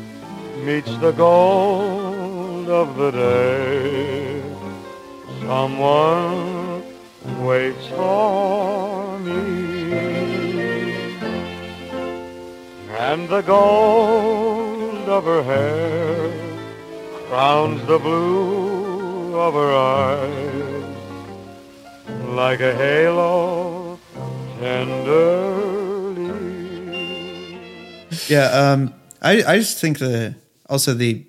meets 0.64 0.94
the 0.98 1.12
gold 1.12 2.68
of 2.68 2.96
the 2.96 3.10
day, 3.10 4.42
someone 5.40 6.82
waits 7.44 7.86
for 7.88 9.18
me. 9.18 9.90
And 12.98 13.28
the 13.28 13.42
gold 13.42 15.08
of 15.08 15.24
her 15.24 15.42
hair 15.42 16.49
crowns 17.30 17.80
the 17.86 17.96
blue 17.96 19.38
of 19.38 19.54
her 19.54 19.72
eyes 19.72 20.84
like 22.34 22.58
a 22.58 22.74
halo 22.74 24.00
tenderly. 24.58 26.26
Yeah, 28.26 28.46
um, 28.46 28.92
I 29.22 29.44
I 29.44 29.58
just 29.58 29.78
think 29.78 30.00
the 30.00 30.34
also 30.68 30.92
the 30.92 31.24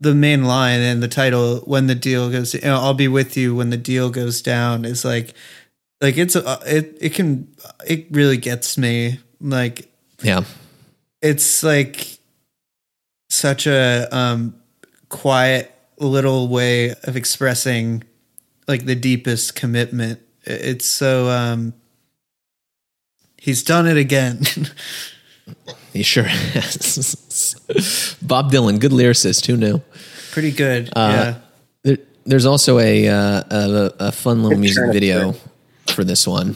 the 0.00 0.14
main 0.14 0.44
line 0.44 0.80
and 0.80 1.02
the 1.02 1.08
title 1.08 1.58
when 1.66 1.86
the 1.86 1.94
deal 1.94 2.30
goes, 2.30 2.54
you 2.54 2.62
know, 2.62 2.76
I'll 2.80 2.94
be 2.94 3.08
with 3.08 3.36
you 3.36 3.54
when 3.54 3.68
the 3.68 3.76
deal 3.76 4.08
goes 4.08 4.40
down 4.40 4.86
is 4.86 5.04
like 5.04 5.34
like 6.00 6.16
it's 6.16 6.34
uh, 6.34 6.62
it 6.64 6.96
it 6.98 7.12
can 7.12 7.46
it 7.86 8.06
really 8.10 8.38
gets 8.38 8.78
me 8.78 9.20
like 9.38 9.92
Yeah, 10.22 10.44
it's 11.20 11.62
like 11.62 12.18
such 13.28 13.66
a 13.66 14.08
um 14.10 14.54
quiet 15.10 15.70
little 15.98 16.48
way 16.48 16.94
of 17.04 17.14
expressing 17.16 18.02
like 18.66 18.86
the 18.86 18.94
deepest 18.94 19.54
commitment 19.54 20.18
it's 20.44 20.86
so 20.86 21.28
um 21.28 21.74
he's 23.36 23.62
done 23.62 23.86
it 23.86 23.98
again 23.98 24.40
he 25.92 26.02
sure 26.02 26.24
has. 26.24 28.16
Bob 28.22 28.50
Dylan, 28.52 28.78
good 28.80 28.92
lyricist. 28.92 29.46
Who 29.46 29.56
knew? 29.56 29.82
pretty 30.32 30.52
good 30.52 30.88
Uh, 30.96 31.10
yeah 31.12 31.34
There, 31.82 31.98
there's 32.24 32.46
also 32.46 32.78
a, 32.78 33.08
uh, 33.08 33.42
a 33.50 33.92
a 34.08 34.12
fun 34.12 34.42
little 34.42 34.58
music 34.58 34.84
Sure. 34.84 34.92
video 34.92 35.34
for 35.88 36.04
this 36.04 36.26
one, 36.26 36.54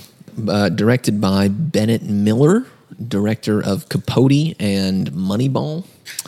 uh, 0.49 0.69
directed 0.69 1.21
by 1.21 1.49
Bennett 1.49 2.03
Miller, 2.03 2.65
director 3.09 3.61
of 3.61 3.89
Capote 3.89 4.55
and 4.61 5.11
Moneyball. 5.11 5.85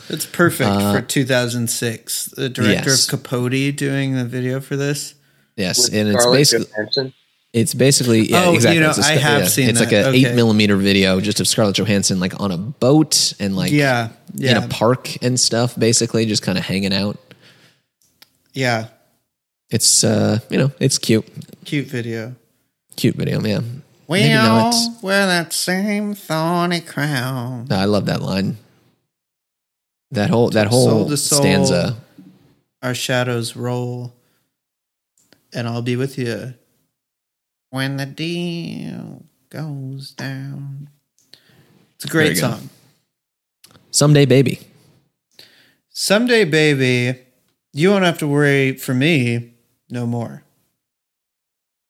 It's 0.09 0.25
perfect 0.25 0.69
for 0.69 1.01
2006. 1.01 2.25
The 2.35 2.49
director 2.49 2.71
Uh, 2.89 2.93
yes. 2.93 3.03
of 3.11 3.19
Capote 3.23 3.75
doing 3.75 4.15
the 4.15 4.25
video 4.25 4.59
for 4.59 4.75
this. 4.75 5.13
Yes, 5.55 5.77
With 5.89 5.93
and 5.99 6.09
it's 6.09 6.19
Scarlett 6.21 6.39
basically 6.39 6.67
Johansson? 6.77 7.13
it's 7.53 7.73
basically 7.73 8.29
yeah 8.29 8.43
Oh, 8.45 8.49
you 8.51 8.55
exactly. 8.55 8.79
know, 8.81 8.89
It's 8.89 8.99
a 8.99 9.05
I 9.05 9.11
have 9.13 9.41
yeah, 9.43 9.47
seen 9.47 9.69
It's 9.69 9.79
that. 9.79 9.85
like 9.85 9.93
an 9.93 10.05
Okay. 10.05 10.17
eight 10.29 10.35
millimeter 10.35 10.75
video 10.77 11.19
just 11.19 11.39
of 11.39 11.47
Scarlett 11.47 11.75
Johansson 11.75 12.19
like 12.19 12.39
on 12.39 12.51
a 12.51 12.57
boat 12.57 13.33
and 13.39 13.55
like 13.55 13.71
Yeah, 13.71 14.09
in 14.39 14.55
a 14.57 14.67
park 14.67 15.17
and 15.23 15.39
stuff. 15.39 15.75
Basically, 15.77 16.25
just 16.25 16.43
kind 16.43 16.57
of 16.57 16.65
hanging 16.65 16.93
out. 16.93 17.17
Yeah, 18.53 18.87
It's 19.69 20.03
uh 20.03 20.39
you 20.49 20.57
know 20.57 20.71
it's 20.79 20.97
cute, 20.97 21.25
cute 21.65 21.87
video. 21.87 22.35
cute 22.95 23.15
video. 23.15 23.41
Yeah, 23.41 23.61
We 24.07 24.19
Maybe 24.21 24.33
all 24.35 24.71
not. 24.71 25.03
wear 25.03 25.25
that 25.25 25.53
same 25.53 26.13
thorny 26.15 26.81
crown. 26.81 27.67
I 27.71 27.85
love 27.85 28.05
that 28.05 28.21
line. 28.21 28.57
That 30.11 30.29
whole 30.29 30.49
that 30.51 30.69
Soul 30.71 30.89
whole 30.89 31.09
to 31.09 31.17
soul. 31.17 31.39
stanza. 31.41 31.97
Our 32.81 32.93
shadows 32.93 33.55
roll, 33.55 34.13
and 35.53 35.67
I'll 35.67 35.81
be 35.81 35.95
with 35.95 36.17
you 36.17 36.53
when 37.71 37.97
the 37.97 38.05
deal 38.05 39.23
goes 39.49 40.11
down. 40.11 40.89
It's 41.95 42.05
a 42.05 42.07
great 42.07 42.37
song. 42.37 42.69
Someday, 43.91 44.25
baby. 44.25 44.59
Someday, 45.89 46.45
baby, 46.45 47.19
you 47.73 47.89
won't 47.89 48.05
have 48.05 48.19
to 48.19 48.27
worry 48.27 48.73
for 48.77 48.93
me 48.93 49.55
no 49.89 50.05
more. 50.05 50.43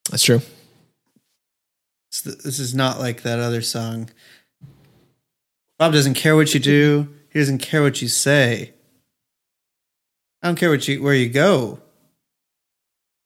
That's 0.10 0.24
true. 0.24 0.42
This 2.24 2.60
is 2.60 2.74
not 2.74 3.00
like 3.00 3.24
that 3.24 3.40
other 3.40 3.62
song. 3.62 4.10
Bob 5.78 5.92
doesn't 5.92 6.14
care 6.14 6.36
what 6.36 6.54
you 6.54 6.60
do. 6.62 7.10
He 7.30 7.40
doesn't 7.40 7.60
care 7.60 7.82
what 7.82 8.02
you 8.02 8.08
say. 8.08 8.74
I 10.42 10.48
don't 10.48 10.56
care 10.56 10.70
what 10.70 10.88
you 10.88 11.02
where 11.02 11.14
you 11.14 11.30
go 11.30 11.80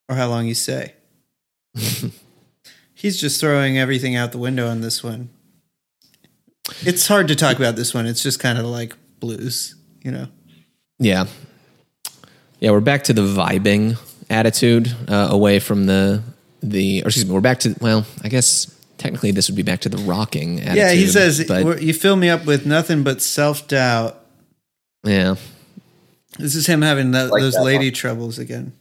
or 0.08 0.16
how 0.16 0.28
long 0.28 0.46
you 0.46 0.54
stay. 0.54 0.94
He's 2.94 3.20
just 3.20 3.40
throwing 3.40 3.78
everything 3.78 4.14
out 4.16 4.32
the 4.32 4.38
window 4.38 4.68
on 4.68 4.80
this 4.80 5.02
one. 5.02 5.30
It's 6.82 7.06
hard 7.06 7.28
to 7.28 7.34
talk 7.34 7.56
about 7.56 7.76
this 7.76 7.92
one. 7.92 8.06
It's 8.06 8.22
just 8.22 8.38
kind 8.38 8.58
of 8.58 8.64
like 8.64 8.94
blues, 9.18 9.74
you 10.02 10.12
know. 10.12 10.28
Yeah. 10.98 11.26
Yeah, 12.60 12.70
we're 12.70 12.80
back 12.80 13.04
to 13.04 13.12
the 13.12 13.22
vibing 13.22 13.98
attitude 14.30 14.94
uh, 15.08 15.28
away 15.30 15.58
from 15.58 15.86
the 15.86 16.22
the 16.62 17.02
or 17.02 17.08
excuse 17.08 17.26
me, 17.26 17.34
we're 17.34 17.40
back 17.40 17.58
to 17.60 17.74
well, 17.80 18.06
I 18.22 18.28
guess 18.28 18.71
technically 19.02 19.32
this 19.32 19.48
would 19.48 19.56
be 19.56 19.62
back 19.62 19.80
to 19.80 19.88
the 19.88 19.98
rocking 19.98 20.60
attitude. 20.60 20.76
yeah, 20.76 20.92
he 20.92 21.06
says 21.06 21.44
but 21.46 21.82
you 21.82 21.92
fill 21.92 22.16
me 22.16 22.28
up 22.30 22.46
with 22.46 22.64
nothing 22.66 23.02
but 23.02 23.20
self 23.20 23.66
doubt. 23.68 24.18
yeah. 25.04 25.34
This 26.38 26.54
is 26.54 26.66
him 26.66 26.80
having 26.82 27.10
tho- 27.10 27.26
Like 27.26 27.42
those 27.42 27.54
that 27.54 27.62
lady 27.64 27.86
one. 27.88 27.94
troubles 27.94 28.38
again. 28.38 28.72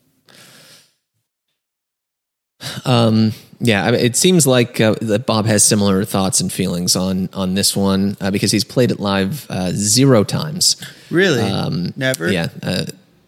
Um 2.85 3.33
yeah, 3.63 3.85
I 3.85 3.91
mean, 3.91 3.99
it 3.99 4.15
seems 4.15 4.47
like 4.47 4.81
uh, 4.81 4.95
that 5.01 5.27
Bob 5.27 5.45
has 5.45 5.63
similar 5.63 6.03
thoughts 6.03 6.41
and 6.41 6.51
feelings 6.51 6.95
on 6.95 7.29
on 7.31 7.53
this 7.53 7.75
one 7.75 8.17
uh, 8.19 8.31
because 8.31 8.51
he's 8.51 8.63
played 8.63 8.89
it 8.89 8.99
live 8.99 9.45
uh, 9.51 9.69
zero 9.73 10.23
times. 10.23 10.77
Really? 11.11 11.41
Um, 11.43 11.93
Never? 11.95 12.31
Yeah, 12.31 12.47
uh, 12.63 12.85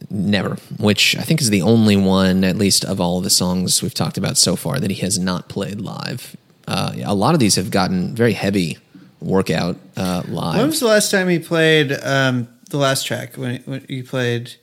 never. 0.09 0.55
Which 0.79 1.15
I 1.17 1.21
think 1.21 1.39
is 1.39 1.51
the 1.51 1.61
only 1.61 1.95
one, 1.97 2.43
at 2.43 2.55
least 2.55 2.83
of 2.83 2.99
all 2.99 3.21
the 3.21 3.29
songs 3.29 3.83
we've 3.83 3.93
talked 3.93 4.17
about 4.17 4.37
so 4.37 4.55
far, 4.55 4.79
that 4.79 4.89
he 4.89 5.01
has 5.01 5.19
not 5.19 5.49
played 5.49 5.79
live. 5.81 6.35
Uh, 6.67 6.93
a 7.03 7.15
lot 7.15 7.33
of 7.33 7.39
these 7.39 7.55
have 7.55 7.71
gotten 7.71 8.15
very 8.15 8.33
heavy 8.33 8.77
workout 9.19 9.77
uh, 9.97 10.23
live. 10.27 10.57
When 10.57 10.67
was 10.67 10.79
the 10.79 10.87
last 10.87 11.11
time 11.11 11.27
he 11.29 11.39
played 11.39 11.91
um, 12.03 12.47
the 12.69 12.77
last 12.77 13.05
track? 13.05 13.35
When, 13.35 13.61
when 13.61 13.85
he 13.87 14.03
played 14.03 14.55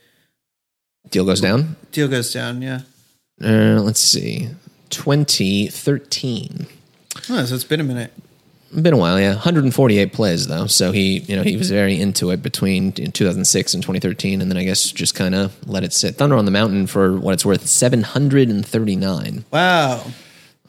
Deal 1.09 1.25
goes 1.25 1.41
down. 1.41 1.75
Deal 1.91 2.07
Goes 2.07 2.31
Down, 2.31 2.61
yeah. 2.61 2.81
Uh, 3.43 3.81
let's 3.81 3.99
see, 3.99 4.49
2013. 4.91 6.67
Oh, 7.29 7.45
so 7.45 7.55
it's 7.55 7.63
been 7.63 7.81
a 7.81 7.83
minute. 7.83 8.13
Been 8.73 8.93
a 8.93 8.97
while, 8.97 9.19
yeah. 9.19 9.31
148 9.31 10.13
plays 10.13 10.47
though, 10.47 10.67
so 10.67 10.93
he, 10.93 11.19
you 11.19 11.35
know, 11.35 11.43
he 11.43 11.57
was 11.57 11.69
very 11.69 11.99
into 11.99 12.29
it 12.29 12.41
between 12.41 12.93
2006 12.93 13.73
and 13.73 13.83
2013, 13.83 14.41
and 14.41 14.49
then 14.49 14.57
I 14.57 14.63
guess 14.63 14.89
just 14.91 15.15
kind 15.15 15.35
of 15.35 15.67
let 15.67 15.83
it 15.83 15.91
sit. 15.91 16.15
Thunder 16.15 16.37
on 16.37 16.45
the 16.45 16.51
Mountain, 16.51 16.87
for 16.87 17.17
what 17.17 17.33
it's 17.33 17.45
worth, 17.45 17.67
739. 17.67 19.43
Wow. 19.51 20.05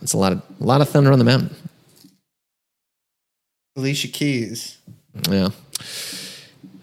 That's 0.02 0.14
a 0.14 0.18
lot 0.18 0.32
of 0.32 0.42
a 0.60 0.64
lot 0.64 0.80
of 0.80 0.88
Thunder 0.88 1.12
on 1.12 1.20
the 1.20 1.24
Mountain. 1.24 1.54
Alicia 3.76 4.08
Keys. 4.08 4.78
Yeah. 5.30 5.50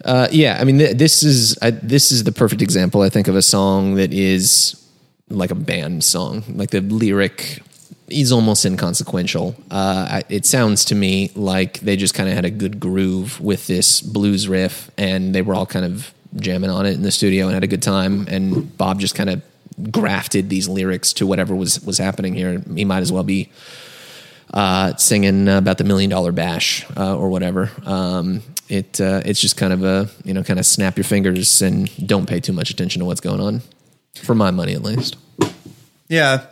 Uh, 0.06 0.30
yeah, 0.32 0.58
I 0.58 0.64
mean, 0.64 0.78
th- 0.78 0.96
this 0.96 1.22
is 1.22 1.58
I, 1.62 1.72
this 1.72 2.14
is 2.14 2.24
the 2.24 2.32
perfect 2.32 2.62
example, 2.62 3.02
I 3.02 3.10
think, 3.10 3.28
of 3.28 3.36
a 3.36 3.42
song 3.42 3.96
that 3.96 4.14
is 4.14 4.82
like 5.28 5.52
a 5.52 5.56
band 5.56 6.06
song. 6.06 6.46
Like 6.48 6.70
the 6.70 6.80
lyric 6.80 7.62
is 8.08 8.32
almost 8.32 8.64
inconsequential. 8.64 9.54
Uh, 9.70 10.08
I, 10.10 10.24
it 10.30 10.46
sounds 10.46 10.86
to 10.86 10.96
me 10.96 11.32
like 11.36 11.82
they 11.82 11.98
just 11.98 12.14
kind 12.14 12.30
of 12.30 12.36
had 12.36 12.46
a 12.46 12.50
good 12.50 12.80
groove 12.80 13.42
with 13.42 13.68
this 13.68 14.00
blues 14.00 14.48
riff, 14.48 14.90
and 14.98 15.36
they 15.36 15.42
were 15.42 15.56
all 15.56 15.66
kind 15.66 15.84
of 15.84 16.14
jamming 16.38 16.70
on 16.70 16.86
it 16.86 16.94
in 16.94 17.02
the 17.02 17.12
studio 17.12 17.48
and 17.48 17.54
had 17.54 17.66
a 17.66 17.68
good 17.68 17.84
time. 17.84 18.28
And 18.30 18.78
Bob 18.78 19.02
just 19.02 19.16
kind 19.16 19.30
of 19.30 19.44
grafted 19.92 20.50
these 20.50 20.68
lyrics 20.68 21.14
to 21.14 21.28
whatever 21.28 21.56
was 21.56 21.82
was 21.82 21.98
happening 21.98 22.34
here. 22.34 22.62
He 22.74 22.86
might 22.86 23.02
as 23.02 23.12
well 23.12 23.24
be 23.24 23.50
uh, 24.54 24.96
singing 24.96 25.48
about 25.48 25.78
the 25.78 25.84
million 25.84 26.10
dollar 26.10 26.32
bash 26.32 26.86
uh, 26.98 27.16
or 27.16 27.30
whatever. 27.30 27.72
Um, 27.86 28.42
it 28.68 29.00
uh, 29.02 29.22
it's 29.26 29.42
just 29.42 29.58
kind 29.58 29.74
of 29.74 29.84
a 29.84 30.10
you 30.24 30.34
know 30.34 30.44
kind 30.44 30.60
of 30.60 30.66
snap 30.66 30.98
your 30.98 31.04
fingers 31.04 31.62
and 31.62 31.90
don't 32.08 32.28
pay 32.28 32.40
too 32.40 32.54
much 32.54 32.70
attention 32.70 33.00
to 33.00 33.06
what's 33.06 33.22
going 33.22 33.42
on, 33.42 33.62
for 34.16 34.36
my 34.36 34.52
money 34.52 34.74
at 34.74 34.84
least. 34.84 35.18
Yeah. 36.08 36.46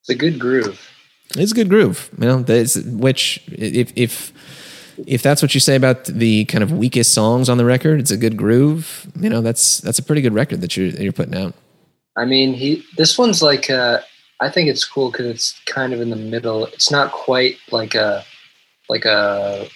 It's 0.00 0.08
a 0.08 0.14
good 0.14 0.38
groove. 0.38 0.88
It's 1.36 1.52
a 1.52 1.54
good 1.54 1.68
groove, 1.68 2.10
you 2.18 2.26
know. 2.26 2.42
Which 2.42 3.42
if 3.48 3.92
if 3.94 4.32
if 5.06 5.22
that's 5.22 5.42
what 5.42 5.54
you 5.54 5.60
say 5.60 5.76
about 5.76 6.04
the 6.04 6.44
kind 6.46 6.64
of 6.64 6.72
weakest 6.72 7.12
songs 7.12 7.48
on 7.48 7.58
the 7.58 7.64
record, 7.64 8.00
it's 8.00 8.10
a 8.10 8.16
good 8.16 8.36
groove. 8.36 9.06
You 9.18 9.28
know, 9.28 9.40
that's 9.40 9.78
that's 9.78 9.98
a 9.98 10.02
pretty 10.02 10.22
good 10.22 10.34
record 10.34 10.60
that 10.62 10.76
you're 10.76 10.90
that 10.90 11.02
you're 11.02 11.12
putting 11.12 11.36
out. 11.36 11.54
I 12.16 12.24
mean, 12.24 12.54
he 12.54 12.84
this 12.96 13.18
one's 13.18 13.42
like 13.42 13.70
uh, 13.70 14.00
I 14.40 14.50
think 14.50 14.68
it's 14.68 14.84
cool 14.84 15.10
because 15.10 15.26
it's 15.26 15.60
kind 15.66 15.92
of 15.92 16.00
in 16.00 16.10
the 16.10 16.16
middle. 16.16 16.66
It's 16.66 16.90
not 16.90 17.12
quite 17.12 17.58
like 17.70 17.94
a 17.94 18.24
like 18.88 19.04
a, 19.04 19.68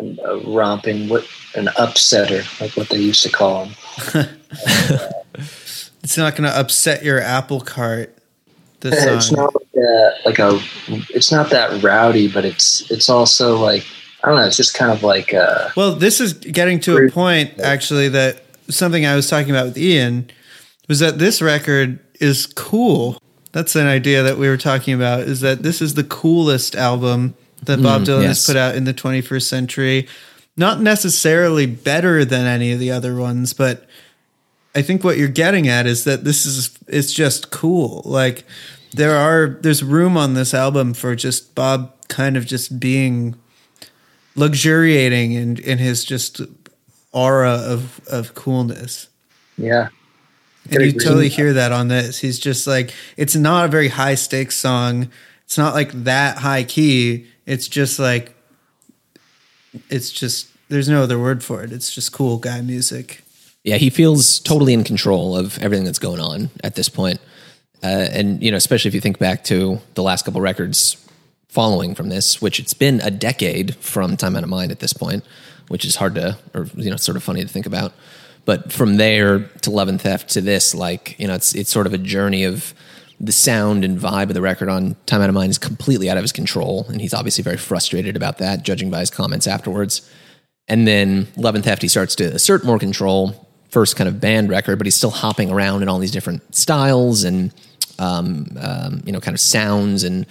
a 0.00 0.38
romping 0.46 1.08
what 1.08 1.26
an 1.54 1.66
upsetter 1.66 2.60
like 2.60 2.76
what 2.76 2.88
they 2.88 2.98
used 2.98 3.22
to 3.22 3.30
call 3.30 3.66
them. 4.12 4.28
It's 6.04 6.18
not 6.18 6.36
going 6.36 6.48
to 6.48 6.56
upset 6.56 7.02
your 7.02 7.18
apple 7.18 7.62
cart. 7.62 8.14
This 8.80 9.02
it's 9.02 9.32
not 9.32 9.54
like 9.54 9.74
a, 9.74 10.12
like 10.26 10.38
a 10.38 10.60
it's 11.08 11.32
not 11.32 11.48
that 11.48 11.82
rowdy, 11.82 12.28
but 12.28 12.44
it's 12.44 12.90
it's 12.90 13.08
also 13.08 13.56
like 13.56 13.86
I 14.22 14.28
don't 14.28 14.36
know. 14.36 14.46
It's 14.46 14.58
just 14.58 14.74
kind 14.74 14.92
of 14.92 15.02
like 15.02 15.32
uh, 15.32 15.70
Well, 15.74 15.94
this 15.94 16.20
is 16.20 16.34
getting 16.34 16.78
to 16.80 16.98
a 16.98 17.10
point 17.10 17.58
actually 17.58 18.10
that 18.10 18.44
something 18.68 19.06
I 19.06 19.16
was 19.16 19.30
talking 19.30 19.50
about 19.50 19.64
with 19.64 19.78
Ian 19.78 20.30
was 20.88 21.00
that 21.00 21.18
this 21.18 21.40
record 21.40 21.98
is 22.20 22.46
cool. 22.46 23.20
That's 23.52 23.76
an 23.76 23.86
idea 23.86 24.22
that 24.22 24.38
we 24.38 24.48
were 24.48 24.56
talking 24.56 24.94
about 24.94 25.20
is 25.20 25.40
that 25.40 25.62
this 25.62 25.80
is 25.80 25.94
the 25.94 26.04
coolest 26.04 26.74
album 26.74 27.34
that 27.62 27.82
Bob 27.82 28.02
mm, 28.02 28.06
Dylan 28.06 28.22
yes. 28.22 28.38
has 28.38 28.46
put 28.46 28.56
out 28.56 28.74
in 28.74 28.84
the 28.84 28.94
21st 28.94 29.42
century. 29.42 30.08
Not 30.56 30.80
necessarily 30.80 31.66
better 31.66 32.24
than 32.24 32.46
any 32.46 32.72
of 32.72 32.78
the 32.78 32.90
other 32.90 33.16
ones, 33.16 33.52
but 33.52 33.88
I 34.74 34.82
think 34.82 35.04
what 35.04 35.16
you're 35.16 35.28
getting 35.28 35.68
at 35.68 35.86
is 35.86 36.04
that 36.04 36.24
this 36.24 36.46
is 36.46 36.76
it's 36.88 37.12
just 37.12 37.50
cool. 37.50 38.02
Like 38.04 38.44
there 38.92 39.16
are 39.16 39.58
there's 39.60 39.82
room 39.82 40.16
on 40.16 40.34
this 40.34 40.52
album 40.52 40.94
for 40.94 41.14
just 41.14 41.54
Bob 41.54 41.92
kind 42.08 42.36
of 42.36 42.46
just 42.46 42.78
being 42.78 43.36
luxuriating 44.36 45.32
in 45.32 45.58
in 45.58 45.78
his 45.78 46.04
just 46.04 46.40
aura 47.12 47.52
of 47.52 48.00
of 48.08 48.34
coolness. 48.34 49.08
yeah. 49.56 49.88
And 50.70 50.82
you 50.82 50.92
totally 50.92 51.28
hear 51.28 51.52
that 51.52 51.72
on 51.72 51.88
this. 51.88 52.18
He's 52.18 52.38
just 52.38 52.66
like 52.66 52.92
it's 53.16 53.36
not 53.36 53.66
a 53.66 53.68
very 53.68 53.88
high 53.88 54.14
stakes 54.14 54.56
song. 54.56 55.10
It's 55.44 55.58
not 55.58 55.74
like 55.74 55.92
that 56.04 56.38
high 56.38 56.64
key. 56.64 57.26
It's 57.46 57.68
just 57.68 57.98
like 57.98 58.34
it's 59.90 60.10
just 60.10 60.48
there's 60.68 60.88
no 60.88 61.02
other 61.02 61.18
word 61.18 61.44
for 61.44 61.62
it. 61.62 61.72
It's 61.72 61.94
just 61.94 62.12
cool 62.12 62.38
guy 62.38 62.60
music. 62.60 63.22
Yeah, 63.62 63.76
he 63.76 63.90
feels 63.90 64.40
totally 64.40 64.74
in 64.74 64.84
control 64.84 65.36
of 65.36 65.58
everything 65.58 65.84
that's 65.84 65.98
going 65.98 66.20
on 66.20 66.50
at 66.62 66.74
this 66.74 66.88
point. 66.88 67.20
Uh, 67.82 68.08
and 68.12 68.42
you 68.42 68.50
know, 68.50 68.56
especially 68.56 68.88
if 68.88 68.94
you 68.94 69.00
think 69.00 69.18
back 69.18 69.44
to 69.44 69.80
the 69.94 70.02
last 70.02 70.24
couple 70.24 70.40
records 70.40 70.96
following 71.48 71.94
from 71.94 72.08
this, 72.08 72.42
which 72.42 72.58
it's 72.58 72.74
been 72.74 73.00
a 73.02 73.10
decade 73.10 73.74
from 73.76 74.16
Time 74.16 74.36
Out 74.36 74.42
of 74.42 74.48
Mind 74.48 74.72
at 74.72 74.80
this 74.80 74.92
point, 74.92 75.24
which 75.68 75.84
is 75.84 75.96
hard 75.96 76.14
to, 76.14 76.36
or 76.54 76.66
you 76.74 76.90
know, 76.90 76.96
sort 76.96 77.16
of 77.16 77.22
funny 77.22 77.42
to 77.42 77.48
think 77.48 77.66
about. 77.66 77.92
But 78.44 78.72
from 78.72 78.96
there 78.96 79.40
to 79.62 79.70
Love 79.70 79.88
and 79.88 80.00
Theft 80.00 80.30
to 80.30 80.40
this, 80.40 80.74
like 80.74 81.18
you 81.18 81.26
know, 81.26 81.34
it's 81.34 81.54
it's 81.54 81.70
sort 81.70 81.86
of 81.86 81.94
a 81.94 81.98
journey 81.98 82.44
of 82.44 82.74
the 83.20 83.32
sound 83.32 83.84
and 83.84 83.98
vibe 83.98 84.24
of 84.24 84.34
the 84.34 84.42
record 84.42 84.68
on 84.68 84.96
Time 85.06 85.22
Out 85.22 85.28
of 85.28 85.34
Mind 85.34 85.50
is 85.50 85.58
completely 85.58 86.10
out 86.10 86.16
of 86.16 86.24
his 86.24 86.32
control, 86.32 86.86
and 86.88 87.00
he's 87.00 87.14
obviously 87.14 87.42
very 87.42 87.56
frustrated 87.56 88.16
about 88.16 88.38
that, 88.38 88.62
judging 88.62 88.90
by 88.90 89.00
his 89.00 89.10
comments 89.10 89.46
afterwards. 89.46 90.08
And 90.68 90.86
then 90.86 91.28
Love 91.36 91.54
and 91.54 91.64
Theft, 91.64 91.82
he 91.82 91.88
starts 91.88 92.14
to 92.16 92.24
assert 92.24 92.64
more 92.64 92.78
control. 92.78 93.48
First 93.70 93.96
kind 93.96 94.08
of 94.08 94.20
band 94.20 94.50
record, 94.50 94.78
but 94.78 94.86
he's 94.86 94.94
still 94.94 95.10
hopping 95.10 95.50
around 95.50 95.82
in 95.82 95.88
all 95.88 95.98
these 95.98 96.12
different 96.12 96.54
styles 96.54 97.24
and 97.24 97.52
um, 97.98 98.46
um, 98.60 99.02
you 99.04 99.12
know 99.12 99.20
kind 99.20 99.34
of 99.34 99.40
sounds 99.40 100.04
and 100.04 100.26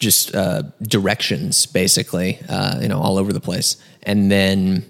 just 0.00 0.34
uh, 0.34 0.62
directions, 0.82 1.66
basically, 1.66 2.40
uh, 2.48 2.80
you 2.80 2.88
know, 2.88 2.98
all 2.98 3.18
over 3.18 3.32
the 3.32 3.40
place. 3.40 3.76
And 4.02 4.30
then 4.30 4.89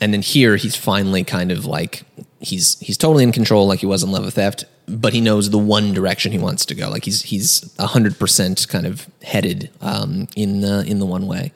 and 0.00 0.12
then 0.12 0.22
here 0.22 0.56
he's 0.56 0.76
finally 0.76 1.24
kind 1.24 1.50
of 1.50 1.64
like 1.64 2.04
he's 2.40 2.78
he's 2.80 2.96
totally 2.98 3.24
in 3.24 3.32
control, 3.32 3.66
like 3.66 3.80
he 3.80 3.86
was 3.86 4.02
in 4.02 4.10
Love 4.10 4.24
of 4.24 4.34
Theft, 4.34 4.64
but 4.86 5.12
he 5.12 5.20
knows 5.20 5.50
the 5.50 5.58
one 5.58 5.92
direction 5.92 6.32
he 6.32 6.38
wants 6.38 6.66
to 6.66 6.74
go. 6.74 6.88
Like 6.90 7.04
he's 7.04 7.22
he's 7.22 7.74
hundred 7.78 8.18
percent 8.18 8.66
kind 8.68 8.86
of 8.86 9.08
headed 9.22 9.70
um, 9.80 10.28
in 10.36 10.60
the 10.60 10.84
in 10.86 10.98
the 10.98 11.06
one 11.06 11.26
way 11.26 11.52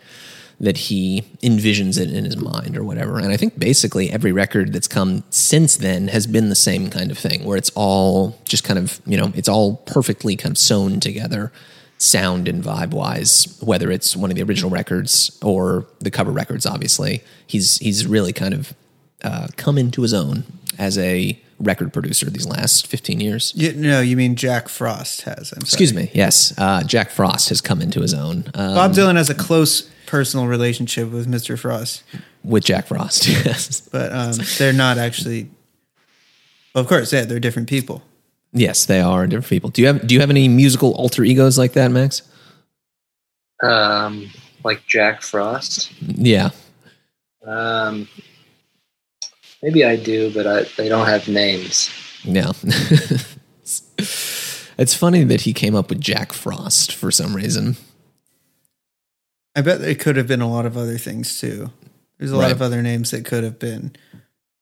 that 0.61 0.77
he 0.77 1.23
envisions 1.43 1.99
it 1.99 2.13
in 2.13 2.27
his 2.27 2.37
mind 2.37 2.77
or 2.77 2.85
whatever. 2.85 3.19
And 3.19 3.33
I 3.33 3.39
think 3.39 3.59
basically 3.59 4.11
every 4.11 4.31
record 4.31 4.75
that's 4.75 4.89
come 4.89 5.25
since 5.31 5.79
then 5.79 6.09
has 6.09 6.27
been 6.27 6.51
the 6.51 6.55
same 6.55 6.91
kind 6.91 7.11
of 7.11 7.19
thing, 7.19 7.45
where 7.45 7.57
it's 7.57 7.71
all 7.75 8.39
just 8.45 8.65
kind 8.65 8.79
of 8.79 9.01
you 9.07 9.17
know 9.17 9.33
it's 9.35 9.49
all 9.49 9.77
perfectly 9.77 10.37
kind 10.37 10.53
of 10.53 10.59
sewn 10.59 11.01
together 11.01 11.53
sound 12.01 12.49
and 12.49 12.65
vibe 12.65 12.91
wise, 12.91 13.57
whether 13.61 13.91
it's 13.91 14.17
one 14.17 14.31
of 14.31 14.37
the 14.37 14.43
original 14.43 14.71
records 14.71 15.39
or 15.43 15.87
the 16.01 16.11
cover 16.11 16.33
records. 16.33 16.67
Obviously, 16.67 17.23
he's 17.47 17.79
he's 17.79 18.07
really 18.07 18.33
kind 18.33 18.55
of 18.55 18.75
uh, 19.23 19.49
come 19.57 19.79
into 19.79 20.03
his 20.03 20.13
own 20.13 20.45
as 20.79 20.99
a 20.99 21.39
record 21.61 21.93
producer 21.93 22.29
these 22.31 22.47
last 22.47 22.87
fifteen 22.87 23.21
years. 23.21 23.53
You, 23.55 23.73
no, 23.75 24.01
you 24.01 24.17
mean 24.17 24.35
Jack 24.35 24.69
Frost 24.69 25.23
has. 25.23 25.53
Excuse 25.53 25.95
me. 25.95 26.11
Yes, 26.13 26.53
uh, 26.59 26.83
Jack 26.83 27.11
Frost 27.11 27.51
has 27.51 27.61
come 27.61 27.81
into 27.81 28.01
his 28.01 28.15
own 28.15 28.45
uh, 28.55 28.75
Bob 28.75 28.93
Dylan 28.93 29.17
has 29.17 29.31
a 29.31 29.35
close 29.35 29.83
personal 30.07 30.47
relationship 30.47 31.11
with 31.11 31.29
Mr. 31.29 31.57
Frost, 31.59 32.03
with 32.43 32.65
Jack 32.65 32.87
Frost. 32.87 33.29
Yes, 33.29 33.81
but 33.81 34.13
um, 34.13 34.35
they're 34.59 34.73
not 34.73 34.99
actually. 34.99 35.51
Well, 36.75 36.83
of 36.83 36.89
course, 36.89 37.13
yeah, 37.13 37.25
they're 37.25 37.41
different 37.41 37.69
people. 37.69 38.03
Yes, 38.53 38.87
they 38.87 39.01
are 39.01 39.27
different 39.27 39.49
people. 39.49 39.71
Do 39.71 39.83
you 39.83 39.89
have 39.89 40.07
Do 40.07 40.15
you 40.15 40.21
have 40.21 40.31
any 40.31 40.49
musical 40.49 40.93
alter 40.95 41.25
egos 41.25 41.59
like 41.59 41.73
that, 41.73 41.91
Max? 41.91 42.23
Um, 43.63 44.31
like 44.65 44.87
Jack 44.87 45.23
Frost. 45.23 45.93
Yeah. 46.01 46.51
Um, 47.47 48.09
maybe 49.63 49.85
I 49.85 49.97
do, 49.97 50.33
but 50.33 50.47
I, 50.47 50.63
they 50.77 50.89
don't 50.89 51.07
have 51.07 51.29
names. 51.29 51.91
Yeah. 52.25 52.53
it's 54.79 54.95
funny 54.95 55.25
that 55.25 55.43
he 55.43 55.53
came 55.53 55.75
up 55.75 55.91
with 55.91 56.01
Jack 56.01 56.33
Frost 56.33 56.95
for 56.95 57.11
some 57.11 57.35
reason. 57.35 57.77
I 59.57 59.63
bet 59.63 59.81
it 59.81 60.01
could 60.01 60.17
have 60.17 60.27
been 60.27 60.41
a 60.41 60.51
lot 60.51 60.67
of 60.67 60.77
other 60.77 60.99
things 60.99 61.41
too. 61.41 61.71
There's 62.19 62.33
a 62.33 62.37
lot 62.37 62.53
of 62.53 62.61
other 62.61 62.83
names 62.83 63.11
that 63.13 63.25
could 63.25 63.45
have 63.45 63.59
been. 63.59 63.97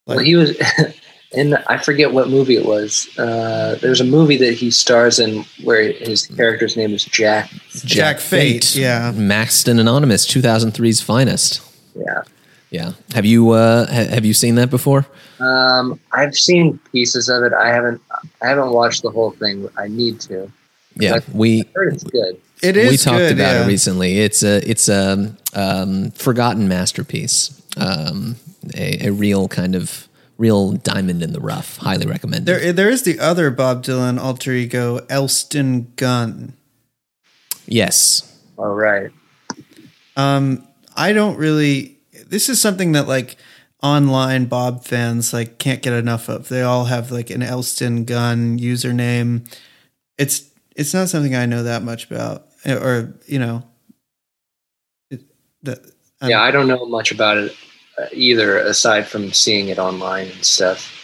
well, 0.07 0.20
he 0.20 0.36
was 0.36 0.57
And 1.35 1.57
I 1.66 1.76
forget 1.76 2.12
what 2.12 2.29
movie 2.31 2.57
it 2.57 2.64
was. 2.64 3.07
Uh, 3.18 3.76
there's 3.83 4.01
a 4.01 4.05
movie 4.05 4.39
that 4.39 4.55
he 4.55 4.70
stars 4.70 5.18
in 5.18 5.45
where 5.62 5.93
his 5.93 6.26
character's 6.26 6.74
name 6.76 6.95
is 6.95 7.05
Jack. 7.05 7.51
Jack 7.85 8.18
Fate, 8.18 8.74
yeah. 8.74 9.12
Masked 9.14 9.68
and 9.68 9.79
Anonymous, 9.79 10.26
2003's 10.26 11.03
finest. 11.03 11.61
Yeah. 11.95 12.22
Yeah. 12.70 12.93
Have 13.14 13.24
you 13.24 13.51
uh 13.51 13.87
ha- 13.87 14.09
have 14.14 14.24
you 14.24 14.35
seen 14.35 14.55
that 14.57 14.70
before? 14.70 15.07
Um, 15.41 15.99
I've 16.12 16.35
seen 16.35 16.79
pieces 16.93 17.29
of 17.29 17.43
it. 17.43 17.53
I 17.53 17.68
haven't. 17.68 18.01
I 18.43 18.49
haven't 18.49 18.70
watched 18.72 19.03
the 19.03 19.11
whole 19.11 19.31
thing. 19.31 19.68
I 19.79 19.89
need 19.89 20.20
to. 20.22 20.51
Yeah. 20.97 21.16
I- 21.16 21.22
We 21.33 21.62
I 21.62 21.64
heard 21.74 21.95
it's 21.95 22.05
good. 22.05 22.41
It 22.62 22.76
is 22.76 22.91
we 22.91 22.97
talked 22.97 23.18
good, 23.18 23.33
about 23.33 23.55
yeah. 23.55 23.64
it 23.64 23.68
recently. 23.68 24.18
It's 24.18 24.43
a 24.43 24.68
it's 24.68 24.89
a 24.89 25.35
um, 25.55 26.11
forgotten 26.11 26.68
masterpiece. 26.68 27.62
Um, 27.76 28.37
a, 28.74 29.07
a 29.07 29.12
real 29.12 29.47
kind 29.49 29.74
of 29.76 30.07
real 30.39 30.72
diamond 30.72 31.22
in 31.22 31.32
the 31.32 31.41
rough. 31.41 31.76
Highly 31.78 32.07
recommended. 32.07 32.47
There, 32.47 32.72
there 32.72 32.89
is 32.89 33.03
the 33.03 33.18
other 33.18 33.51
Bob 33.51 33.82
Dylan 33.84 34.18
alter 34.18 34.53
ego, 34.53 35.05
Elston 35.11 35.93
Gunn. 35.97 36.55
yes. 37.66 38.24
All 38.57 38.74
right. 38.74 39.11
Um, 40.16 40.66
I 40.97 41.12
don't 41.12 41.36
really. 41.36 41.99
This 42.26 42.49
is 42.49 42.61
something 42.61 42.93
that 42.93 43.07
like 43.07 43.36
online 43.82 44.47
Bob 44.47 44.84
fans 44.84 45.32
like 45.32 45.59
can't 45.59 45.80
get 45.82 45.93
enough 45.93 46.28
of. 46.28 46.49
They 46.49 46.62
all 46.62 46.86
have 46.86 47.12
like 47.12 47.30
an 47.30 47.43
Elston 47.43 48.05
Gunn 48.05 48.59
username. 48.59 49.47
It's 50.18 50.51
it's 50.74 50.93
not 50.93 51.09
something 51.09 51.36
I 51.36 51.47
know 51.47 51.62
that 51.62 51.82
much 51.84 52.11
about, 52.11 52.47
or 52.66 53.14
you 53.26 53.39
know, 53.39 53.62
it, 55.11 55.20
that. 55.62 55.78
I'm- 56.20 56.30
Yeah, 56.30 56.43
I 56.43 56.51
don't 56.51 56.66
know 56.66 56.84
much 56.86 57.12
about 57.12 57.36
it 57.36 57.55
Uh, 57.99 58.07
either, 58.12 58.59
aside 58.59 59.09
from 59.09 59.32
seeing 59.32 59.68
it 59.68 59.78
online 59.78 60.28
and 60.28 60.44
stuff. 60.44 60.94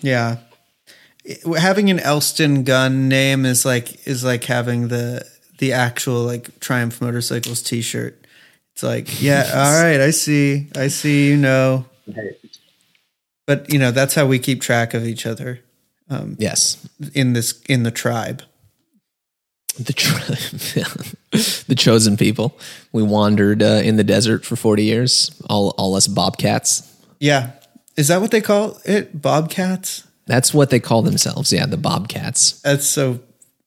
Yeah. 0.00 0.38
Having 1.58 1.90
an 1.90 2.00
Elston 2.00 2.64
Gunn 2.64 3.08
name 3.08 3.44
is 3.44 3.64
like 3.64 4.06
is 4.06 4.24
like 4.24 4.44
having 4.44 4.88
the 4.88 5.26
the 5.58 5.72
actual 5.72 6.22
like 6.22 6.58
Triumph 6.58 7.00
Motorcycles 7.00 7.62
t-shirt. 7.62 8.18
It's 8.72 8.82
like, 8.82 9.20
yeah, 9.22 9.50
all 9.54 9.82
right, 9.82 10.00
I 10.00 10.10
see. 10.10 10.68
I 10.74 10.88
see 10.88 11.28
you 11.28 11.36
know. 11.36 11.84
But 13.46 13.72
you 13.72 13.78
know, 13.78 13.90
that's 13.90 14.14
how 14.14 14.26
we 14.26 14.38
keep 14.38 14.60
track 14.62 14.94
of 14.94 15.06
each 15.06 15.26
other 15.26 15.60
um, 16.08 16.36
Yes. 16.38 16.88
in 17.14 17.34
this 17.34 17.60
in 17.68 17.82
the 17.82 17.90
tribe. 17.90 18.42
The 19.78 19.92
tr- 19.92 20.32
the 21.66 21.74
chosen 21.74 22.16
people. 22.16 22.58
We 22.92 23.02
wandered 23.02 23.62
uh, 23.62 23.80
in 23.84 23.96
the 23.96 24.04
desert 24.04 24.44
for 24.44 24.56
forty 24.56 24.84
years. 24.84 25.30
All 25.48 25.74
all 25.78 25.94
us 25.94 26.06
bobcats. 26.06 26.88
Yeah. 27.18 27.52
Is 27.96 28.08
that 28.08 28.20
what 28.20 28.30
they 28.30 28.40
call 28.40 28.78
it? 28.84 29.20
Bobcats? 29.20 30.06
That's 30.26 30.54
what 30.54 30.70
they 30.70 30.80
call 30.80 31.02
themselves. 31.02 31.52
Yeah, 31.52 31.66
the 31.66 31.76
bobcats. 31.76 32.60
That's 32.62 32.86
so 32.86 33.20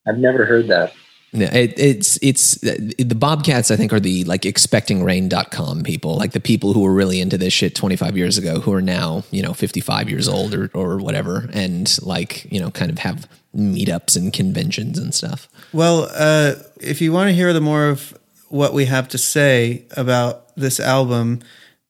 I've 0.08 0.18
never 0.18 0.46
heard 0.46 0.68
that. 0.68 0.94
Yeah, 1.36 1.54
it, 1.54 1.78
it's 1.78 2.18
it's 2.22 2.56
the 2.62 3.16
Bobcats. 3.16 3.70
I 3.70 3.76
think 3.76 3.92
are 3.92 4.00
the 4.00 4.24
like 4.24 4.44
expectingrain.com 4.44 5.84
people, 5.84 6.16
like 6.16 6.32
the 6.32 6.40
people 6.40 6.72
who 6.72 6.80
were 6.80 6.94
really 6.94 7.20
into 7.20 7.38
this 7.38 7.52
shit 7.52 7.76
25 7.76 8.16
years 8.16 8.38
ago, 8.38 8.62
who 8.62 8.72
are 8.74 8.82
now 8.82 9.24
you 9.32 9.42
know 9.42 9.54
55 9.54 10.10
years 10.10 10.30
old 10.30 10.54
or 10.54 10.72
or 10.74 10.98
whatever, 10.98 11.50
and 11.52 11.98
like 12.04 12.50
you 12.52 12.60
know 12.62 12.72
kind 12.72 12.90
of 12.90 13.00
have 13.00 13.28
meetups 13.56 14.16
and 14.18 14.34
conventions 14.34 14.98
and 14.98 15.14
stuff. 15.14 15.48
Well, 15.74 16.10
uh, 16.14 16.56
if 16.80 17.02
you 17.02 17.12
want 17.12 17.30
to 17.30 17.34
hear 17.34 17.54
the 17.54 17.62
more 17.62 17.88
of 17.88 18.18
what 18.50 18.74
we 18.74 18.86
have 18.86 19.08
to 19.10 19.18
say 19.18 19.86
about 19.96 20.56
this 20.56 20.80
album, 20.80 21.42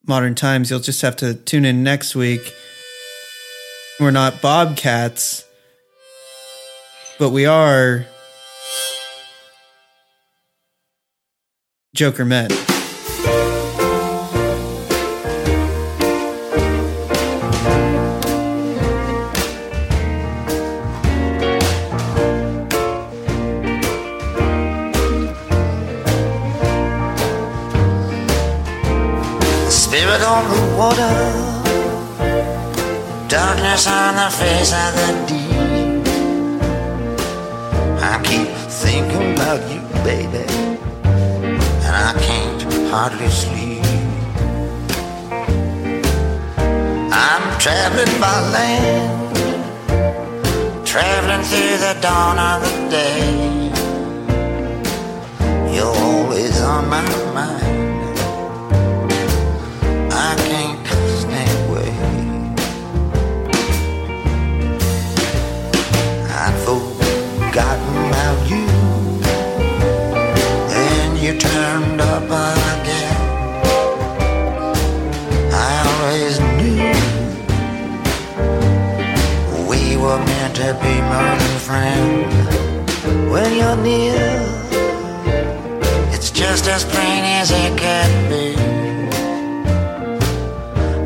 Modern 0.08 0.36
Times, 0.36 0.70
you'll 0.70 0.80
just 0.80 1.02
have 1.02 1.16
to 1.18 1.34
tune 1.34 1.66
in 1.66 1.84
next 1.84 2.16
week. 2.16 2.54
We're 4.00 4.12
not 4.12 4.42
Bobcats, 4.42 5.46
but 7.18 7.30
we 7.30 7.46
are 7.46 8.06
Jokermen. 11.96 12.75
Hardly 42.98 43.28
sleep. 43.28 43.84
I'm 47.28 47.46
traveling 47.60 48.16
by 48.22 48.38
land, 48.56 49.36
traveling 50.88 51.44
through 51.50 51.78
the 51.86 51.94
dawn 52.00 52.38
of 52.52 52.62
the 52.66 52.76
day. 52.90 53.70
You're 55.76 55.98
always 56.08 56.62
on 56.62 56.88
my 56.88 57.02
mind. 57.34 57.65
More 80.74 81.38
than 81.38 81.60
friends. 81.60 82.56
When 83.32 83.56
you're 83.56 83.78
near, 83.78 84.16
it's 86.12 86.32
just 86.32 86.68
as 86.68 86.84
plain 86.84 87.24
as 87.24 87.52
it 87.52 87.78
can 87.78 88.10
be. 88.30 88.56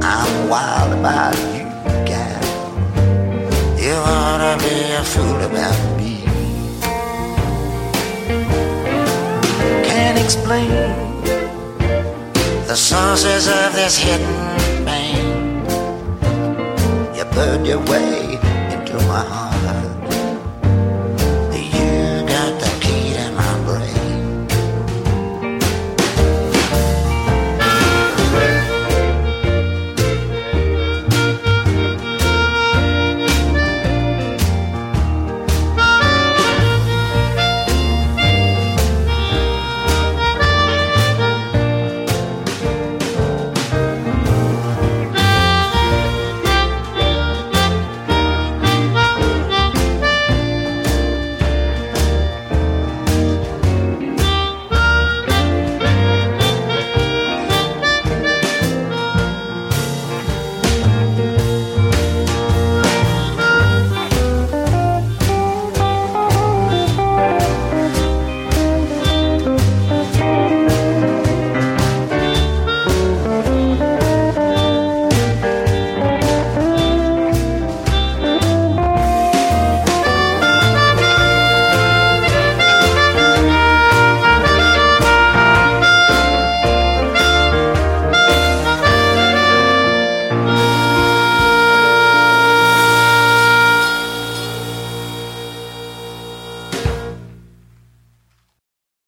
I'm 0.01 0.47
wild 0.47 0.93
about 0.99 1.35
you, 1.53 1.65
gal. 2.07 2.41
You 3.77 3.95
ought 3.95 4.39
to 4.47 4.63
be 4.63 4.75
a 4.93 5.03
fool 5.03 5.41
about 5.51 5.97
me. 5.97 6.23
Can't 9.83 10.19
explain 10.19 10.69
the 12.65 12.75
sources 12.75 13.47
of 13.47 13.73
this 13.73 13.97
hidden 13.97 14.85
pain. 14.85 15.65
You 17.15 17.25
burned 17.35 17.67
your 17.67 17.79
way. 17.91 18.28